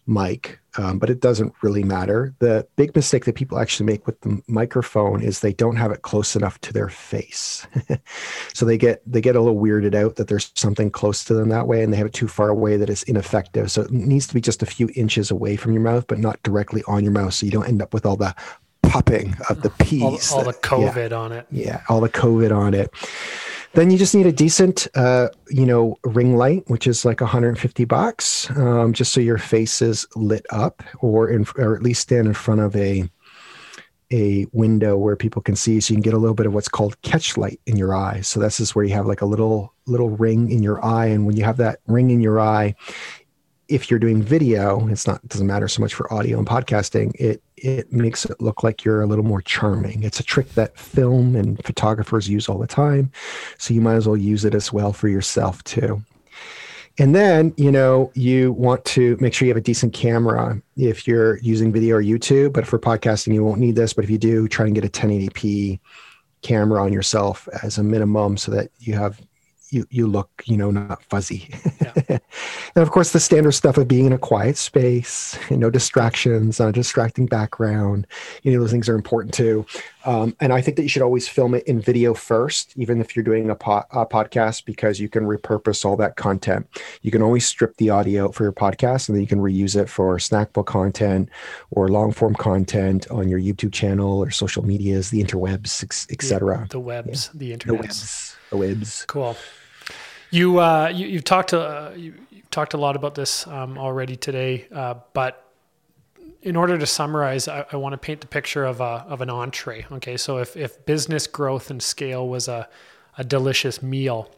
mic, 0.07 0.59
um, 0.77 0.99
but 0.99 1.11
it 1.11 1.21
doesn't 1.21 1.53
really 1.63 1.83
matter. 1.83 2.35
The 2.39 2.67
big 2.77 2.95
mistake 2.95 3.25
that 3.25 3.35
people 3.35 3.59
actually 3.59 3.87
make 3.87 4.07
with 4.07 4.21
the 4.21 4.43
microphone 4.47 5.23
is 5.23 5.41
they 5.41 5.53
don't 5.53 5.77
have 5.77 5.91
it 5.91 6.03
close 6.03 6.37
enough 6.37 6.61
to 6.63 6.73
their 6.73 6.89
face, 6.89 7.67
so 8.55 8.65
they 8.65 8.77
get 8.79 9.03
they 9.07 9.21
get 9.21 9.37
a 9.37 9.41
little 9.41 9.61
weirded 9.61 9.95
out 9.95 10.17
that 10.17 10.29
there's 10.29 10.53
something 10.55 10.91
close 10.91 11.25
to 11.25 11.35
them 11.35 11.49
that 11.49 11.67
way, 11.67 11.83
and 11.83 11.93
they 11.93 11.97
have 11.97 12.07
it 12.07 12.13
too 12.13 12.29
far 12.29 12.49
away 12.49 12.77
that 12.77 12.91
it's 12.91 13.03
ineffective. 13.05 13.71
So 13.71 13.83
it 13.83 13.91
needs 13.91 14.27
to 14.29 14.35
be 14.35 14.41
just 14.41 14.63
a 14.63 14.67
few 14.67 14.91
inches 14.95 15.31
away 15.31 15.57
from 15.57 15.73
your 15.73 15.83
mouth, 15.83 16.07
but 16.07 16.19
not 16.19 16.43
directly 16.43 16.83
on 16.87 17.03
your 17.03 17.13
mouth, 17.13 17.35
so 17.35 17.47
you 17.47 17.53
don't 17.53 17.69
end 17.69 17.83
up 17.83 17.95
with 17.95 18.05
all 18.05 18.17
the 18.17 18.35
popping 18.83 19.35
of 19.49 19.63
the 19.63 19.71
peas. 19.71 20.31
All, 20.31 20.39
all 20.39 20.45
the 20.45 20.53
that- 20.53 20.63
yeah 20.81 20.93
COVID 20.93 21.13
on 21.19 21.33
it. 21.33 21.47
yeah 21.51 21.81
all 21.89 22.01
the 22.01 22.09
covid 22.09 22.55
on 22.57 22.75
it 22.75 22.93
then 23.75 23.91
you 23.91 23.99
just 23.99 24.15
need 24.15 24.27
a 24.27 24.33
decent 24.33 24.89
uh, 24.95 25.29
you 25.49 25.67
know 25.67 25.97
ring 26.05 26.37
light 26.37 26.63
which 26.69 26.87
is 26.87 27.05
like 27.05 27.21
150 27.21 27.85
bucks 27.85 28.51
um, 28.51 28.93
just 28.93 29.13
so 29.13 29.21
your 29.21 29.39
face 29.39 29.83
is 29.83 30.07
lit 30.17 30.47
up 30.51 30.83
or 31.01 31.29
in 31.29 31.47
or 31.57 31.75
at 31.75 31.83
least 31.83 32.03
stand 32.03 32.27
in 32.27 32.35
front 32.35 32.61
of 32.61 32.75
a 32.77 33.09
a 34.13 34.47
window 34.53 34.97
where 34.97 35.17
people 35.17 35.43
can 35.43 35.57
see 35.57 35.81
so 35.81 35.93
you 35.93 35.97
can 35.97 36.03
get 36.03 36.15
a 36.15 36.19
little 36.19 36.35
bit 36.35 36.47
of 36.47 36.55
what's 36.55 36.69
called 36.69 37.01
catch 37.03 37.37
light 37.37 37.61
in 37.67 37.77
your 37.77 37.97
eye. 37.97 38.21
So 38.21 38.39
this 38.39 38.61
is 38.61 38.75
where 38.75 38.85
you 38.85 38.95
have 38.95 39.07
like 39.07 39.23
a 39.23 39.27
little 39.27 39.73
little 39.87 40.11
ring 40.11 40.51
in 40.51 40.63
your 40.63 40.83
eye 40.85 41.07
and 41.07 41.27
when 41.27 41.37
you 41.37 41.45
have 41.45 41.57
that 41.57 41.81
ring 41.87 42.11
in 42.11 42.21
your 42.21 42.41
eye 42.41 42.75
if 43.69 43.91
you're 43.91 43.99
doing 43.99 44.23
video 44.23 44.87
it's 44.89 45.07
not 45.07 45.27
doesn't 45.29 45.47
matter 45.47 45.69
so 45.69 45.81
much 45.81 45.95
for 45.95 46.13
audio 46.13 46.39
and 46.39 46.47
podcasting 46.47 47.13
it 47.19 47.43
it 47.65 47.91
makes 47.91 48.27
it 48.27 48.41
look 48.41 48.63
like 48.63 48.85
you're 48.85 49.01
a 49.01 49.07
little 49.07 49.25
more 49.25 49.41
charming. 49.41 50.03
It's 50.03 50.21
a 50.21 50.23
trick 50.23 50.51
that 50.51 50.79
film 50.79 51.35
and 51.35 51.63
photographers 51.65 52.29
use 52.29 52.47
all 52.47 52.59
the 52.59 52.67
time 52.67 53.11
so 53.59 53.73
you 53.73 53.81
might 53.81 53.95
as 53.95 54.07
well 54.07 54.19
use 54.19 54.45
it 54.45 54.55
as 54.55 54.71
well 54.71 54.93
for 54.93 55.09
yourself 55.09 55.65
too. 55.65 56.03
And 56.99 57.15
then 57.15 57.55
you 57.57 57.73
know 57.73 58.13
you 58.15 58.53
want 58.53 58.85
to 58.87 59.17
make 59.19 59.33
sure 59.33 59.47
you 59.47 59.51
have 59.51 59.61
a 59.61 59.65
decent 59.65 59.95
camera 59.95 60.61
if 60.77 61.09
you're 61.09 61.39
using 61.39 61.73
video 61.73 61.97
or 61.97 62.03
youtube 62.03 62.53
but 62.53 62.67
for 62.67 62.79
podcasting 62.79 63.35
you 63.35 63.43
won't 63.43 63.59
need 63.59 63.75
this 63.75 63.93
but 63.93 64.05
if 64.05 64.11
you 64.11 64.19
do 64.19 64.47
try 64.47 64.67
and 64.67 64.77
get 64.77 64.85
a 64.85 64.89
1080p 64.89 65.81
camera 66.43 66.81
on 66.81 66.93
yourself 66.93 67.49
as 67.65 67.79
a 67.79 67.83
minimum 67.83 68.37
so 68.37 68.53
that 68.53 68.71
you 68.79 68.95
have 68.95 69.21
you 69.75 69.87
you 69.91 70.07
look 70.07 70.31
you 70.47 70.57
know 70.57 70.71
not 70.71 71.03
fuzzy. 71.05 71.49
And 72.77 72.83
of 72.83 72.91
course 72.91 73.13
the 73.13 73.21
standard 73.21 73.53
stuff 73.53 73.77
of 73.79 73.87
being 73.87 74.07
in 74.07 74.13
a 74.13 74.19
quiet 74.19 74.57
space 74.57 75.39
you 75.49 75.57
no 75.57 75.71
distractions 75.71 76.59
not 76.59 76.71
a 76.71 76.73
distracting 76.73 77.27
background 77.27 78.07
you 78.43 78.53
know 78.53 78.59
those 78.61 78.73
things 78.73 78.89
are 78.89 78.97
important 78.97 79.33
too. 79.33 79.65
Um, 80.05 80.35
and 80.41 80.53
i 80.53 80.61
think 80.61 80.77
that 80.77 80.83
you 80.83 80.89
should 80.89 81.03
always 81.03 81.29
film 81.29 81.55
it 81.55 81.65
in 81.69 81.81
video 81.81 82.13
first 82.15 82.73
even 82.77 83.01
if 83.01 83.15
you're 83.15 83.25
doing 83.25 83.49
a, 83.51 83.55
po- 83.55 83.85
a 83.93 84.05
podcast 84.05 84.65
because 84.65 84.99
you 85.01 85.09
can 85.09 85.25
repurpose 85.25 85.85
all 85.85 85.97
that 85.97 86.17
content. 86.17 86.67
You 87.03 87.11
can 87.11 87.23
always 87.23 87.47
strip 87.47 87.77
the 87.77 87.91
audio 87.91 88.31
for 88.33 88.43
your 88.43 88.53
podcast 88.53 89.09
and 89.09 89.15
then 89.17 89.23
you 89.23 89.29
can 89.29 89.39
reuse 89.41 89.77
it 89.81 89.89
for 89.89 90.17
snackable 90.19 90.67
content 90.67 91.29
or 91.71 91.89
long 91.89 92.13
form 92.13 92.35
content 92.35 93.09
on 93.11 93.29
your 93.29 93.41
youtube 93.41 93.73
channel 93.73 94.19
or 94.19 94.31
social 94.31 94.65
medias 94.65 95.11
the 95.11 95.23
interwebs 95.23 95.73
etc 96.11 96.67
The 96.71 96.81
webs, 96.81 97.29
the 97.29 97.39
the 97.39 97.53
internet. 97.55 97.81
webs 97.83 98.37
the 98.51 98.57
webs. 98.57 99.05
Cool. 99.07 99.37
You 100.35 100.59
uh, 100.59 100.91
you 100.93 101.07
you've 101.07 101.23
talked 101.23 101.51
to 101.51 101.61
uh, 101.61 101.93
you, 101.97 102.13
you've 102.33 102.51
talked 102.51 102.75
a 102.75 102.77
lot 102.77 102.97
about 102.97 103.15
this 103.15 103.47
um, 103.47 103.79
already 103.79 104.17
today, 104.17 104.67
uh, 104.75 104.95
but 105.13 105.49
in 106.43 106.57
order 106.57 106.77
to 106.77 106.87
summarize, 106.87 107.47
I, 107.47 107.65
I 107.71 107.77
want 107.77 107.93
to 107.93 107.99
paint 107.99 108.21
the 108.21 108.27
picture 108.27 108.65
of 108.65 108.81
a 108.81 109.07
of 109.09 109.21
an 109.21 109.31
entree. 109.31 109.87
Okay, 109.93 110.17
so 110.17 110.39
if 110.39 110.57
if 110.57 110.85
business 110.87 111.29
growth 111.29 111.71
and 111.71 111.81
scale 111.81 112.27
was 112.27 112.49
a 112.49 112.69
a 113.17 113.23
delicious 113.23 113.81
meal, 113.81 114.29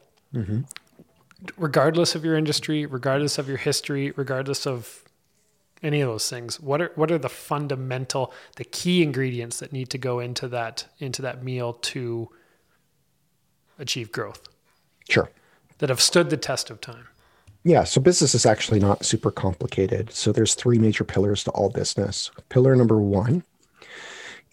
regardless 1.56 2.14
of 2.14 2.26
your 2.26 2.36
industry, 2.36 2.84
regardless 2.84 3.38
of 3.38 3.48
your 3.48 3.56
history, 3.56 4.12
regardless 4.16 4.66
of 4.66 5.02
any 5.82 6.02
of 6.02 6.10
those 6.10 6.28
things, 6.28 6.60
what 6.60 6.82
are 6.82 6.92
what 6.94 7.10
are 7.10 7.16
the 7.18 7.30
fundamental, 7.30 8.34
the 8.56 8.64
key 8.64 9.02
ingredients 9.02 9.60
that 9.60 9.72
need 9.72 9.88
to 9.88 9.98
go 9.98 10.20
into 10.20 10.46
that 10.48 10.88
into 10.98 11.22
that 11.22 11.42
meal 11.42 11.72
to 11.72 12.28
achieve 13.78 14.12
growth? 14.12 14.46
sure 15.08 15.30
that 15.78 15.88
have 15.88 16.00
stood 16.00 16.30
the 16.30 16.36
test 16.36 16.70
of 16.70 16.80
time. 16.80 17.08
Yeah, 17.64 17.82
so 17.82 18.00
business 18.00 18.34
is 18.34 18.46
actually 18.46 18.78
not 18.78 19.04
super 19.04 19.32
complicated. 19.32 20.12
So 20.12 20.30
there's 20.30 20.54
three 20.54 20.78
major 20.78 21.02
pillars 21.02 21.42
to 21.44 21.50
all 21.50 21.68
business. 21.68 22.30
Pillar 22.48 22.76
number 22.76 23.00
one 23.00 23.42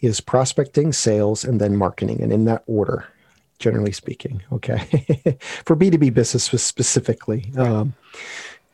is 0.02 0.20
prospecting, 0.20 0.92
sales, 0.92 1.44
and 1.44 1.62
then 1.62 1.76
marketing, 1.76 2.22
and 2.22 2.34
in 2.34 2.46
that 2.46 2.64
order, 2.66 3.06
generally 3.60 3.92
speaking. 3.92 4.42
Okay, 4.52 5.38
for 5.64 5.76
B 5.76 5.92
two 5.92 6.00
B 6.00 6.10
business 6.10 6.44
specifically, 6.44 7.52
um, 7.56 7.94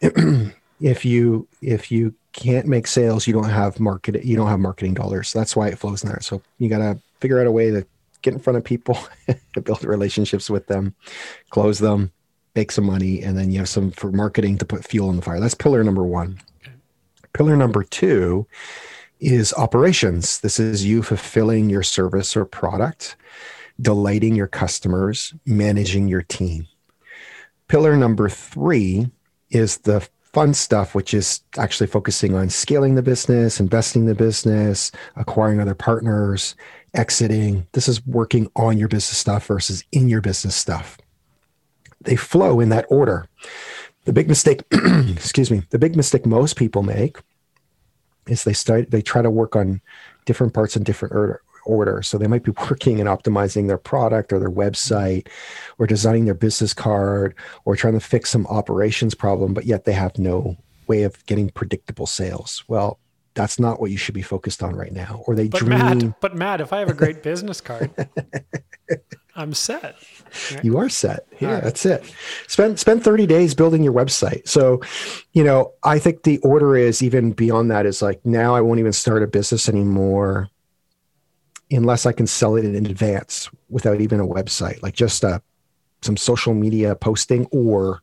if 0.80 1.04
you 1.04 1.46
if 1.62 1.92
you 1.92 2.16
can't 2.32 2.66
make 2.66 2.88
sales, 2.88 3.28
you 3.28 3.34
don't 3.34 3.50
have 3.50 3.80
market 3.80 4.24
you 4.24 4.38
don't 4.38 4.48
have 4.48 4.60
marketing 4.60 4.94
dollars. 4.94 5.34
That's 5.34 5.56
why 5.56 5.68
it 5.68 5.78
flows 5.78 6.04
in 6.04 6.10
there. 6.10 6.22
So 6.22 6.42
you 6.60 6.70
got 6.70 6.78
to 6.78 6.98
figure 7.20 7.42
out 7.42 7.48
a 7.48 7.52
way 7.52 7.72
to 7.72 7.86
get 8.22 8.34
in 8.34 8.40
front 8.40 8.58
of 8.58 8.64
people, 8.64 8.98
build 9.64 9.84
relationships 9.84 10.50
with 10.50 10.68
them, 10.68 10.96
close 11.50 11.80
them, 11.80 12.12
make 12.60 12.72
some 12.74 12.84
money, 12.84 13.22
and 13.24 13.38
then 13.38 13.52
you 13.52 13.60
have 13.60 13.70
some 13.70 13.90
for 13.92 14.12
marketing 14.12 14.58
to 14.58 14.66
put 14.66 14.84
fuel 14.84 15.08
on 15.08 15.16
the 15.16 15.22
fire. 15.22 15.40
That's 15.40 15.54
pillar 15.54 15.82
number 15.82 16.04
one. 16.04 16.42
Okay. 16.62 16.74
Pillar 17.32 17.56
number 17.56 17.84
two 17.84 18.46
is 19.22 19.54
operations. 19.54 20.42
This 20.42 20.60
is 20.60 20.86
you 20.86 21.02
fulfilling 21.02 21.70
your 21.70 21.84
service 21.84 22.36
or 22.36 22.44
product, 22.44 23.16
delighting 23.80 24.36
your 24.36 24.48
customers, 24.48 25.34
managing 25.46 26.10
your 26.10 26.22
team. 26.22 26.68
Pillar 27.70 27.96
number 27.96 28.28
three 28.28 29.10
is 29.52 29.78
the 29.78 30.06
fun 30.34 30.54
stuff, 30.54 30.94
which 30.94 31.14
is 31.14 31.42
actually 31.58 31.88
focusing 31.88 32.36
on 32.36 32.50
scaling 32.50 32.96
the 32.96 33.02
business, 33.02 33.62
investing 33.62 34.06
the 34.06 34.16
business, 34.16 34.92
acquiring 35.16 35.62
other 35.62 35.76
partners, 35.76 36.56
exiting. 36.94 37.66
This 37.72 37.88
is 37.88 38.06
working 38.06 38.52
on 38.58 38.78
your 38.78 38.90
business 38.90 39.18
stuff 39.18 39.46
versus 39.46 39.84
in 39.94 40.10
your 40.10 40.22
business 40.22 40.56
stuff. 40.56 40.98
They 42.02 42.16
flow 42.16 42.60
in 42.60 42.70
that 42.70 42.86
order. 42.90 43.28
The 44.06 44.14
big 44.14 44.28
mistake, 44.28 44.64
excuse 44.72 45.52
me, 45.52 45.64
the 45.70 45.80
big 45.80 45.96
mistake 45.96 46.26
most 46.26 46.56
people 46.56 46.84
make 46.84 47.18
is 48.28 48.44
they 48.44 48.54
start 48.54 48.92
they 48.92 49.02
try 49.02 49.22
to 49.22 49.30
work 49.30 49.56
on 49.56 49.82
different 50.26 50.54
parts 50.54 50.76
in 50.76 50.84
different 50.84 51.16
order 51.16 51.42
order. 51.66 52.02
So 52.02 52.18
they 52.18 52.28
might 52.28 52.44
be 52.44 52.52
working 52.70 53.00
and 53.00 53.08
optimizing 53.08 53.68
their 53.68 53.78
product 53.78 54.34
or 54.34 54.40
their 54.40 54.52
website 54.52 55.28
or 55.78 55.88
designing 55.88 56.26
their 56.26 56.34
business 56.34 56.74
card 56.74 57.36
or 57.66 57.76
trying 57.76 57.94
to 57.94 58.00
fix 58.00 58.30
some 58.30 58.48
operations 58.48 59.16
problem, 59.16 59.54
but 59.54 59.66
yet 59.66 59.86
they 59.86 59.94
have 59.94 60.18
no 60.18 60.58
way 60.88 61.04
of 61.04 61.24
getting 61.28 61.50
predictable 61.50 62.08
sales. 62.08 62.64
Well, 62.68 63.00
that's 63.36 63.60
not 63.60 63.80
what 63.80 63.92
you 63.92 63.98
should 63.98 64.16
be 64.16 64.24
focused 64.24 64.64
on 64.64 64.76
right 64.76 64.92
now. 64.92 65.24
Or 65.28 65.36
they 65.36 65.48
but 65.48 65.60
dream. 65.60 65.70
Matt, 65.70 66.20
but 66.20 66.36
Matt, 66.36 66.62
if 66.62 66.74
I 66.74 66.80
have 66.80 66.90
a 66.90 66.94
great 66.94 67.24
business 67.24 67.62
card, 67.62 67.92
I'm 69.36 69.54
set. 69.54 69.96
Right? 70.54 70.64
You 70.64 70.78
are 70.78 70.90
set. 70.90 71.26
Yeah, 71.40 71.54
right. 71.54 71.64
that's 71.64 71.86
it. 71.86 72.14
Spend 72.48 72.80
spend 72.80 73.04
30 73.04 73.26
days 73.26 73.56
building 73.56 73.84
your 73.84 73.94
website. 73.94 74.48
So, 74.48 74.82
you 75.34 75.44
know, 75.44 75.74
I 75.84 76.00
think 76.00 76.24
the 76.24 76.40
order 76.40 76.76
is 76.76 77.02
even 77.02 77.32
beyond 77.32 77.72
that 77.72 77.86
is 77.86 78.02
like 78.02 78.24
now 78.26 78.56
I 78.56 78.62
won't 78.62 78.80
even 78.80 78.94
start 78.94 79.24
a 79.24 79.28
business 79.28 79.70
anymore 79.70 80.50
unless 81.72 82.06
I 82.06 82.12
can 82.12 82.28
sell 82.28 82.56
it 82.56 82.66
in 82.66 82.86
advance 82.86 83.50
without 83.70 84.02
even 84.02 84.20
a 84.20 84.28
website, 84.28 84.82
like 84.82 84.96
just 84.96 85.24
a, 85.24 85.28
uh, 85.28 85.40
some 86.02 86.16
social 86.16 86.54
media 86.54 86.96
posting 86.96 87.46
or 87.48 88.02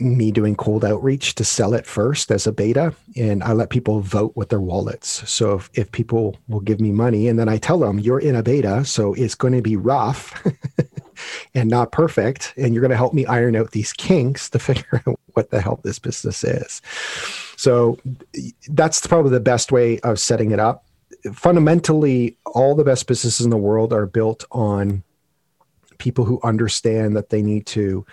me 0.00 0.30
doing 0.30 0.56
cold 0.56 0.84
outreach 0.84 1.34
to 1.36 1.44
sell 1.44 1.74
it 1.74 1.86
first 1.86 2.30
as 2.30 2.46
a 2.46 2.52
beta 2.52 2.94
and 3.16 3.42
i 3.42 3.52
let 3.52 3.70
people 3.70 4.00
vote 4.00 4.32
with 4.34 4.48
their 4.48 4.60
wallets. 4.60 5.28
So 5.30 5.56
if, 5.56 5.70
if 5.74 5.92
people 5.92 6.36
will 6.48 6.60
give 6.60 6.80
me 6.80 6.90
money 6.90 7.28
and 7.28 7.38
then 7.38 7.48
i 7.48 7.58
tell 7.58 7.78
them 7.78 7.98
you're 7.98 8.20
in 8.20 8.36
a 8.36 8.42
beta 8.42 8.84
so 8.84 9.14
it's 9.14 9.34
going 9.34 9.54
to 9.54 9.62
be 9.62 9.76
rough 9.76 10.42
and 11.54 11.68
not 11.68 11.92
perfect 11.92 12.54
and 12.56 12.74
you're 12.74 12.80
going 12.80 12.90
to 12.90 12.96
help 12.96 13.14
me 13.14 13.26
iron 13.26 13.56
out 13.56 13.72
these 13.72 13.92
kinks 13.92 14.48
to 14.50 14.58
figure 14.70 15.02
out 15.06 15.18
what 15.34 15.50
the 15.50 15.60
hell 15.60 15.80
this 15.82 15.98
business 15.98 16.44
is. 16.44 16.82
So 17.56 17.98
that's 18.68 19.06
probably 19.06 19.30
the 19.30 19.40
best 19.40 19.72
way 19.72 19.98
of 20.00 20.18
setting 20.18 20.50
it 20.50 20.58
up. 20.58 20.84
Fundamentally, 21.34 22.38
all 22.46 22.74
the 22.74 22.84
best 22.84 23.06
businesses 23.06 23.44
in 23.44 23.50
the 23.50 23.56
world 23.56 23.92
are 23.92 24.06
built 24.06 24.44
on 24.50 25.02
people 26.00 26.24
who 26.24 26.40
understand 26.42 27.16
that 27.16 27.28
they 27.28 27.42
need 27.42 27.66
to 27.66 28.04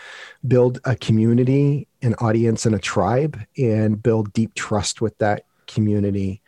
build 0.48 0.80
a 0.86 0.96
community, 0.96 1.88
an 2.04 2.14
audience, 2.16 2.68
and 2.68 2.76
a 2.76 2.80
tribe, 2.80 3.40
and 3.58 4.04
build 4.04 4.32
deep 4.34 4.54
trust 4.54 5.02
with 5.02 5.18
that 5.18 5.46
community 5.66 6.42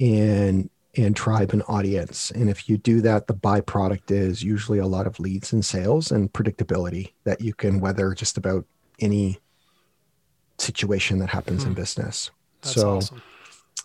and 0.00 0.68
and 0.94 1.16
tribe 1.16 1.52
and 1.52 1.62
audience. 1.68 2.30
And 2.32 2.50
if 2.50 2.68
you 2.68 2.76
do 2.76 3.00
that, 3.00 3.26
the 3.26 3.34
byproduct 3.34 4.10
is 4.10 4.42
usually 4.42 4.78
a 4.78 4.86
lot 4.86 5.06
of 5.06 5.18
leads 5.18 5.52
and 5.54 5.64
sales 5.64 6.10
and 6.10 6.30
predictability 6.30 7.12
that 7.24 7.40
you 7.40 7.54
can 7.54 7.80
weather 7.80 8.12
just 8.12 8.36
about 8.36 8.66
any 8.98 9.38
situation 10.58 11.18
that 11.20 11.30
happens 11.30 11.62
hmm. 11.62 11.70
in 11.70 11.74
business. 11.74 12.30
That's 12.60 12.74
so 12.74 12.96
awesome 12.96 13.22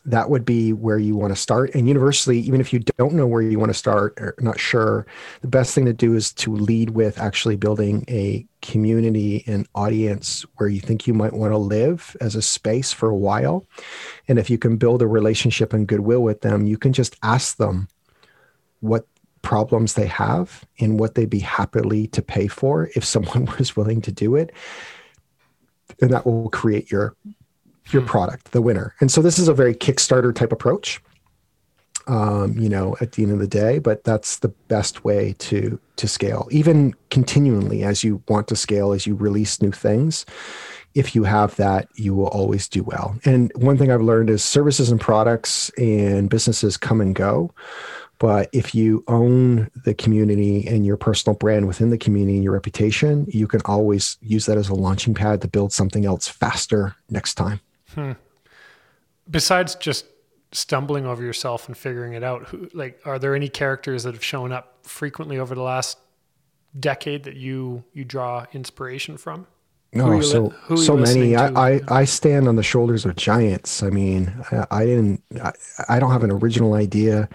that 0.07 0.29
would 0.29 0.45
be 0.45 0.71
where 0.71 0.97
you 0.97 1.17
want 1.17 1.33
to 1.33 1.39
start. 1.39 1.75
And 1.75 1.85
universally, 1.85 2.39
even 2.39 2.61
if 2.61 2.71
you 2.71 2.79
don't 2.79 3.13
know 3.13 3.27
where 3.27 3.41
you 3.41 3.59
want 3.59 3.71
to 3.71 3.77
start 3.77 4.13
or 4.17 4.35
not 4.39 4.57
sure, 4.57 5.05
the 5.41 5.49
best 5.49 5.75
thing 5.75 5.83
to 5.85 5.93
do 5.93 6.15
is 6.15 6.31
to 6.35 6.55
lead 6.55 6.91
with 6.91 7.19
actually 7.19 7.57
building 7.57 8.05
a 8.07 8.47
community 8.61 9.43
and 9.47 9.67
audience 9.75 10.45
where 10.55 10.69
you 10.69 10.79
think 10.79 11.07
you 11.07 11.13
might 11.13 11.33
want 11.33 11.51
to 11.51 11.57
live 11.57 12.15
as 12.21 12.35
a 12.35 12.41
space 12.41 12.93
for 12.93 13.09
a 13.09 13.17
while. 13.17 13.67
And 14.29 14.39
if 14.39 14.49
you 14.49 14.57
can 14.57 14.77
build 14.77 15.01
a 15.01 15.07
relationship 15.07 15.73
and 15.73 15.85
goodwill 15.85 16.23
with 16.23 16.39
them, 16.39 16.65
you 16.65 16.77
can 16.77 16.93
just 16.93 17.17
ask 17.21 17.57
them 17.57 17.89
what 18.79 19.05
problems 19.41 19.95
they 19.95 20.07
have 20.07 20.65
and 20.79 21.01
what 21.01 21.15
they'd 21.15 21.29
be 21.29 21.39
happily 21.39 22.07
to 22.07 22.21
pay 22.21 22.47
for 22.47 22.89
if 22.95 23.03
someone 23.13 23.45
was 23.59 23.75
willing 23.75 24.01
to 24.01 24.11
do 24.13 24.35
it. 24.35 24.53
And 26.01 26.11
that 26.11 26.25
will 26.25 26.49
create 26.49 26.91
your 26.91 27.15
your 27.91 28.01
hmm. 28.01 28.07
product, 28.07 28.51
the 28.51 28.61
winner. 28.61 28.93
And 28.99 29.11
so 29.11 29.21
this 29.21 29.39
is 29.39 29.47
a 29.47 29.53
very 29.53 29.73
Kickstarter 29.73 30.33
type 30.33 30.51
approach. 30.51 31.01
Um, 32.07 32.57
you 32.57 32.69
know, 32.69 32.95
at 33.01 33.11
the 33.11 33.23
end 33.23 33.33
of 33.33 33.39
the 33.39 33.49
day, 33.49 33.79
but 33.79 34.05
that's 34.05 34.39
the 34.39 34.47
best 34.47 35.03
way 35.03 35.35
to 35.39 35.77
to 35.97 36.07
scale, 36.07 36.47
even 36.51 36.95
continually 37.09 37.83
as 37.83 38.01
you 38.01 38.23
want 38.29 38.47
to 38.47 38.55
scale, 38.55 38.93
as 38.93 39.05
you 39.05 39.13
release 39.13 39.61
new 39.61 39.71
things. 39.71 40.25
If 40.95 41.15
you 41.15 41.25
have 41.25 41.57
that, 41.57 41.89
you 41.95 42.15
will 42.15 42.29
always 42.29 42.69
do 42.69 42.81
well. 42.81 43.17
And 43.25 43.51
one 43.55 43.77
thing 43.77 43.91
I've 43.91 44.01
learned 44.01 44.29
is 44.29 44.41
services 44.41 44.89
and 44.89 45.01
products 45.01 45.69
and 45.77 46.29
businesses 46.29 46.77
come 46.77 47.01
and 47.01 47.13
go. 47.13 47.53
But 48.19 48.49
if 48.51 48.73
you 48.73 49.03
own 49.07 49.69
the 49.85 49.93
community 49.93 50.67
and 50.67 50.85
your 50.85 50.97
personal 50.97 51.37
brand 51.37 51.67
within 51.67 51.91
the 51.91 51.97
community 51.97 52.35
and 52.35 52.43
your 52.43 52.53
reputation, 52.53 53.25
you 53.29 53.47
can 53.47 53.61
always 53.65 54.17
use 54.21 54.45
that 54.47 54.57
as 54.57 54.69
a 54.69 54.73
launching 54.73 55.13
pad 55.13 55.41
to 55.41 55.47
build 55.47 55.71
something 55.71 56.05
else 56.05 56.27
faster 56.27 56.95
next 57.09 57.35
time. 57.35 57.59
Hmm. 57.97 58.11
Besides 59.29 59.75
just 59.75 60.05
stumbling 60.51 61.05
over 61.05 61.23
yourself 61.23 61.67
and 61.67 61.75
figuring 61.75 62.13
it 62.13 62.23
out, 62.23 62.47
who, 62.47 62.69
like, 62.73 62.99
are 63.05 63.17
there 63.17 63.35
any 63.35 63.49
characters 63.49 64.03
that 64.03 64.13
have 64.13 64.23
shown 64.23 64.51
up 64.51 64.77
frequently 64.83 65.39
over 65.39 65.55
the 65.55 65.63
last 65.63 65.97
decade 66.79 67.23
that 67.23 67.35
you 67.35 67.83
you 67.93 68.05
draw 68.05 68.45
inspiration 68.53 69.17
from? 69.17 69.47
No, 69.93 70.21
so 70.21 70.53
li- 70.69 70.77
so 70.77 70.95
many. 70.95 71.35
I, 71.35 71.47
I, 71.47 71.81
I 71.87 72.05
stand 72.05 72.47
on 72.47 72.55
the 72.55 72.63
shoulders 72.63 73.03
of 73.03 73.15
giants. 73.15 73.81
I 73.81 73.89
mean, 73.89 74.31
I, 74.51 74.67
I 74.69 74.85
didn't. 74.85 75.23
I, 75.41 75.53
I, 75.89 75.99
don't 75.99 76.11
have 76.11 76.23
an 76.23 76.31
original 76.31 76.75
idea 76.75 77.27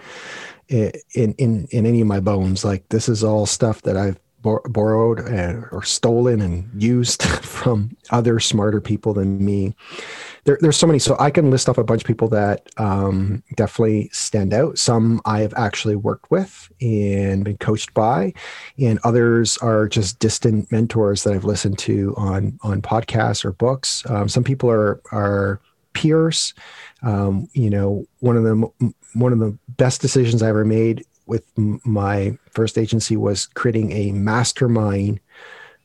in, 0.69 0.93
in 1.15 1.67
in 1.71 1.87
any 1.87 2.01
of 2.01 2.07
my 2.07 2.21
bones. 2.21 2.65
Like 2.65 2.89
this 2.91 3.09
is 3.09 3.25
all 3.25 3.47
stuff 3.47 3.83
that 3.83 3.97
I've 3.97 4.21
bor- 4.43 4.62
borrowed 4.68 5.20
or 5.20 5.82
stolen 5.84 6.40
and 6.40 6.82
used 6.82 7.22
from 7.43 7.97
other 8.11 8.40
smarter 8.40 8.80
people 8.80 9.14
than 9.14 9.45
me 9.45 9.74
there, 10.45 10.59
there's 10.61 10.76
so 10.76 10.86
many. 10.86 10.99
So 10.99 11.16
I 11.18 11.30
can 11.30 11.51
list 11.51 11.68
off 11.68 11.78
a 11.78 11.84
bunch 11.84 12.03
of 12.03 12.07
people 12.07 12.28
that 12.28 12.68
um, 12.76 13.43
definitely 13.55 14.09
stand 14.12 14.53
out. 14.53 14.78
Some 14.78 15.20
I 15.24 15.40
have 15.40 15.55
actually 15.57 15.97
worked 15.97 16.30
with 16.30 16.70
and 16.80 17.45
been 17.45 17.59
coached 17.59 17.95
by, 17.95 18.32
and 18.78 18.99
others 19.05 19.57
are 19.59 19.88
just 19.88 20.18
distant 20.18 20.70
mentors 20.72 21.22
that 21.24 21.34
I've 21.34 21.45
listened 21.45 21.78
to 21.80 22.14
on 22.16 22.59
on 22.62 22.82
podcasts 22.82 23.45
or 23.45 23.53
books. 23.53 24.03
Um, 24.11 24.28
some 24.28 24.45
people 24.45 24.70
are 24.70 25.01
are 25.12 25.61
peers. 25.93 26.55
Um, 27.03 27.49
you 27.53 27.70
know, 27.70 28.07
one 28.18 28.36
of 28.36 28.43
the 28.43 28.93
one 29.14 29.32
of 29.32 29.38
the 29.38 29.57
best 29.68 30.01
decisions 30.01 30.43
I 30.43 30.49
ever 30.49 30.64
made 30.64 31.05
with 31.33 31.47
my 31.57 32.37
first 32.51 32.76
agency 32.76 33.16
was 33.16 33.47
creating 33.47 33.91
a 33.93 34.12
mastermind 34.12 35.18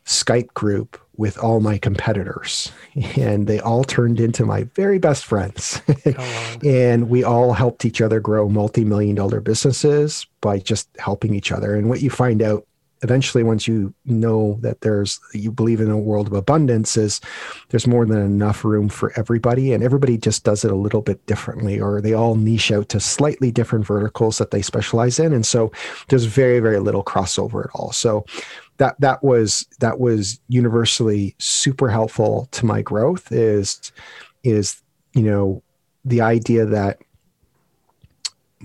Skype 0.06 0.54
group 0.54 1.00
with 1.16 1.38
all 1.38 1.62
my 1.62 1.78
competitors. 1.78 2.72
And 3.16 3.48
they 3.48 3.60
all 3.60 3.84
turned 3.84 4.20
into 4.20 4.44
my 4.46 4.64
very 4.76 5.00
best 5.00 5.24
friends. 5.24 5.82
And 6.66 7.10
we 7.10 7.24
all 7.24 7.54
helped 7.54 7.86
each 7.86 8.02
other 8.02 8.20
grow 8.20 8.50
multi-million 8.50 9.16
dollar 9.16 9.40
businesses 9.40 10.28
by 10.42 10.60
just 10.60 10.90
helping 11.00 11.34
each 11.34 11.52
other. 11.52 11.76
And 11.76 11.88
what 11.88 12.02
you 12.02 12.10
find 12.10 12.42
out 12.42 12.66
eventually 13.04 13.44
once 13.44 13.68
you 13.68 13.94
know 14.06 14.58
that 14.62 14.82
there's 14.82 15.20
you 15.34 15.52
believe 15.52 15.80
in 15.80 15.90
a 15.90 15.98
world 15.98 16.28
of 16.28 16.34
abundance 16.34 16.98
is 16.98 17.22
there's 17.70 17.88
more 17.88 18.06
than 18.06 18.20
enough 18.20 18.64
room 18.66 18.90
for 18.90 19.12
everybody 19.18 19.74
and 19.74 19.84
everybody 19.84 20.18
just 20.18 20.44
does 20.44 20.66
it 20.66 20.72
a 20.72 20.76
little 20.76 21.02
bit 21.02 21.24
differently 21.26 21.80
or 21.80 22.02
they 22.02 22.14
all 22.14 22.36
niche 22.36 22.72
out 22.72 22.90
to 22.90 23.00
slightly 23.00 23.52
different 23.52 23.86
verticals 23.86 24.38
that 24.38 24.52
they 24.52 24.62
specialize 24.62 25.20
in 25.20 25.34
and 25.34 25.46
so 25.46 25.72
there's 26.10 26.26
very 26.26 26.60
very 26.60 26.80
little 26.80 27.04
crossover 27.04 27.66
at 27.66 27.72
all. 27.74 27.92
So 27.92 28.26
that 28.78 29.00
that 29.00 29.24
was 29.24 29.68
that 29.80 30.00
was 30.00 30.40
universally 30.48 31.36
super 31.40 31.90
helpful 31.90 32.48
to 32.52 32.66
my 32.66 32.82
growth 32.82 33.32
is 33.32 33.92
is 34.44 34.82
you 35.14 35.24
know 35.24 35.64
the 36.06 36.22
idea 36.22 36.66
that 36.66 37.00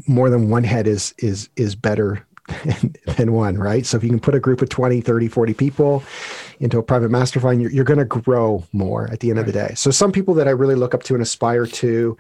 more 0.07 0.31
than 0.31 0.51
one 0.51 0.65
head 0.65 0.87
is 0.87 1.15
is 1.19 1.49
is 1.57 1.75
better 1.75 2.27
than 3.17 3.33
one, 3.33 3.57
right? 3.57 3.87
So 3.87 3.97
if 3.97 4.03
you 4.03 4.11
can 4.11 4.21
put 4.21 4.35
a 4.35 4.41
group 4.41 4.63
of 4.63 4.69
20, 4.69 5.01
30, 5.01 5.29
40 5.29 5.55
people 5.55 6.03
into 6.59 6.79
a 6.79 6.83
private 6.83 7.11
mastermind, 7.11 7.63
you're, 7.63 7.71
you're 7.71 7.85
going 7.85 7.99
to 7.99 8.05
grow 8.05 8.65
more 8.73 9.09
at 9.13 9.21
the 9.21 9.31
end 9.31 9.39
right. 9.39 9.47
of 9.47 9.53
the 9.53 9.69
day. 9.69 9.75
So 9.75 9.91
some 9.91 10.11
people 10.11 10.35
that 10.35 10.49
I 10.49 10.51
really 10.51 10.75
look 10.75 10.93
up 10.93 11.05
to 11.05 11.15
and 11.15 11.23
aspire 11.23 11.67
to, 11.67 12.17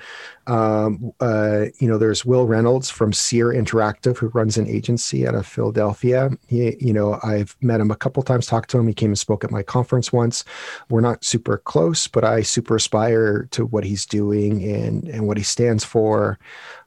um, 0.47 1.13
uh, 1.21 1.67
you 1.79 1.89
know, 1.89 1.99
there's 1.99 2.25
Wil 2.25 2.47
Reynolds 2.47 2.89
from 2.89 3.13
Seer 3.13 3.49
Interactive, 3.49 4.17
who 4.17 4.29
runs 4.29 4.57
an 4.57 4.69
agency 4.69 5.27
out 5.27 5.35
of 5.35 5.47
Philadelphia. 5.47 6.31
He, 6.47 6.77
you 6.79 6.93
know, 6.93 7.19
I've 7.23 7.57
met 7.61 7.81
him 7.81 7.91
a 7.91 7.97
couple 7.97 8.23
times, 8.23 8.47
talked 8.47 8.71
to 8.71 8.79
him. 8.79 8.87
He 8.87 8.95
came 8.95 9.11
and 9.11 9.19
spoke 9.19 9.43
at 9.43 9.51
my 9.51 9.63
conference 9.63 10.13
once. 10.13 10.45
We're 10.89 11.01
not 11.01 11.25
super 11.25 11.59
close, 11.59 12.07
but 12.07 12.25
I 12.25 12.43
super 12.43 12.77
aspire 12.77 13.49
to 13.53 13.67
what 13.67 13.85
he's 13.85 14.07
doing 14.07 14.63
and, 14.63 15.09
and 15.09 15.27
what 15.27 15.37
he 15.37 15.43
stands 15.43 15.85
for 15.85 16.39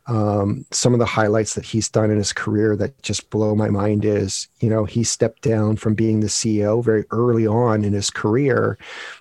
um, 0.07 0.65
some 0.71 0.93
of 0.93 0.99
the 0.99 1.05
highlights 1.05 1.55
that 1.55 1.65
he's 1.65 1.89
done 1.89 2.11
in 2.11 2.17
his 2.17 2.31
career 2.31 2.75
that 2.75 3.01
just 3.01 3.29
blow 3.29 3.55
my 3.55 3.69
mind 3.69 4.05
is 4.05 4.47
you 4.59 4.69
know 4.69 4.85
he 4.85 5.03
stepped 5.03 5.41
down 5.41 5.75
from 5.75 5.95
being 5.95 6.19
the 6.19 6.27
ceo 6.27 6.83
very 6.83 7.05
early 7.11 7.47
on 7.47 7.83
in 7.83 7.93
his 7.93 8.09
career 8.09 8.77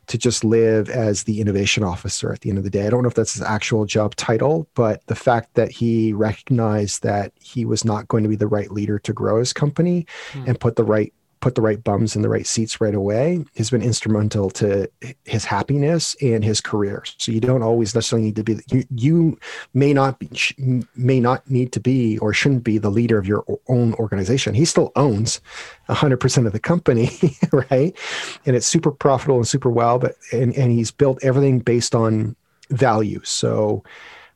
to 0.06 0.18
just 0.18 0.44
live 0.44 0.90
as 0.90 1.24
the 1.24 1.40
innovation 1.40 1.82
officer 1.82 2.32
at 2.32 2.40
the 2.40 2.50
end 2.50 2.58
of 2.58 2.64
the 2.64 2.70
day 2.70 2.86
i 2.86 2.90
don't 2.90 3.02
know 3.02 3.08
if 3.08 3.14
that's 3.14 3.34
his 3.34 3.42
actual 3.42 3.86
job 3.86 4.14
title 4.16 4.68
but 4.74 5.04
the 5.06 5.14
fact 5.14 5.54
that 5.54 5.70
he 5.70 6.12
recognized 6.12 7.02
that 7.02 7.32
he 7.40 7.64
was 7.64 7.84
not 7.84 8.08
going 8.08 8.22
to 8.22 8.28
be 8.28 8.36
the 8.36 8.46
right 8.46 8.70
leader 8.70 8.98
to 8.98 9.12
grow 9.12 9.38
his 9.38 9.52
company 9.52 10.06
hmm. 10.32 10.44
and 10.46 10.60
put 10.60 10.76
the 10.76 10.84
right 10.84 11.14
put 11.44 11.56
the 11.56 11.60
right 11.60 11.84
bums 11.84 12.16
in 12.16 12.22
the 12.22 12.28
right 12.30 12.46
seats 12.46 12.80
right 12.80 12.94
away 12.94 13.44
has 13.58 13.68
been 13.68 13.82
instrumental 13.82 14.48
to 14.48 14.90
his 15.26 15.44
happiness 15.44 16.16
and 16.22 16.42
his 16.42 16.58
career. 16.58 17.04
So 17.18 17.32
you 17.32 17.40
don't 17.40 17.62
always 17.62 17.94
necessarily 17.94 18.28
need 18.28 18.36
to 18.36 18.42
be 18.42 18.60
you, 18.70 18.84
you 18.96 19.38
may 19.74 19.92
not 19.92 20.18
be, 20.18 20.30
may 20.96 21.20
not 21.20 21.46
need 21.50 21.70
to 21.72 21.80
be 21.80 22.16
or 22.20 22.32
shouldn't 22.32 22.64
be 22.64 22.78
the 22.78 22.88
leader 22.88 23.18
of 23.18 23.28
your 23.28 23.44
own 23.68 23.92
organization. 23.96 24.54
He 24.54 24.64
still 24.64 24.90
owns 24.96 25.42
100% 25.90 26.46
of 26.46 26.54
the 26.54 26.60
company, 26.60 27.10
right? 27.52 27.94
And 28.46 28.56
it's 28.56 28.66
super 28.66 28.90
profitable 28.90 29.36
and 29.36 29.46
super 29.46 29.68
well, 29.68 29.98
but 29.98 30.16
and 30.32 30.54
and 30.56 30.72
he's 30.72 30.90
built 30.90 31.22
everything 31.22 31.58
based 31.58 31.94
on 31.94 32.36
values. 32.70 33.28
So 33.28 33.84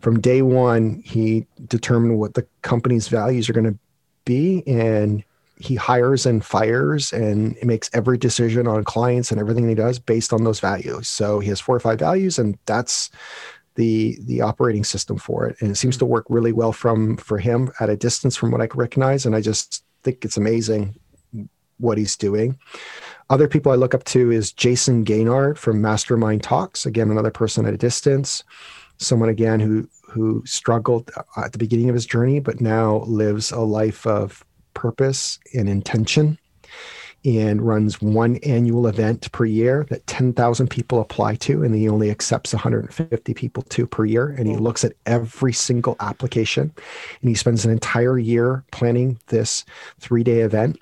from 0.01 0.21
day 0.21 0.43
one, 0.43 1.03
he 1.07 1.47
determined 1.69 2.19
what 2.19 2.35
the 2.35 2.47
company's 2.61 3.09
values 3.09 3.49
are 3.49 3.55
going 3.55 3.73
to 3.73 3.79
be 4.27 4.63
and 4.67 5.25
he 5.61 5.75
hires 5.75 6.27
and 6.27 6.45
fires 6.45 7.13
and 7.13 7.57
makes 7.63 7.91
every 7.93 8.19
decision 8.19 8.67
on 8.67 8.85
clients 8.85 9.31
and 9.31 9.41
everything 9.41 9.69
he 9.69 9.75
does 9.75 9.99
based 9.99 10.33
on 10.33 10.45
those 10.45 10.61
values. 10.61 11.09
So 11.09 11.41
he 11.41 11.49
has 11.49 11.61
four 11.61 11.77
or 11.77 11.81
five 11.81 11.99
values, 11.99 12.39
and 12.39 12.59
that's 12.67 13.11
the 13.75 14.19
the 14.23 14.41
operating 14.41 14.85
system 14.85 15.19
for 15.19 15.47
it. 15.47 15.57
And 15.61 15.71
it 15.71 15.77
seems 15.77 15.97
to 15.99 16.05
work 16.05 16.27
really 16.29 16.53
well 16.53 16.73
from 16.73 17.17
for 17.17 17.39
him 17.39 17.71
at 17.81 17.91
a 17.91 17.97
distance 17.97 18.37
from 18.37 18.51
what 18.51 18.61
I 18.61 18.67
can 18.67 18.81
recognize. 18.81 19.27
And 19.27 19.35
I 19.35 19.41
just 19.41 19.85
think 20.03 20.25
it's 20.25 20.37
amazing 20.37 20.99
what 21.79 21.99
he's 21.99 22.17
doing. 22.17 22.59
Other 23.31 23.49
people 23.49 23.73
I 23.73 23.77
look 23.77 23.95
up 23.95 24.05
to 24.05 24.31
is 24.31 24.53
Jason 24.53 25.05
Gaignard 25.05 25.59
from 25.59 25.81
Mastermind 25.81 26.43
Talks. 26.43 26.87
Again, 26.87 27.11
another 27.11 27.31
person 27.31 27.67
at 27.67 27.75
a 27.75 27.79
distance. 27.79 28.43
Someone 28.99 29.29
again 29.29 29.61
who 29.61 29.89
who 30.09 30.43
struggled 30.47 31.11
at 31.37 31.53
the 31.53 31.59
beginning 31.59 31.89
of 31.89 31.95
his 31.95 32.07
journey, 32.07 32.41
but 32.41 32.61
now 32.61 32.99
lives 33.07 33.53
a 33.53 33.61
life 33.61 34.07
of 34.07 34.45
purpose 34.79 35.41
and 35.55 35.69
intention 35.69 36.39
and 37.25 37.61
runs 37.61 38.01
one 38.01 38.37
annual 38.37 38.87
event 38.87 39.31
per 39.33 39.45
year 39.45 39.85
that 39.91 40.07
10,000 40.07 40.69
people 40.69 41.01
apply 41.01 41.35
to 41.35 41.65
and 41.65 41.75
he 41.75 41.89
only 41.89 42.11
accepts 42.11 42.53
150 42.53 43.35
people 43.35 43.65
to 43.65 43.89
per 43.89 44.05
year. 44.05 44.29
And 44.29 44.47
he 44.47 44.55
looks 44.55 44.85
at 44.85 44.93
every 45.05 45.53
single 45.53 45.97
application 45.99 46.73
and 47.21 47.29
he 47.29 47.35
spends 47.35 47.65
an 47.65 47.73
entire 47.73 48.21
year 48.21 48.63
planning 48.71 49.19
this 49.27 49.65
3-day 50.01 50.43
event 50.43 50.79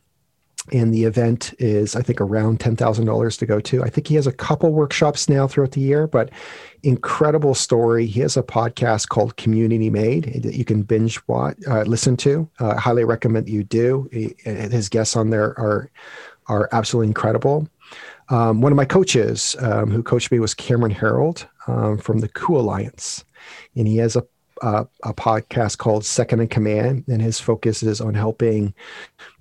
and 0.73 0.93
the 0.93 1.05
event 1.05 1.55
is 1.59 1.97
i 1.97 2.03
think 2.03 2.21
around 2.21 2.61
$10000 2.61 3.39
to 3.39 3.47
go 3.47 3.61
to. 3.61 3.83
I 3.83 3.89
think 3.89 4.09
he 4.09 4.15
has 4.17 4.27
a 4.27 4.33
couple 4.33 4.73
workshops 4.73 5.29
now 5.29 5.47
throughout 5.47 5.73
the 5.73 5.81
year 5.81 6.07
but 6.07 6.31
incredible 6.83 7.55
story. 7.55 8.07
He 8.07 8.21
has 8.21 8.37
a 8.37 8.43
podcast 8.43 9.09
called 9.09 9.37
community 9.37 9.91
made 9.91 10.43
that 10.43 10.55
you 10.55 10.65
can 10.65 10.83
binge 10.83 11.21
watch 11.27 11.57
uh, 11.69 11.83
listen 11.83 12.17
to. 12.19 12.49
Uh, 12.61 12.75
i 12.77 12.81
highly 12.81 13.05
recommend 13.05 13.49
you 13.49 13.65
do. 13.65 14.09
His 14.13 14.89
guests 14.89 15.17
on 15.17 15.31
there 15.31 15.59
are 15.59 15.91
are 16.47 16.69
absolutely 16.73 17.09
incredible. 17.09 17.69
Um, 18.29 18.61
one 18.61 18.73
of 18.73 18.77
my 18.77 18.85
coaches 18.85 19.57
um, 19.61 19.91
who 19.91 20.03
coached 20.03 20.31
me 20.31 20.39
was 20.39 20.55
Cameron 20.55 20.95
Herold 20.95 21.47
um, 21.67 21.99
from 21.99 22.21
the 22.21 22.29
COO 22.29 22.59
Alliance. 22.59 23.25
And 23.77 23.87
he 23.87 23.97
has 23.99 24.17
a 24.17 24.25
uh, 24.63 24.85
a 25.03 25.13
podcast 25.13 25.77
called 25.77 26.03
Second 26.03 26.41
in 26.41 26.49
Command, 26.49 27.05
and 27.09 27.21
his 27.21 27.39
focus 27.39 27.83
is 27.83 28.01
on 28.01 28.15
helping 28.15 28.73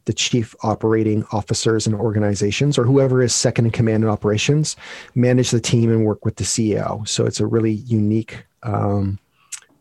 the 0.06 0.14
chief 0.14 0.56
operating 0.64 1.26
officers 1.32 1.86
and 1.88 1.96
organizations, 1.96 2.78
or 2.78 2.84
whoever 2.86 3.22
is 3.22 3.34
second 3.34 3.66
in 3.66 3.72
command 3.72 4.04
in 4.04 4.10
operations, 4.10 4.76
manage 5.16 5.52
the 5.52 5.60
team 5.60 5.92
and 5.92 6.06
work 6.06 6.24
with 6.24 6.36
the 6.38 6.44
CEO. 6.44 7.08
So 7.08 7.26
it's 7.26 7.40
a 7.40 7.48
really 7.48 7.74
unique 7.74 8.46
um, 8.64 9.20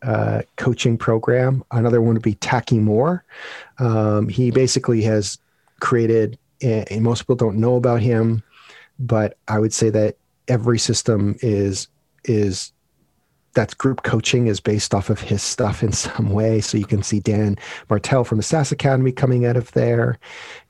uh, 0.03 0.43
coaching 0.57 0.99
program. 0.99 1.65
Another 1.71 2.01
one 2.01 2.15
would 2.15 2.23
be 2.23 2.35
Taki 2.35 2.79
Moore. 2.79 3.25
Um, 3.79 4.29
he 4.29 4.51
basically 4.51 5.03
has 5.03 5.39
created, 5.81 6.39
and 6.63 7.03
most 7.03 7.23
people 7.23 7.37
don't 7.37 7.57
know 7.57 7.77
about 7.77 8.01
him, 8.01 8.43
but 8.99 9.37
I 9.49 9.59
would 9.59 9.73
say 9.73 9.91
that 9.91 10.17
every 10.49 10.79
system 10.79 11.37
is 11.41 11.89
is 12.25 12.73
that 13.55 13.77
group 13.79 14.03
coaching 14.03 14.47
is 14.47 14.61
based 14.61 14.95
off 14.95 15.11
of 15.11 15.21
his 15.21 15.43
stuff 15.43 15.83
in 15.83 15.93
some 15.93 16.31
way. 16.31 16.61
So 16.61 16.79
you 16.79 16.87
can 16.87 17.03
see 17.03 17.21
Dan 17.21 17.57
Martell 17.89 18.25
from 18.25 18.39
the 18.39 18.43
SaaS 18.43 18.73
Academy 18.73 19.13
coming 19.13 19.47
out 19.47 19.57
of 19.57 19.73
there. 19.73 20.19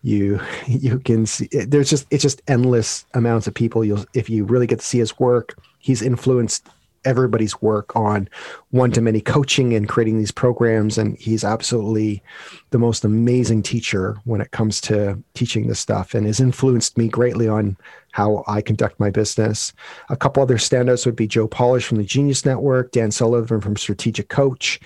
You 0.03 0.41
you 0.66 0.99
can 1.01 1.26
see 1.26 1.49
there's 1.49 1.91
just 1.91 2.07
it's 2.11 2.22
just 2.22 2.43
endless 2.49 3.05
amounts 3.14 3.47
of 3.47 3.55
people. 3.55 3.85
You'll 3.85 4.05
if 4.14 4.30
you 4.30 4.45
really 4.45 4.66
get 4.66 4.80
to 4.80 4.85
see 4.85 4.99
his 4.99 5.18
work, 5.18 5.59
he's 5.78 6.03
influenced 6.03 6.68
everybody's 7.05 7.61
work 7.61 7.95
on 7.95 8.28
one 8.70 8.91
to 8.93 9.01
many 9.01 9.20
coaching 9.20 9.74
and 9.74 9.89
creating 9.89 10.18
these 10.18 10.30
programs. 10.30 10.99
And 10.99 11.18
he's 11.18 11.45
absolutely 11.45 12.22
the 12.70 12.78
most 12.78 13.05
amazing 13.05 13.62
teacher 13.62 14.16
when 14.24 14.41
it 14.41 14.51
comes 14.51 14.80
to 14.82 15.22
teaching 15.35 15.66
this 15.66 15.80
stuff 15.80 16.14
and 16.14 16.26
has 16.26 16.41
influenced 16.41 16.97
me 16.97 17.09
greatly 17.09 17.49
on 17.49 17.76
how 18.15 18.45
I 18.47 18.61
conduct 18.61 19.01
my 19.01 19.11
business. 19.11 19.73
A 20.09 20.17
couple 20.17 20.41
other 20.41 20.57
standouts 20.57 21.05
would 21.05 21.17
be 21.17 21.27
Joe 21.27 21.49
Polish 21.49 21.85
from 21.85 21.99
the 21.99 22.05
Genius 22.05 22.45
Network, 22.45 22.93
Dan 22.93 23.11
Sullivan 23.11 23.61
from 23.61 23.77
Strategic 23.77 24.29
Coach. 24.29 24.79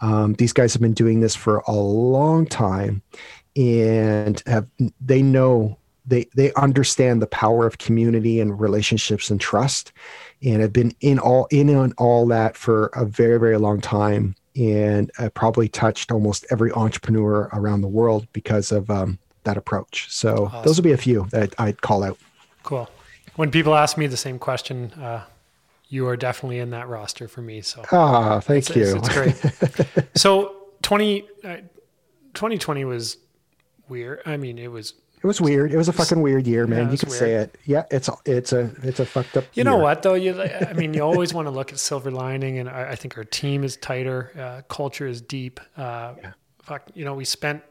Um, 0.00 0.32
these 0.34 0.52
guys 0.52 0.72
have 0.72 0.82
been 0.82 0.92
doing 0.92 1.20
this 1.20 1.36
for 1.36 1.62
a 1.68 1.72
long 1.72 2.44
time 2.44 3.00
and 3.54 4.42
have 4.46 4.66
they 5.00 5.22
know 5.22 5.78
they 6.06 6.26
they 6.34 6.52
understand 6.54 7.22
the 7.22 7.28
power 7.28 7.68
of 7.68 7.78
community 7.78 8.40
and 8.40 8.58
relationships 8.58 9.30
and 9.30 9.40
trust 9.40 9.92
and 10.42 10.60
have 10.60 10.72
been 10.72 10.92
in 11.00 11.20
all 11.20 11.46
in 11.52 11.72
on 11.72 11.92
all 11.98 12.26
that 12.26 12.56
for 12.56 12.86
a 12.96 13.04
very 13.04 13.38
very 13.38 13.58
long 13.58 13.80
time 13.80 14.34
and 14.56 15.08
I 15.20 15.28
probably 15.28 15.68
touched 15.68 16.10
almost 16.10 16.46
every 16.50 16.72
entrepreneur 16.72 17.48
around 17.52 17.82
the 17.82 17.88
world 17.88 18.26
because 18.32 18.72
of 18.72 18.90
um, 18.90 19.20
that 19.44 19.56
approach. 19.56 20.08
So 20.10 20.46
awesome. 20.46 20.64
those 20.64 20.78
would 20.78 20.84
be 20.84 20.92
a 20.92 20.96
few 20.96 21.28
that 21.30 21.54
I'd 21.58 21.80
call 21.80 22.02
out. 22.02 22.18
Cool. 22.62 22.88
When 23.36 23.50
people 23.50 23.74
ask 23.74 23.96
me 23.96 24.06
the 24.06 24.16
same 24.16 24.38
question, 24.38 24.92
uh, 24.92 25.24
you 25.88 26.06
are 26.06 26.16
definitely 26.16 26.58
in 26.58 26.70
that 26.70 26.88
roster 26.88 27.28
for 27.28 27.42
me. 27.42 27.60
So 27.60 27.84
ah, 27.92 28.40
thank 28.40 28.70
it's, 28.70 28.76
you. 28.76 28.96
It's, 28.96 29.08
it's 29.08 29.92
great. 29.94 30.08
so 30.14 30.56
20, 30.82 31.28
uh, 31.44 31.56
2020 32.34 32.84
was 32.84 33.18
weird. 33.88 34.20
I 34.26 34.36
mean, 34.36 34.58
it 34.58 34.70
was 34.70 34.94
it 35.22 35.26
was 35.26 35.40
weird. 35.40 35.72
It 35.72 35.76
was 35.76 35.88
a 35.88 35.92
fucking 35.92 36.20
weird 36.20 36.48
year, 36.48 36.66
man. 36.66 36.86
Yeah, 36.86 36.92
you 36.92 36.98
could 36.98 37.10
weird. 37.10 37.18
say 37.18 37.34
it. 37.34 37.58
Yeah, 37.64 37.84
it's 37.92 38.10
it's 38.26 38.52
a 38.52 38.72
it's 38.82 38.98
a 38.98 39.06
fucked 39.06 39.36
up. 39.36 39.44
You 39.54 39.62
year. 39.62 39.64
know 39.64 39.76
what 39.76 40.02
though? 40.02 40.14
You 40.14 40.42
I 40.42 40.72
mean, 40.72 40.94
you 40.94 41.02
always 41.02 41.32
want 41.32 41.46
to 41.46 41.52
look 41.52 41.72
at 41.72 41.78
silver 41.78 42.10
lining, 42.10 42.58
and 42.58 42.68
I, 42.68 42.90
I 42.90 42.94
think 42.96 43.16
our 43.16 43.22
team 43.22 43.62
is 43.62 43.76
tighter, 43.76 44.32
uh, 44.36 44.62
culture 44.66 45.06
is 45.06 45.20
deep. 45.20 45.60
Uh, 45.76 46.14
yeah. 46.18 46.32
Fuck, 46.62 46.90
you 46.94 47.04
know, 47.04 47.14
we 47.14 47.24
spent 47.24 47.62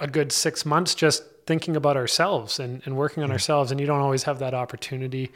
a 0.00 0.08
good 0.08 0.32
six 0.32 0.66
months 0.66 0.94
just 0.94 1.22
thinking 1.50 1.74
about 1.74 1.96
ourselves 1.96 2.60
and, 2.60 2.80
and 2.84 2.96
working 2.96 3.24
on 3.24 3.32
ourselves, 3.32 3.72
and 3.72 3.80
you 3.80 3.86
don't 3.86 3.98
always 3.98 4.22
have 4.22 4.38
that 4.38 4.54
opportunity 4.54 5.32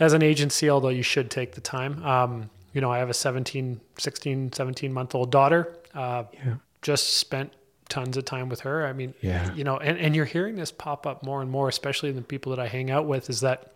as 0.00 0.14
an 0.14 0.22
agency, 0.22 0.70
although 0.70 0.88
you 0.88 1.02
should 1.02 1.30
take 1.30 1.52
the 1.52 1.60
time. 1.60 2.02
Um, 2.02 2.48
you 2.72 2.80
know, 2.80 2.90
I 2.90 2.96
have 2.96 3.10
a 3.10 3.14
17, 3.14 3.78
16, 3.98 4.52
17 4.54 4.90
month 4.90 5.14
old 5.14 5.30
daughter. 5.30 5.76
Uh, 5.94 6.24
yeah. 6.32 6.54
Just 6.80 7.18
spent 7.18 7.52
tons 7.90 8.16
of 8.16 8.24
time 8.24 8.48
with 8.48 8.60
her. 8.60 8.86
I 8.86 8.94
mean, 8.94 9.12
yeah. 9.20 9.52
you 9.52 9.64
know, 9.64 9.76
and, 9.76 9.98
and 9.98 10.16
you're 10.16 10.24
hearing 10.24 10.56
this 10.56 10.72
pop 10.72 11.06
up 11.06 11.22
more 11.22 11.42
and 11.42 11.50
more, 11.50 11.68
especially 11.68 12.08
in 12.08 12.16
the 12.16 12.22
people 12.22 12.48
that 12.56 12.58
I 12.58 12.66
hang 12.66 12.90
out 12.90 13.04
with, 13.04 13.28
is 13.28 13.42
that 13.42 13.74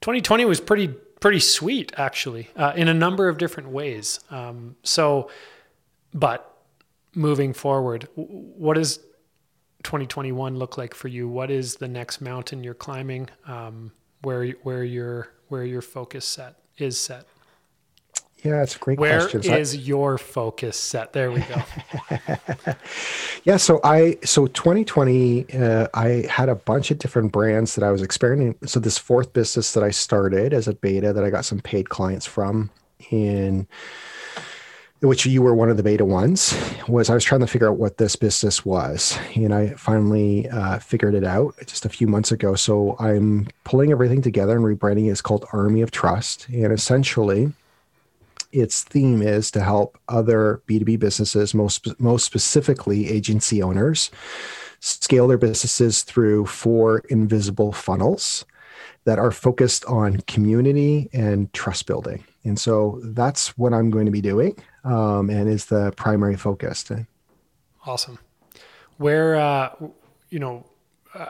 2020 0.00 0.44
was 0.46 0.60
pretty 0.60 0.88
pretty 1.20 1.38
sweet 1.38 1.92
actually 1.96 2.50
uh, 2.56 2.72
in 2.74 2.88
a 2.88 2.92
number 2.92 3.28
of 3.28 3.38
different 3.38 3.68
ways. 3.68 4.18
Um, 4.30 4.74
so, 4.82 5.30
but 6.12 6.58
moving 7.14 7.52
forward, 7.52 8.08
what 8.16 8.74
does 8.74 8.98
2021 9.84 10.56
look 10.56 10.76
like 10.76 10.94
for 10.94 11.08
you? 11.08 11.28
What 11.28 11.50
is 11.50 11.76
the 11.76 11.88
next 11.88 12.20
mountain 12.20 12.64
you're 12.64 12.74
climbing? 12.74 13.28
Um, 13.46 13.92
where 14.22 14.46
where 14.62 14.84
your 14.84 15.28
where 15.48 15.64
your 15.64 15.82
focus 15.82 16.24
set 16.24 16.56
is 16.78 17.00
set? 17.00 17.26
Yeah, 18.44 18.62
it's 18.62 18.76
a 18.76 18.78
great 18.78 18.98
Where 18.98 19.20
question. 19.20 19.50
Where 19.50 19.58
is 19.58 19.88
your 19.88 20.18
focus 20.18 20.76
set? 20.76 21.14
There 21.14 21.32
we 21.32 21.40
go. 21.40 21.62
yeah, 23.44 23.56
so 23.56 23.80
I 23.82 24.18
so 24.22 24.46
2020, 24.48 25.46
uh, 25.54 25.88
I 25.94 26.26
had 26.28 26.50
a 26.50 26.54
bunch 26.54 26.90
of 26.90 26.98
different 26.98 27.32
brands 27.32 27.74
that 27.74 27.82
I 27.82 27.90
was 27.90 28.02
experimenting. 28.02 28.56
So 28.68 28.80
this 28.80 28.98
fourth 28.98 29.32
business 29.32 29.72
that 29.72 29.82
I 29.82 29.90
started 29.90 30.52
as 30.52 30.68
a 30.68 30.74
beta 30.74 31.14
that 31.14 31.24
I 31.24 31.30
got 31.30 31.46
some 31.46 31.60
paid 31.60 31.88
clients 31.88 32.26
from 32.26 32.70
in 33.10 33.66
which 35.00 35.26
you 35.26 35.42
were 35.42 35.54
one 35.54 35.68
of 35.68 35.76
the 35.76 35.82
beta 35.82 36.04
ones, 36.04 36.58
was 36.88 37.10
I 37.10 37.14
was 37.14 37.24
trying 37.24 37.40
to 37.40 37.46
figure 37.46 37.68
out 37.68 37.76
what 37.76 37.98
this 37.98 38.16
business 38.16 38.64
was. 38.64 39.18
And 39.34 39.52
I 39.52 39.70
finally 39.74 40.48
uh, 40.48 40.78
figured 40.78 41.14
it 41.14 41.24
out 41.24 41.54
just 41.66 41.84
a 41.84 41.90
few 41.90 42.06
months 42.06 42.32
ago. 42.32 42.54
So 42.54 42.96
I'm 42.98 43.48
pulling 43.64 43.90
everything 43.90 44.22
together 44.22 44.56
and 44.56 44.64
rebranding. 44.64 45.10
It's 45.10 45.20
called 45.20 45.44
Army 45.52 45.82
of 45.82 45.90
Trust. 45.90 46.48
And 46.48 46.72
essentially, 46.72 47.52
its 48.52 48.82
theme 48.82 49.20
is 49.20 49.50
to 49.50 49.60
help 49.60 49.98
other 50.08 50.62
B2B 50.68 50.98
businesses, 50.98 51.54
most, 51.54 52.00
most 52.00 52.24
specifically 52.24 53.10
agency 53.10 53.62
owners, 53.62 54.10
scale 54.80 55.26
their 55.26 55.38
businesses 55.38 56.02
through 56.02 56.46
four 56.46 56.98
invisible 57.08 57.72
funnels 57.72 58.44
that 59.04 59.18
are 59.18 59.30
focused 59.30 59.84
on 59.86 60.20
community 60.22 61.08
and 61.12 61.52
trust 61.52 61.86
building. 61.86 62.24
And 62.44 62.58
so 62.58 63.00
that's 63.02 63.56
what 63.56 63.72
I'm 63.72 63.90
going 63.90 64.06
to 64.06 64.12
be 64.12 64.20
doing 64.20 64.56
um, 64.84 65.30
and 65.30 65.48
is 65.48 65.66
the 65.66 65.92
primary 65.96 66.36
focus. 66.36 66.90
Awesome. 67.86 68.18
Where, 68.98 69.36
uh, 69.36 69.74
you 70.30 70.38
know, 70.38 70.64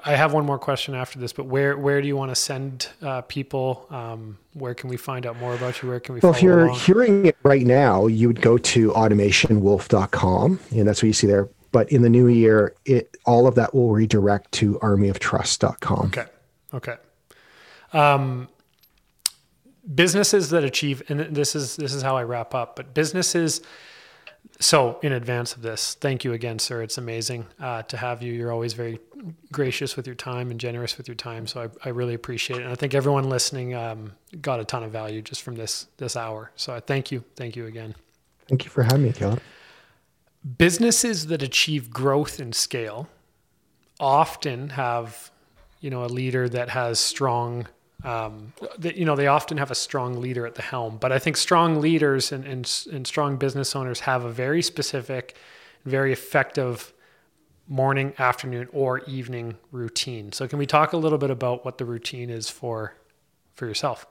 I 0.04 0.16
have 0.16 0.32
one 0.32 0.46
more 0.46 0.58
question 0.58 0.94
after 0.94 1.18
this, 1.18 1.32
but 1.32 1.44
where 1.44 1.76
where 1.76 2.00
do 2.00 2.08
you 2.08 2.16
want 2.16 2.30
to 2.30 2.34
send 2.34 2.88
uh, 3.02 3.20
people? 3.22 3.86
Um, 3.90 4.38
where 4.54 4.74
can 4.74 4.88
we 4.88 4.96
find 4.96 5.26
out 5.26 5.36
more 5.38 5.54
about 5.54 5.82
you? 5.82 5.88
Where 5.90 6.00
can 6.00 6.14
we? 6.14 6.20
Well, 6.22 6.32
if 6.32 6.42
you're 6.42 6.66
along? 6.66 6.78
hearing 6.78 7.26
it 7.26 7.36
right 7.42 7.66
now, 7.66 8.06
you 8.06 8.28
would 8.28 8.40
go 8.40 8.56
to 8.56 8.90
automationwolf.com, 8.92 10.60
and 10.70 10.88
that's 10.88 11.02
what 11.02 11.06
you 11.06 11.12
see 11.12 11.26
there. 11.26 11.50
But 11.70 11.92
in 11.92 12.00
the 12.00 12.08
new 12.08 12.28
year, 12.28 12.74
it 12.86 13.14
all 13.26 13.46
of 13.46 13.56
that 13.56 13.74
will 13.74 13.90
redirect 13.90 14.52
to 14.52 14.74
armyoftrust.com. 14.78 16.06
Okay. 16.06 16.26
Okay. 16.72 16.96
Um, 17.94 18.48
businesses 19.94 20.50
that 20.50 20.64
achieve, 20.64 21.02
and 21.08 21.20
this 21.20 21.54
is 21.54 21.76
this 21.76 21.94
is 21.94 22.02
how 22.02 22.16
I 22.16 22.24
wrap 22.24 22.54
up. 22.54 22.76
But 22.76 22.94
businesses. 22.94 23.62
So, 24.60 25.00
in 25.02 25.12
advance 25.12 25.56
of 25.56 25.62
this, 25.62 25.94
thank 25.94 26.22
you 26.22 26.32
again, 26.32 26.58
sir. 26.58 26.82
It's 26.82 26.96
amazing 26.96 27.46
uh, 27.58 27.82
to 27.84 27.96
have 27.96 28.22
you. 28.22 28.32
You're 28.32 28.52
always 28.52 28.72
very 28.72 29.00
gracious 29.50 29.96
with 29.96 30.06
your 30.06 30.14
time 30.14 30.50
and 30.50 30.60
generous 30.60 30.96
with 30.96 31.08
your 31.08 31.14
time. 31.16 31.46
So, 31.46 31.62
I, 31.62 31.88
I 31.88 31.90
really 31.90 32.14
appreciate 32.14 32.60
it. 32.60 32.62
And 32.62 32.70
I 32.70 32.74
think 32.74 32.94
everyone 32.94 33.28
listening 33.28 33.74
um, 33.74 34.12
got 34.40 34.60
a 34.60 34.64
ton 34.64 34.84
of 34.84 34.92
value 34.92 35.22
just 35.22 35.42
from 35.42 35.56
this 35.56 35.86
this 35.96 36.14
hour. 36.14 36.52
So, 36.56 36.74
I 36.74 36.80
thank 36.80 37.10
you. 37.10 37.24
Thank 37.36 37.56
you 37.56 37.66
again. 37.66 37.94
Thank 38.48 38.64
you 38.64 38.70
for 38.70 38.82
having 38.82 39.02
me, 39.02 39.12
Caleb. 39.12 39.40
Businesses 40.58 41.26
that 41.28 41.42
achieve 41.42 41.90
growth 41.90 42.38
and 42.38 42.54
scale 42.54 43.08
often 43.98 44.70
have, 44.70 45.30
you 45.80 45.88
know, 45.88 46.04
a 46.04 46.06
leader 46.06 46.48
that 46.48 46.68
has 46.68 47.00
strong 47.00 47.66
um, 48.04 48.52
that, 48.78 48.96
you 48.96 49.04
know, 49.04 49.16
they 49.16 49.26
often 49.26 49.56
have 49.56 49.70
a 49.70 49.74
strong 49.74 50.20
leader 50.20 50.46
at 50.46 50.54
the 50.54 50.62
helm, 50.62 50.98
but 50.98 51.10
I 51.10 51.18
think 51.18 51.36
strong 51.36 51.80
leaders 51.80 52.32
and, 52.32 52.44
and, 52.44 52.70
and 52.92 53.06
strong 53.06 53.36
business 53.36 53.74
owners 53.74 54.00
have 54.00 54.24
a 54.24 54.30
very 54.30 54.62
specific, 54.62 55.36
very 55.84 56.12
effective 56.12 56.92
morning, 57.66 58.12
afternoon, 58.18 58.68
or 58.72 59.00
evening 59.04 59.56
routine. 59.72 60.32
So 60.32 60.46
can 60.46 60.58
we 60.58 60.66
talk 60.66 60.92
a 60.92 60.98
little 60.98 61.18
bit 61.18 61.30
about 61.30 61.64
what 61.64 61.78
the 61.78 61.86
routine 61.86 62.28
is 62.28 62.50
for, 62.50 62.94
for 63.54 63.66
yourself? 63.66 64.06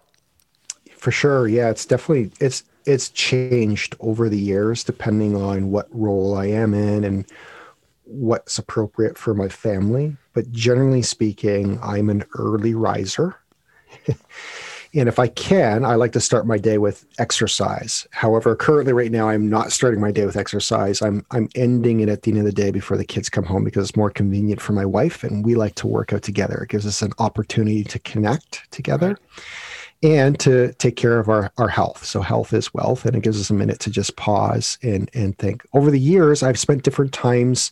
For 0.97 1.11
sure. 1.11 1.47
Yeah, 1.47 1.69
it's 1.69 1.85
definitely, 1.85 2.31
it's, 2.39 2.63
it's 2.85 3.09
changed 3.09 3.95
over 3.99 4.27
the 4.27 4.39
years 4.39 4.83
depending 4.83 5.35
on 5.35 5.69
what 5.69 5.87
role 5.91 6.35
I 6.35 6.47
am 6.47 6.73
in 6.73 7.03
and 7.03 7.25
what's 8.05 8.57
appropriate 8.57 9.17
for 9.17 9.33
my 9.33 9.49
family. 9.49 10.17
But 10.33 10.51
generally 10.51 11.03
speaking, 11.03 11.79
I'm 11.83 12.09
an 12.09 12.23
early 12.37 12.73
riser. 12.73 13.35
and 14.95 15.09
if 15.09 15.17
I 15.17 15.27
can, 15.27 15.83
I 15.85 15.95
like 15.95 16.11
to 16.11 16.19
start 16.19 16.45
my 16.45 16.57
day 16.57 16.77
with 16.77 17.05
exercise. 17.17 18.07
However, 18.11 18.55
currently 18.55 18.93
right 18.93 19.11
now 19.11 19.29
I'm 19.29 19.49
not 19.49 19.71
starting 19.71 19.99
my 19.99 20.11
day 20.11 20.25
with 20.25 20.37
exercise. 20.37 21.01
I'm 21.01 21.25
I'm 21.31 21.49
ending 21.55 21.99
it 22.01 22.09
at 22.09 22.21
the 22.21 22.31
end 22.31 22.39
of 22.39 22.45
the 22.45 22.51
day 22.51 22.71
before 22.71 22.97
the 22.97 23.05
kids 23.05 23.29
come 23.29 23.45
home 23.45 23.63
because 23.63 23.89
it's 23.89 23.97
more 23.97 24.11
convenient 24.11 24.61
for 24.61 24.73
my 24.73 24.85
wife 24.85 25.23
and 25.23 25.43
we 25.43 25.55
like 25.55 25.75
to 25.75 25.87
work 25.87 26.13
out 26.13 26.21
together. 26.21 26.59
It 26.63 26.69
gives 26.69 26.85
us 26.85 27.01
an 27.01 27.13
opportunity 27.19 27.83
to 27.85 27.99
connect 27.99 28.69
together. 28.71 29.17
And 30.01 30.37
to 30.41 30.73
take 30.73 30.97
care 30.97 31.17
of 31.17 31.29
our, 31.29 31.49
our 31.57 31.69
health. 31.69 32.03
So, 32.03 32.19
health 32.19 32.51
is 32.51 32.73
wealth, 32.73 33.05
and 33.05 33.15
it 33.15 33.23
gives 33.23 33.39
us 33.39 33.49
a 33.49 33.53
minute 33.53 33.79
to 33.79 33.89
just 33.89 34.17
pause 34.17 34.77
and, 34.83 35.09
and 35.13 35.37
think. 35.37 35.63
Over 35.71 35.89
the 35.89 35.99
years, 35.99 36.43
I've 36.43 36.59
spent 36.59 36.83
different 36.83 37.13
times 37.13 37.71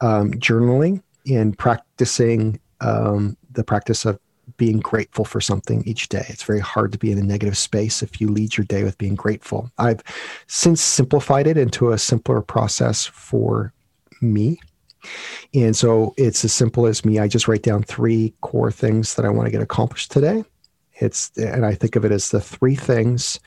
um, 0.00 0.34
journaling 0.34 1.02
and 1.26 1.58
practicing 1.58 2.60
um, 2.80 3.36
the 3.50 3.64
practice 3.64 4.04
of 4.04 4.20
being 4.56 4.80
grateful 4.80 5.24
for 5.24 5.40
something 5.40 5.82
each 5.86 6.08
day. 6.08 6.24
It's 6.28 6.42
very 6.42 6.60
hard 6.60 6.92
to 6.92 6.98
be 6.98 7.12
in 7.12 7.18
a 7.18 7.22
negative 7.22 7.56
space 7.56 8.02
if 8.02 8.20
you 8.20 8.28
lead 8.28 8.56
your 8.56 8.64
day 8.64 8.84
with 8.84 8.98
being 8.98 9.14
grateful. 9.14 9.70
I've 9.78 10.02
since 10.46 10.80
simplified 10.80 11.46
it 11.46 11.56
into 11.56 11.92
a 11.92 11.98
simpler 11.98 12.40
process 12.40 13.04
for 13.04 13.72
me. 14.20 14.60
And 15.52 15.76
so 15.76 16.14
it's 16.16 16.44
as 16.44 16.52
simple 16.52 16.86
as 16.86 17.04
me. 17.04 17.18
I 17.18 17.28
just 17.28 17.48
write 17.48 17.62
down 17.62 17.82
three 17.82 18.34
core 18.40 18.72
things 18.72 19.14
that 19.14 19.24
I 19.24 19.30
want 19.30 19.46
to 19.46 19.52
get 19.52 19.62
accomplished 19.62 20.10
today. 20.10 20.44
It's 21.00 21.32
and 21.36 21.66
I 21.66 21.74
think 21.74 21.96
of 21.96 22.04
it 22.04 22.12
as 22.12 22.30
the 22.30 22.40
three 22.40 22.76
things 22.76 23.40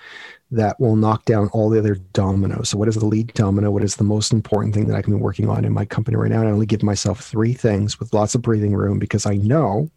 that 0.52 0.80
will 0.80 0.96
knock 0.96 1.26
down 1.26 1.50
all 1.50 1.70
the 1.70 1.80
other 1.80 1.96
dominoes. 1.96 2.70
So, 2.70 2.78
what 2.78 2.88
is 2.88 2.96
the 2.96 3.06
lead 3.06 3.34
domino? 3.34 3.72
What 3.72 3.84
is 3.84 3.96
the 3.96 4.04
most 4.04 4.32
important 4.32 4.74
thing 4.74 4.88
that 4.88 4.96
I 4.96 5.02
can 5.02 5.16
be 5.16 5.22
working 5.22 5.50
on 5.50 5.66
in 5.66 5.74
my 5.74 5.86
company 5.86 6.18
right 6.18 6.32
now? 6.32 6.40
And 6.40 6.50
I 6.50 6.52
only 6.52 6.66
give 6.66 6.84
myself 6.84 7.22
three 7.22 7.54
things 7.54 8.00
with 8.00 8.14
lots 8.14 8.36
of 8.36 8.42
breathing 8.42 8.76
room 8.76 9.00
because 9.00 9.26
I 9.26 9.36
know 9.36 9.90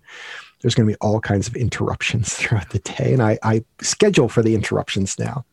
there's 0.61 0.74
going 0.74 0.86
to 0.88 0.92
be 0.92 0.98
all 1.00 1.20
kinds 1.20 1.48
of 1.48 1.56
interruptions 1.56 2.34
throughout 2.36 2.70
the 2.70 2.78
day. 2.80 3.12
And 3.12 3.22
I, 3.22 3.38
I 3.42 3.64
schedule 3.80 4.28
for 4.28 4.42
the 4.42 4.54
interruptions 4.54 5.18
now. 5.18 5.44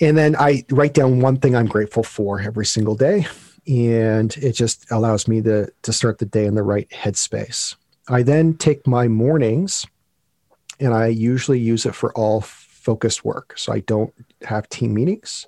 And 0.00 0.16
then 0.16 0.34
I 0.36 0.64
write 0.70 0.94
down 0.94 1.20
one 1.20 1.36
thing 1.36 1.54
I'm 1.54 1.66
grateful 1.66 2.02
for 2.02 2.40
every 2.40 2.66
single 2.66 2.94
day. 2.94 3.26
And 3.66 4.34
it 4.38 4.52
just 4.52 4.90
allows 4.90 5.28
me 5.28 5.42
to, 5.42 5.70
to 5.82 5.92
start 5.92 6.18
the 6.18 6.24
day 6.24 6.46
in 6.46 6.54
the 6.54 6.62
right 6.62 6.88
headspace. 6.88 7.76
I 8.08 8.22
then 8.22 8.54
take 8.54 8.86
my 8.86 9.06
mornings 9.06 9.86
and 10.80 10.94
I 10.94 11.08
usually 11.08 11.60
use 11.60 11.84
it 11.84 11.94
for 11.94 12.12
all 12.14 12.40
focused 12.40 13.24
work. 13.24 13.58
So 13.58 13.72
I 13.72 13.80
don't 13.80 14.12
have 14.42 14.68
team 14.70 14.94
meetings. 14.94 15.46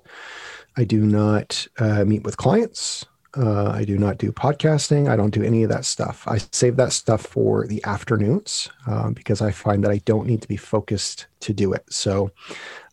I 0.77 0.83
do 0.83 1.01
not 1.01 1.67
uh, 1.79 2.05
meet 2.05 2.23
with 2.23 2.37
clients. 2.37 3.05
Uh, 3.35 3.69
I 3.69 3.83
do 3.83 3.97
not 3.97 4.19
do 4.19 4.31
podcasting. 4.31 5.09
I 5.09 5.15
don't 5.15 5.33
do 5.33 5.41
any 5.41 5.63
of 5.63 5.69
that 5.69 5.85
stuff. 5.85 6.27
I 6.27 6.37
save 6.51 6.75
that 6.75 6.93
stuff 6.93 7.21
for 7.21 7.65
the 7.65 7.83
afternoons 7.83 8.69
um, 8.85 9.13
because 9.13 9.41
I 9.41 9.51
find 9.51 9.83
that 9.83 9.91
I 9.91 9.97
don't 9.99 10.27
need 10.27 10.41
to 10.43 10.47
be 10.47 10.57
focused 10.57 11.27
to 11.41 11.53
do 11.53 11.73
it. 11.73 11.83
So 11.89 12.31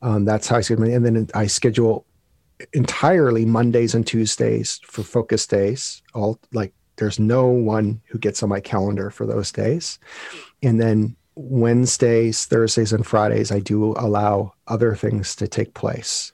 um, 0.00 0.24
that's 0.24 0.48
how 0.48 0.56
I 0.56 0.60
schedule. 0.62 0.84
And 0.84 1.04
then 1.04 1.28
I 1.34 1.46
schedule 1.46 2.06
entirely 2.72 3.44
Mondays 3.44 3.94
and 3.94 4.06
Tuesdays 4.06 4.80
for 4.84 5.02
focus 5.02 5.46
days. 5.46 6.02
All 6.14 6.38
like 6.52 6.72
there's 6.96 7.18
no 7.18 7.46
one 7.46 8.00
who 8.06 8.18
gets 8.18 8.42
on 8.42 8.48
my 8.48 8.60
calendar 8.60 9.10
for 9.10 9.26
those 9.26 9.52
days. 9.52 9.98
And 10.62 10.80
then 10.80 11.16
Wednesdays, 11.34 12.44
Thursdays, 12.44 12.92
and 12.92 13.06
Fridays, 13.06 13.50
I 13.50 13.60
do 13.60 13.94
allow 13.96 14.52
other 14.68 14.94
things 14.94 15.34
to 15.36 15.48
take 15.48 15.74
place. 15.74 16.32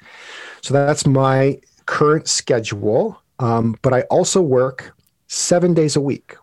So 0.62 0.74
that's 0.74 1.06
my 1.06 1.60
current 1.86 2.28
schedule. 2.28 3.20
Um, 3.38 3.76
but 3.82 3.92
I 3.92 4.02
also 4.02 4.40
work 4.40 4.94
seven 5.28 5.74
days 5.74 5.96
a 5.96 6.00
week. 6.00 6.36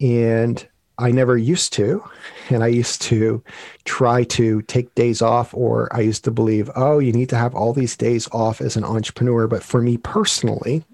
And 0.00 0.66
I 0.98 1.10
never 1.10 1.36
used 1.36 1.72
to. 1.74 2.02
And 2.48 2.64
I 2.64 2.68
used 2.68 3.02
to 3.02 3.42
try 3.84 4.24
to 4.24 4.62
take 4.62 4.94
days 4.94 5.20
off, 5.20 5.52
or 5.52 5.94
I 5.94 6.00
used 6.00 6.24
to 6.24 6.30
believe, 6.30 6.70
oh, 6.74 6.98
you 6.98 7.12
need 7.12 7.28
to 7.30 7.36
have 7.36 7.54
all 7.54 7.72
these 7.72 7.96
days 7.96 8.28
off 8.32 8.60
as 8.60 8.76
an 8.76 8.84
entrepreneur. 8.84 9.46
But 9.46 9.62
for 9.62 9.82
me 9.82 9.98
personally, 9.98 10.84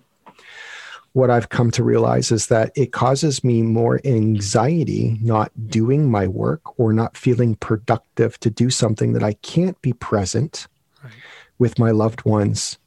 what 1.12 1.30
I've 1.30 1.50
come 1.50 1.70
to 1.72 1.84
realize 1.84 2.32
is 2.32 2.46
that 2.46 2.72
it 2.74 2.92
causes 2.92 3.44
me 3.44 3.62
more 3.62 4.00
anxiety 4.04 5.18
not 5.20 5.52
doing 5.68 6.10
my 6.10 6.26
work 6.26 6.78
or 6.80 6.92
not 6.92 7.16
feeling 7.16 7.54
productive 7.56 8.40
to 8.40 8.50
do 8.50 8.70
something 8.70 9.12
that 9.12 9.22
I 9.22 9.34
can't 9.34 9.80
be 9.82 9.92
present 9.92 10.66
right. 11.04 11.12
with 11.58 11.78
my 11.78 11.90
loved 11.90 12.24
ones 12.24 12.78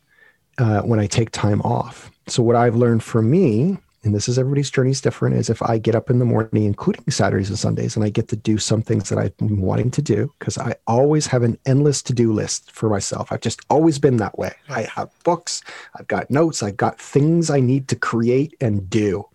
uh, 0.58 0.82
when 0.82 1.00
I 1.00 1.06
take 1.06 1.30
time 1.32 1.62
off. 1.62 2.12
So, 2.28 2.42
what 2.42 2.56
I've 2.56 2.76
learned 2.76 3.04
for 3.04 3.22
me, 3.22 3.78
and 4.04 4.16
this 4.16 4.28
is 4.28 4.40
everybody's 4.40 4.72
journey 4.72 4.92
is 4.92 5.02
different, 5.02 5.36
is 5.36 5.50
if 5.50 5.62
I 5.62 5.78
get 5.78 5.96
up 5.96 6.10
in 6.10 6.20
the 6.20 6.26
morning, 6.26 6.64
including 6.64 7.04
Saturdays 7.10 7.50
and 7.50 7.60
Sundays, 7.60 7.96
and 7.96 8.04
I 8.04 8.10
get 8.10 8.28
to 8.30 8.36
do 8.36 8.58
some 8.58 8.82
things 8.82 9.10
that 9.10 9.20
I've 9.20 9.36
been 9.38 9.62
wanting 9.62 9.92
to 9.92 10.02
do, 10.02 10.34
because 10.40 10.58
I 10.58 10.76
always 10.88 11.28
have 11.28 11.44
an 11.44 11.58
endless 11.66 12.02
to 12.04 12.14
do 12.14 12.34
list 12.34 12.72
for 12.72 12.90
myself. 12.90 13.32
I've 13.32 13.42
just 13.42 13.62
always 13.70 14.00
been 14.00 14.18
that 14.18 14.38
way. 14.40 14.54
I 14.70 14.84
have 14.84 15.10
books, 15.24 15.62
I've 15.96 16.08
got 16.08 16.32
notes, 16.32 16.64
I've 16.64 16.78
got 16.78 17.00
things 17.00 17.50
I 17.50 17.60
need 17.60 17.88
to 17.90 17.96
create 17.96 18.56
and 18.60 18.90
do. 18.90 19.28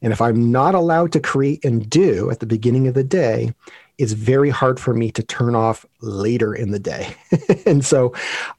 And 0.00 0.12
if 0.12 0.20
I'm 0.20 0.50
not 0.50 0.74
allowed 0.74 1.12
to 1.12 1.20
create 1.20 1.64
and 1.64 1.88
do 1.88 2.30
at 2.30 2.40
the 2.40 2.46
beginning 2.46 2.88
of 2.88 2.94
the 2.94 3.04
day, 3.04 3.54
it's 3.98 4.12
very 4.12 4.50
hard 4.50 4.80
for 4.80 4.94
me 4.94 5.10
to 5.12 5.22
turn 5.22 5.54
off 5.54 5.84
later 6.00 6.54
in 6.54 6.70
the 6.70 6.78
day. 6.78 7.14
and 7.66 7.84
so 7.84 8.14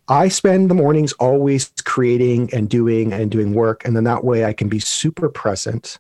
I 0.08 0.28
spend 0.28 0.70
the 0.70 0.76
mornings 0.76 1.14
always 1.14 1.72
creating 1.86 2.54
and 2.54 2.70
doing 2.70 3.12
and 3.12 3.32
doing 3.32 3.54
work. 3.54 3.86
And 3.86 3.96
then 3.96 4.04
that 4.06 4.24
way 4.24 4.46
I 4.46 4.54
can 4.54 4.70
be 4.70 4.80
super 4.80 5.30
present 5.30 6.00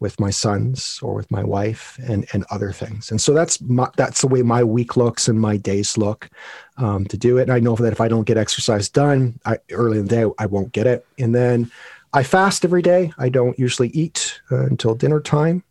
with 0.00 0.18
my 0.18 0.30
sons 0.30 0.98
or 1.02 1.14
with 1.14 1.30
my 1.30 1.42
wife 1.42 1.98
and, 2.02 2.26
and 2.32 2.44
other 2.50 2.72
things. 2.72 3.10
And 3.10 3.20
so 3.20 3.32
that's 3.32 3.60
my, 3.62 3.88
that's 3.96 4.20
the 4.20 4.26
way 4.26 4.42
my 4.42 4.64
week 4.64 4.96
looks 4.96 5.28
and 5.28 5.40
my 5.40 5.56
days 5.56 5.96
look 5.96 6.28
um, 6.76 7.06
to 7.06 7.16
do 7.16 7.38
it. 7.38 7.42
And 7.42 7.52
I 7.52 7.60
know 7.60 7.76
that 7.76 7.92
if 7.92 8.00
I 8.00 8.08
don't 8.08 8.26
get 8.26 8.36
exercise 8.36 8.88
done 8.88 9.38
I, 9.46 9.58
early 9.70 9.98
in 9.98 10.06
the 10.06 10.14
day, 10.14 10.30
I 10.38 10.46
won't 10.46 10.72
get 10.72 10.86
it. 10.86 11.06
And 11.18 11.34
then 11.34 11.70
I 12.12 12.22
fast 12.22 12.64
every 12.64 12.82
day. 12.82 13.12
I 13.18 13.28
don't 13.28 13.58
usually 13.58 13.88
eat 13.88 14.40
uh, 14.50 14.66
until 14.66 14.94
dinner 14.94 15.20
time 15.20 15.64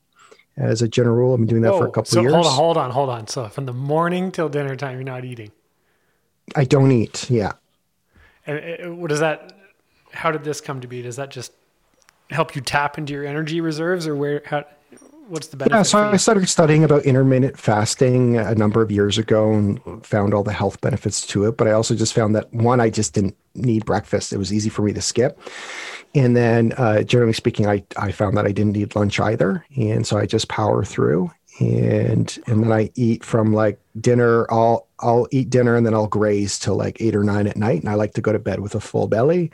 as 0.58 0.82
a 0.82 0.88
general 0.88 1.16
rule. 1.16 1.34
I've 1.34 1.39
been 1.39 1.47
doing 1.47 1.62
that 1.64 1.74
Whoa, 1.74 1.80
for 1.80 1.88
a 1.88 1.91
couple 1.91 2.06
so 2.06 2.20
of 2.20 2.24
years. 2.24 2.34
Hold 2.34 2.45
on, 2.45 2.54
hold 2.54 2.78
on, 2.78 2.91
hold 2.91 3.10
on. 3.10 3.28
So 3.28 3.47
from 3.49 3.66
the 3.66 3.74
morning 3.74 4.32
till 4.32 4.49
dinner 4.49 4.76
time, 4.76 4.95
you're 4.95 5.04
not 5.04 5.26
eating. 5.26 5.51
I 6.56 6.66
don't 6.66 6.91
eat. 6.91 7.30
Yeah. 7.30 7.54
And 8.45 8.60
uh, 8.60 8.93
what 8.95 9.10
does 9.10 9.20
that? 9.20 9.54
How 10.12 10.32
did 10.32 10.43
this 10.43 10.62
come 10.62 10.82
to 10.82 10.88
be? 10.88 11.01
Does 11.01 11.16
that 11.16 11.32
just 11.32 11.54
help 12.30 12.56
you 12.56 12.62
tap 12.62 12.97
into 12.97 13.14
your 13.14 13.26
energy 13.26 13.62
reserves, 13.62 14.08
or 14.08 14.16
where? 14.16 14.41
How? 14.45 14.66
What's 15.30 15.47
the 15.47 15.56
benefit? 15.56 15.78
Yeah, 15.78 15.84
so 15.84 15.99
I 15.99 16.18
started 16.18 16.47
studying 16.49 16.84
about 16.84 17.06
intermittent 17.06 17.58
fasting 17.58 18.36
a 18.36 18.54
number 18.56 18.82
of 18.82 18.91
years 18.91 19.18
ago 19.18 19.54
and 19.54 20.06
found 20.06 20.34
all 20.34 20.43
the 20.43 20.51
health 20.51 20.82
benefits 20.82 21.26
to 21.28 21.45
it. 21.45 21.56
But 21.56 21.70
I 21.70 21.72
also 21.72 21.95
just 21.95 22.14
found 22.14 22.36
that 22.36 22.54
one, 22.54 22.82
I 22.82 22.89
just 22.89 23.14
didn't 23.14 23.38
need 23.56 23.86
breakfast. 23.86 24.34
It 24.34 24.38
was 24.38 24.51
easy 24.51 24.70
for 24.70 24.82
me 24.82 24.91
to 24.91 25.01
skip. 25.01 25.39
And 26.16 26.36
then, 26.36 26.74
uh, 26.74 27.01
generally 27.01 27.34
speaking, 27.34 27.68
I, 27.68 27.84
I 27.97 28.11
found 28.11 28.38
that 28.38 28.45
I 28.45 28.51
didn't 28.51 28.74
need 28.74 28.95
lunch 28.95 29.20
either. 29.20 29.66
And 29.76 30.05
so 30.05 30.18
I 30.18 30.26
just 30.26 30.47
power 30.47 30.84
through 30.84 31.32
and 31.59 32.39
and 32.47 32.64
then 32.64 32.72
I 32.72 32.89
eat 32.95 33.24
from 33.24 33.53
like 33.53 33.80
dinner. 33.99 34.51
I'll 34.51 34.88
I'll 34.99 35.28
eat 35.32 35.49
dinner 35.49 35.76
and 35.76 35.86
then 35.86 35.93
I'll 35.93 36.07
graze 36.07 36.57
till 36.57 36.76
like 36.76 36.99
eight 36.99 37.16
or 37.16 37.24
nine 37.24 37.47
at 37.47 37.57
night. 37.57 37.82
And 37.82 37.89
I 37.89 37.95
like 37.95 38.14
to 38.14 38.22
go 38.22 38.32
to 38.32 38.39
bed 38.39 38.59
with 38.59 38.76
a 38.76 38.80
full 38.80 39.07
belly. 39.07 39.51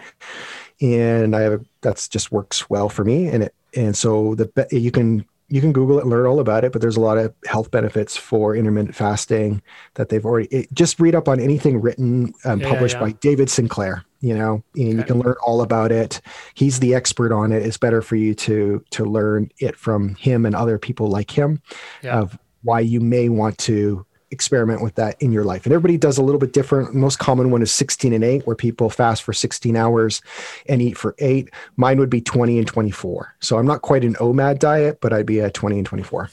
And 0.82 1.36
I 1.36 1.42
have 1.42 1.54
a, 1.54 1.66
that's 1.82 2.08
just 2.08 2.32
works 2.32 2.70
well 2.70 2.90
for 2.90 3.04
me. 3.04 3.28
And 3.28 3.44
it 3.44 3.56
and 3.76 3.98
so 3.98 4.36
the 4.36 4.68
you 4.72 4.92
can 4.92 5.26
you 5.50 5.62
can 5.62 5.74
Google 5.74 5.98
it 5.98 6.02
and 6.02 6.12
learn 6.12 6.28
all 6.28 6.40
about 6.40 6.64
it, 6.64 6.72
but 6.72 6.80
there's 6.80 6.96
a 6.96 7.02
lot 7.02 7.18
of 7.18 7.34
health 7.48 7.72
benefits 7.72 8.16
for 8.16 8.56
intermittent 8.56 8.96
fasting 8.96 9.62
that 9.96 10.10
they've 10.10 10.26
already. 10.26 10.48
It, 10.50 10.72
just 10.74 11.00
read 11.00 11.16
up 11.16 11.28
on 11.28 11.40
anything 11.40 11.82
written 11.82 12.34
and 12.44 12.62
yeah, 12.62 12.70
published 12.70 12.96
yeah. 12.96 13.02
by 13.02 13.12
David 13.14 13.50
Sinclair, 13.50 14.06
you 14.22 14.36
know, 14.36 14.64
and 14.76 14.88
okay. 14.88 14.98
you 14.98 15.04
can 15.04 15.20
learn 15.20 15.36
all 15.42 15.62
about 15.62 15.92
it. 15.92 16.22
He's 16.54 16.80
the 16.80 16.94
expert 16.96 17.32
on 17.32 17.52
it. 17.52 17.64
It's 17.64 17.78
better 17.78 18.02
for 18.02 18.16
you 18.16 18.36
to 18.36 18.84
to 18.92 19.06
learn 19.06 19.50
it 19.60 19.76
from 19.76 20.16
him 20.16 20.46
and 20.46 20.56
other 20.56 20.78
people 20.78 21.08
like 21.08 21.32
him 21.32 21.62
yeah. 22.04 22.20
of 22.20 22.38
why 22.64 22.82
you 22.82 23.00
may 23.00 23.30
want 23.30 23.58
to 23.60 24.06
experiment 24.32 24.82
with 24.82 24.96
that 24.96 25.20
in 25.22 25.32
your 25.32 25.44
life. 25.44 25.66
And 25.66 25.74
everybody 25.74 25.98
does 25.98 26.18
a 26.18 26.24
little 26.24 26.40
bit 26.40 26.54
different. 26.54 26.94
Most 26.94 27.18
common 27.18 27.50
one 27.50 27.62
is 27.62 27.72
16 27.72 28.14
and 28.14 28.24
8 28.24 28.46
where 28.46 28.56
people 28.56 28.90
fast 28.90 29.24
for 29.24 29.34
16 29.34 29.76
hours 29.76 30.22
and 30.68 30.82
eat 30.82 30.98
for 30.98 31.16
8. 31.20 31.50
Mine 31.78 32.00
would 32.00 32.10
be 32.10 32.22
20 32.22 32.58
and 32.60 32.68
24. 32.68 33.36
So 33.40 33.58
I'm 33.58 33.66
not 33.66 33.82
quite 33.82 34.04
an 34.04 34.16
OMAD 34.16 34.60
diet, 34.60 35.00
but 35.02 35.14
I'd 35.14 35.26
be 35.26 35.42
at 35.42 35.54
20 35.54 35.80
and 35.80 35.86
24. 35.86 36.30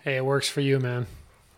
Hey, 0.00 0.16
it 0.16 0.24
works 0.24 0.48
for 0.48 0.60
you, 0.60 0.78
man. 0.78 1.06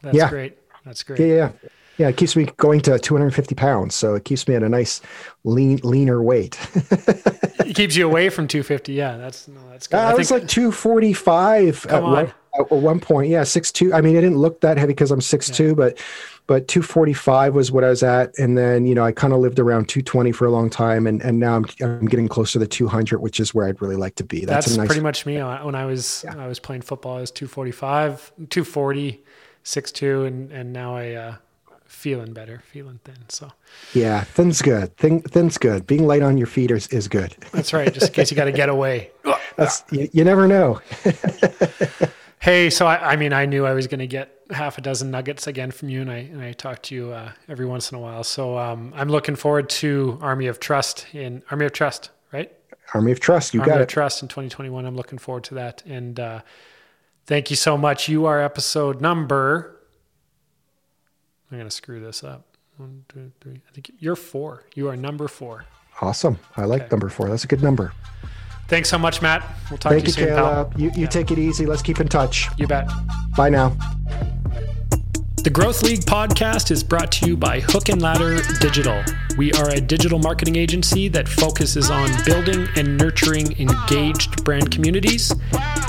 That's 0.02 0.16
yeah. 0.16 0.30
great. 0.30 0.58
That's 0.84 1.02
great. 1.02 1.20
Yeah, 1.20 1.26
yeah. 1.26 1.50
Yeah, 1.98 2.08
it 2.08 2.16
keeps 2.16 2.36
me 2.36 2.46
going 2.56 2.80
to 2.82 2.98
250 2.98 3.54
pounds, 3.56 3.94
so 3.94 4.14
it 4.14 4.24
keeps 4.24 4.46
me 4.46 4.54
at 4.54 4.62
a 4.62 4.68
nice 4.68 5.00
lean, 5.44 5.80
leaner 5.82 6.22
weight. 6.22 6.56
it 6.74 7.74
keeps 7.74 7.96
you 7.96 8.06
away 8.06 8.28
from 8.28 8.46
250. 8.46 8.92
Yeah, 8.92 9.16
that's 9.16 9.48
no, 9.48 9.60
that's 9.68 9.88
good. 9.88 9.96
Uh, 9.96 10.00
I, 10.00 10.10
I 10.12 10.14
was 10.14 10.30
like 10.30 10.46
245 10.46 11.86
at 11.86 12.02
one 12.02 12.32
at 12.58 12.70
one 12.70 13.00
point. 13.00 13.30
Yeah, 13.30 13.44
six 13.44 13.72
two. 13.72 13.92
I 13.92 14.00
mean, 14.00 14.16
it 14.16 14.20
didn't 14.20 14.38
look 14.38 14.60
that 14.60 14.78
heavy 14.78 14.92
because 14.92 15.10
I'm 15.10 15.20
six 15.20 15.48
yeah. 15.48 15.54
two, 15.54 15.74
but 15.74 15.98
but 16.46 16.66
245 16.66 17.54
was 17.54 17.70
what 17.70 17.84
I 17.84 17.90
was 17.90 18.02
at, 18.02 18.36
and 18.38 18.56
then 18.56 18.86
you 18.86 18.94
know 18.94 19.04
I 19.04 19.12
kind 19.12 19.32
of 19.32 19.40
lived 19.40 19.58
around 19.58 19.88
220 19.88 20.32
for 20.32 20.46
a 20.46 20.50
long 20.50 20.70
time, 20.70 21.06
and 21.06 21.22
and 21.22 21.38
now 21.38 21.56
I'm 21.56 21.66
I'm 21.80 22.06
getting 22.06 22.28
close 22.28 22.52
to 22.52 22.58
the 22.58 22.66
200, 22.66 23.18
which 23.18 23.40
is 23.40 23.54
where 23.54 23.66
I'd 23.66 23.80
really 23.82 23.96
like 23.96 24.14
to 24.16 24.24
be. 24.24 24.44
That's, 24.44 24.66
That's 24.66 24.78
nice, 24.78 24.86
pretty 24.86 25.02
much 25.02 25.26
me. 25.26 25.36
When 25.36 25.74
I 25.74 25.84
was 25.84 26.24
yeah. 26.24 26.36
I 26.38 26.46
was 26.46 26.58
playing 26.58 26.82
football, 26.82 27.16
I 27.16 27.20
was 27.20 27.30
245, 27.30 28.32
240, 28.50 29.22
6'2", 29.64 30.26
and 30.26 30.52
and 30.52 30.72
now 30.72 30.96
I. 30.96 31.12
Uh, 31.12 31.34
feeling 31.88 32.32
better, 32.32 32.62
feeling 32.70 33.00
thin. 33.04 33.28
So 33.28 33.50
yeah, 33.92 34.22
thin's 34.22 34.62
good. 34.62 34.96
Thin, 34.96 35.20
thin's 35.20 35.58
good. 35.58 35.86
Being 35.86 36.06
light 36.06 36.22
on 36.22 36.38
your 36.38 36.46
feet 36.46 36.70
is, 36.70 36.86
is 36.88 37.08
good. 37.08 37.34
That's 37.52 37.72
right. 37.72 37.92
Just 37.92 38.08
in 38.08 38.12
case 38.12 38.30
you 38.30 38.36
got 38.36 38.44
to 38.44 38.52
get 38.52 38.68
away. 38.68 39.10
That's 39.56 39.82
you, 39.90 40.08
you 40.12 40.24
never 40.24 40.46
know. 40.46 40.80
Hey, 42.40 42.70
so 42.70 42.86
I, 42.86 43.12
I, 43.12 43.16
mean, 43.16 43.32
I 43.32 43.46
knew 43.46 43.66
I 43.66 43.74
was 43.74 43.88
going 43.88 43.98
to 43.98 44.06
get 44.06 44.32
half 44.50 44.78
a 44.78 44.80
dozen 44.80 45.10
nuggets 45.10 45.46
again 45.46 45.70
from 45.72 45.88
you, 45.88 46.00
and 46.00 46.10
I 46.10 46.18
and 46.18 46.40
I 46.40 46.52
talk 46.52 46.82
to 46.84 46.94
you 46.94 47.10
uh, 47.10 47.32
every 47.48 47.66
once 47.66 47.90
in 47.90 47.98
a 47.98 48.00
while. 48.00 48.22
So 48.22 48.56
um, 48.56 48.92
I'm 48.96 49.08
looking 49.08 49.34
forward 49.34 49.68
to 49.70 50.18
Army 50.22 50.46
of 50.46 50.60
Trust 50.60 51.06
in 51.12 51.42
Army 51.50 51.66
of 51.66 51.72
Trust, 51.72 52.10
right? 52.32 52.52
Army 52.94 53.12
of 53.12 53.20
Trust, 53.20 53.54
you 53.54 53.60
Army 53.60 53.72
got 53.72 53.80
of 53.80 53.88
Trust 53.88 54.22
in 54.22 54.28
2021. 54.28 54.86
I'm 54.86 54.96
looking 54.96 55.18
forward 55.18 55.44
to 55.44 55.54
that, 55.54 55.82
and 55.84 56.20
uh, 56.20 56.40
thank 57.26 57.50
you 57.50 57.56
so 57.56 57.76
much. 57.76 58.08
You 58.08 58.26
are 58.26 58.40
episode 58.40 59.00
number. 59.00 59.77
I'm 61.50 61.58
going 61.58 61.68
to 61.68 61.74
screw 61.74 62.00
this 62.00 62.22
up. 62.22 62.44
One, 62.76 63.04
two, 63.08 63.32
three. 63.40 63.60
I 63.68 63.72
think 63.72 63.90
you're 63.98 64.16
four. 64.16 64.64
You 64.74 64.88
are 64.88 64.96
number 64.96 65.28
four. 65.28 65.64
Awesome. 66.00 66.38
I 66.56 66.64
like 66.64 66.82
okay. 66.82 66.88
number 66.90 67.08
four. 67.08 67.28
That's 67.28 67.44
a 67.44 67.48
good 67.48 67.62
number. 67.62 67.92
Thanks 68.68 68.88
so 68.90 68.98
much, 68.98 69.22
Matt. 69.22 69.44
We'll 69.70 69.78
talk 69.78 69.92
Thank 69.92 70.04
to 70.04 70.10
you, 70.10 70.26
you 70.26 70.28
soon, 70.28 70.36
Caleb. 70.36 70.72
Pal. 70.72 70.80
You, 70.80 70.90
you 70.90 71.02
yeah. 71.02 71.06
take 71.06 71.30
it 71.30 71.38
easy. 71.38 71.66
Let's 71.66 71.82
keep 71.82 72.00
in 72.00 72.08
touch. 72.08 72.48
You 72.58 72.66
bet. 72.66 72.88
Bye 73.36 73.48
now. 73.48 73.76
The 75.48 75.54
Growth 75.54 75.82
League 75.82 76.00
podcast 76.00 76.70
is 76.70 76.84
brought 76.84 77.10
to 77.12 77.26
you 77.26 77.34
by 77.34 77.60
Hook 77.60 77.88
and 77.88 78.02
Ladder 78.02 78.38
Digital. 78.60 79.02
We 79.38 79.50
are 79.54 79.70
a 79.70 79.80
digital 79.80 80.18
marketing 80.18 80.56
agency 80.56 81.08
that 81.08 81.26
focuses 81.26 81.90
on 81.90 82.10
building 82.26 82.68
and 82.76 82.98
nurturing 82.98 83.58
engaged 83.58 84.44
brand 84.44 84.70
communities, 84.70 85.32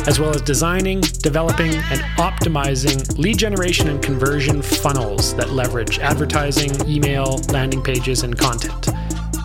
as 0.07 0.17
well 0.17 0.29
as 0.29 0.41
designing, 0.43 1.01
developing, 1.01 1.73
and 1.73 1.99
optimizing 2.15 3.17
lead 3.17 3.37
generation 3.37 3.89
and 3.89 4.01
conversion 4.01 4.61
funnels 4.61 5.35
that 5.35 5.49
leverage 5.49 5.99
advertising, 5.99 6.71
email, 6.89 7.41
landing 7.51 7.83
pages, 7.83 8.23
and 8.23 8.37
content. 8.37 8.87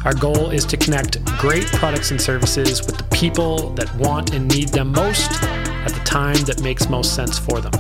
Our 0.05 0.15
goal 0.15 0.51
is 0.51 0.65
to 0.67 0.77
connect 0.77 1.25
great 1.39 1.67
products 1.67 2.13
and 2.13 2.21
services 2.21 2.87
with 2.87 2.99
the 2.99 3.17
people 3.17 3.71
that 3.71 3.93
want 3.97 4.33
and 4.33 4.47
need 4.47 4.69
them 4.69 4.93
most 4.93 5.43
at 5.43 5.91
the 5.93 6.03
time 6.05 6.41
that 6.45 6.63
makes 6.63 6.89
most 6.89 7.17
sense 7.17 7.37
for 7.37 7.61
them. 7.61 7.73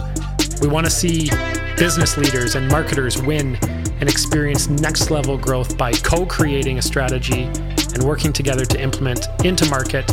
We 0.61 0.69
want 0.69 0.87
to 0.87 0.91
see 0.91 1.31
business 1.77 2.17
leaders 2.17 2.55
and 2.55 2.69
marketers 2.69 3.21
win 3.21 3.57
and 4.01 4.09
experience 4.09 4.69
next 4.69 5.11
level 5.11 5.37
growth 5.37 5.77
by 5.77 5.93
co 5.93 6.25
creating 6.27 6.79
a 6.79 6.83
strategy 6.83 7.45
and 7.95 8.03
working 8.03 8.33
together 8.33 8.65
to 8.65 8.81
implement 8.81 9.27
into 9.45 9.69
market 9.71 10.11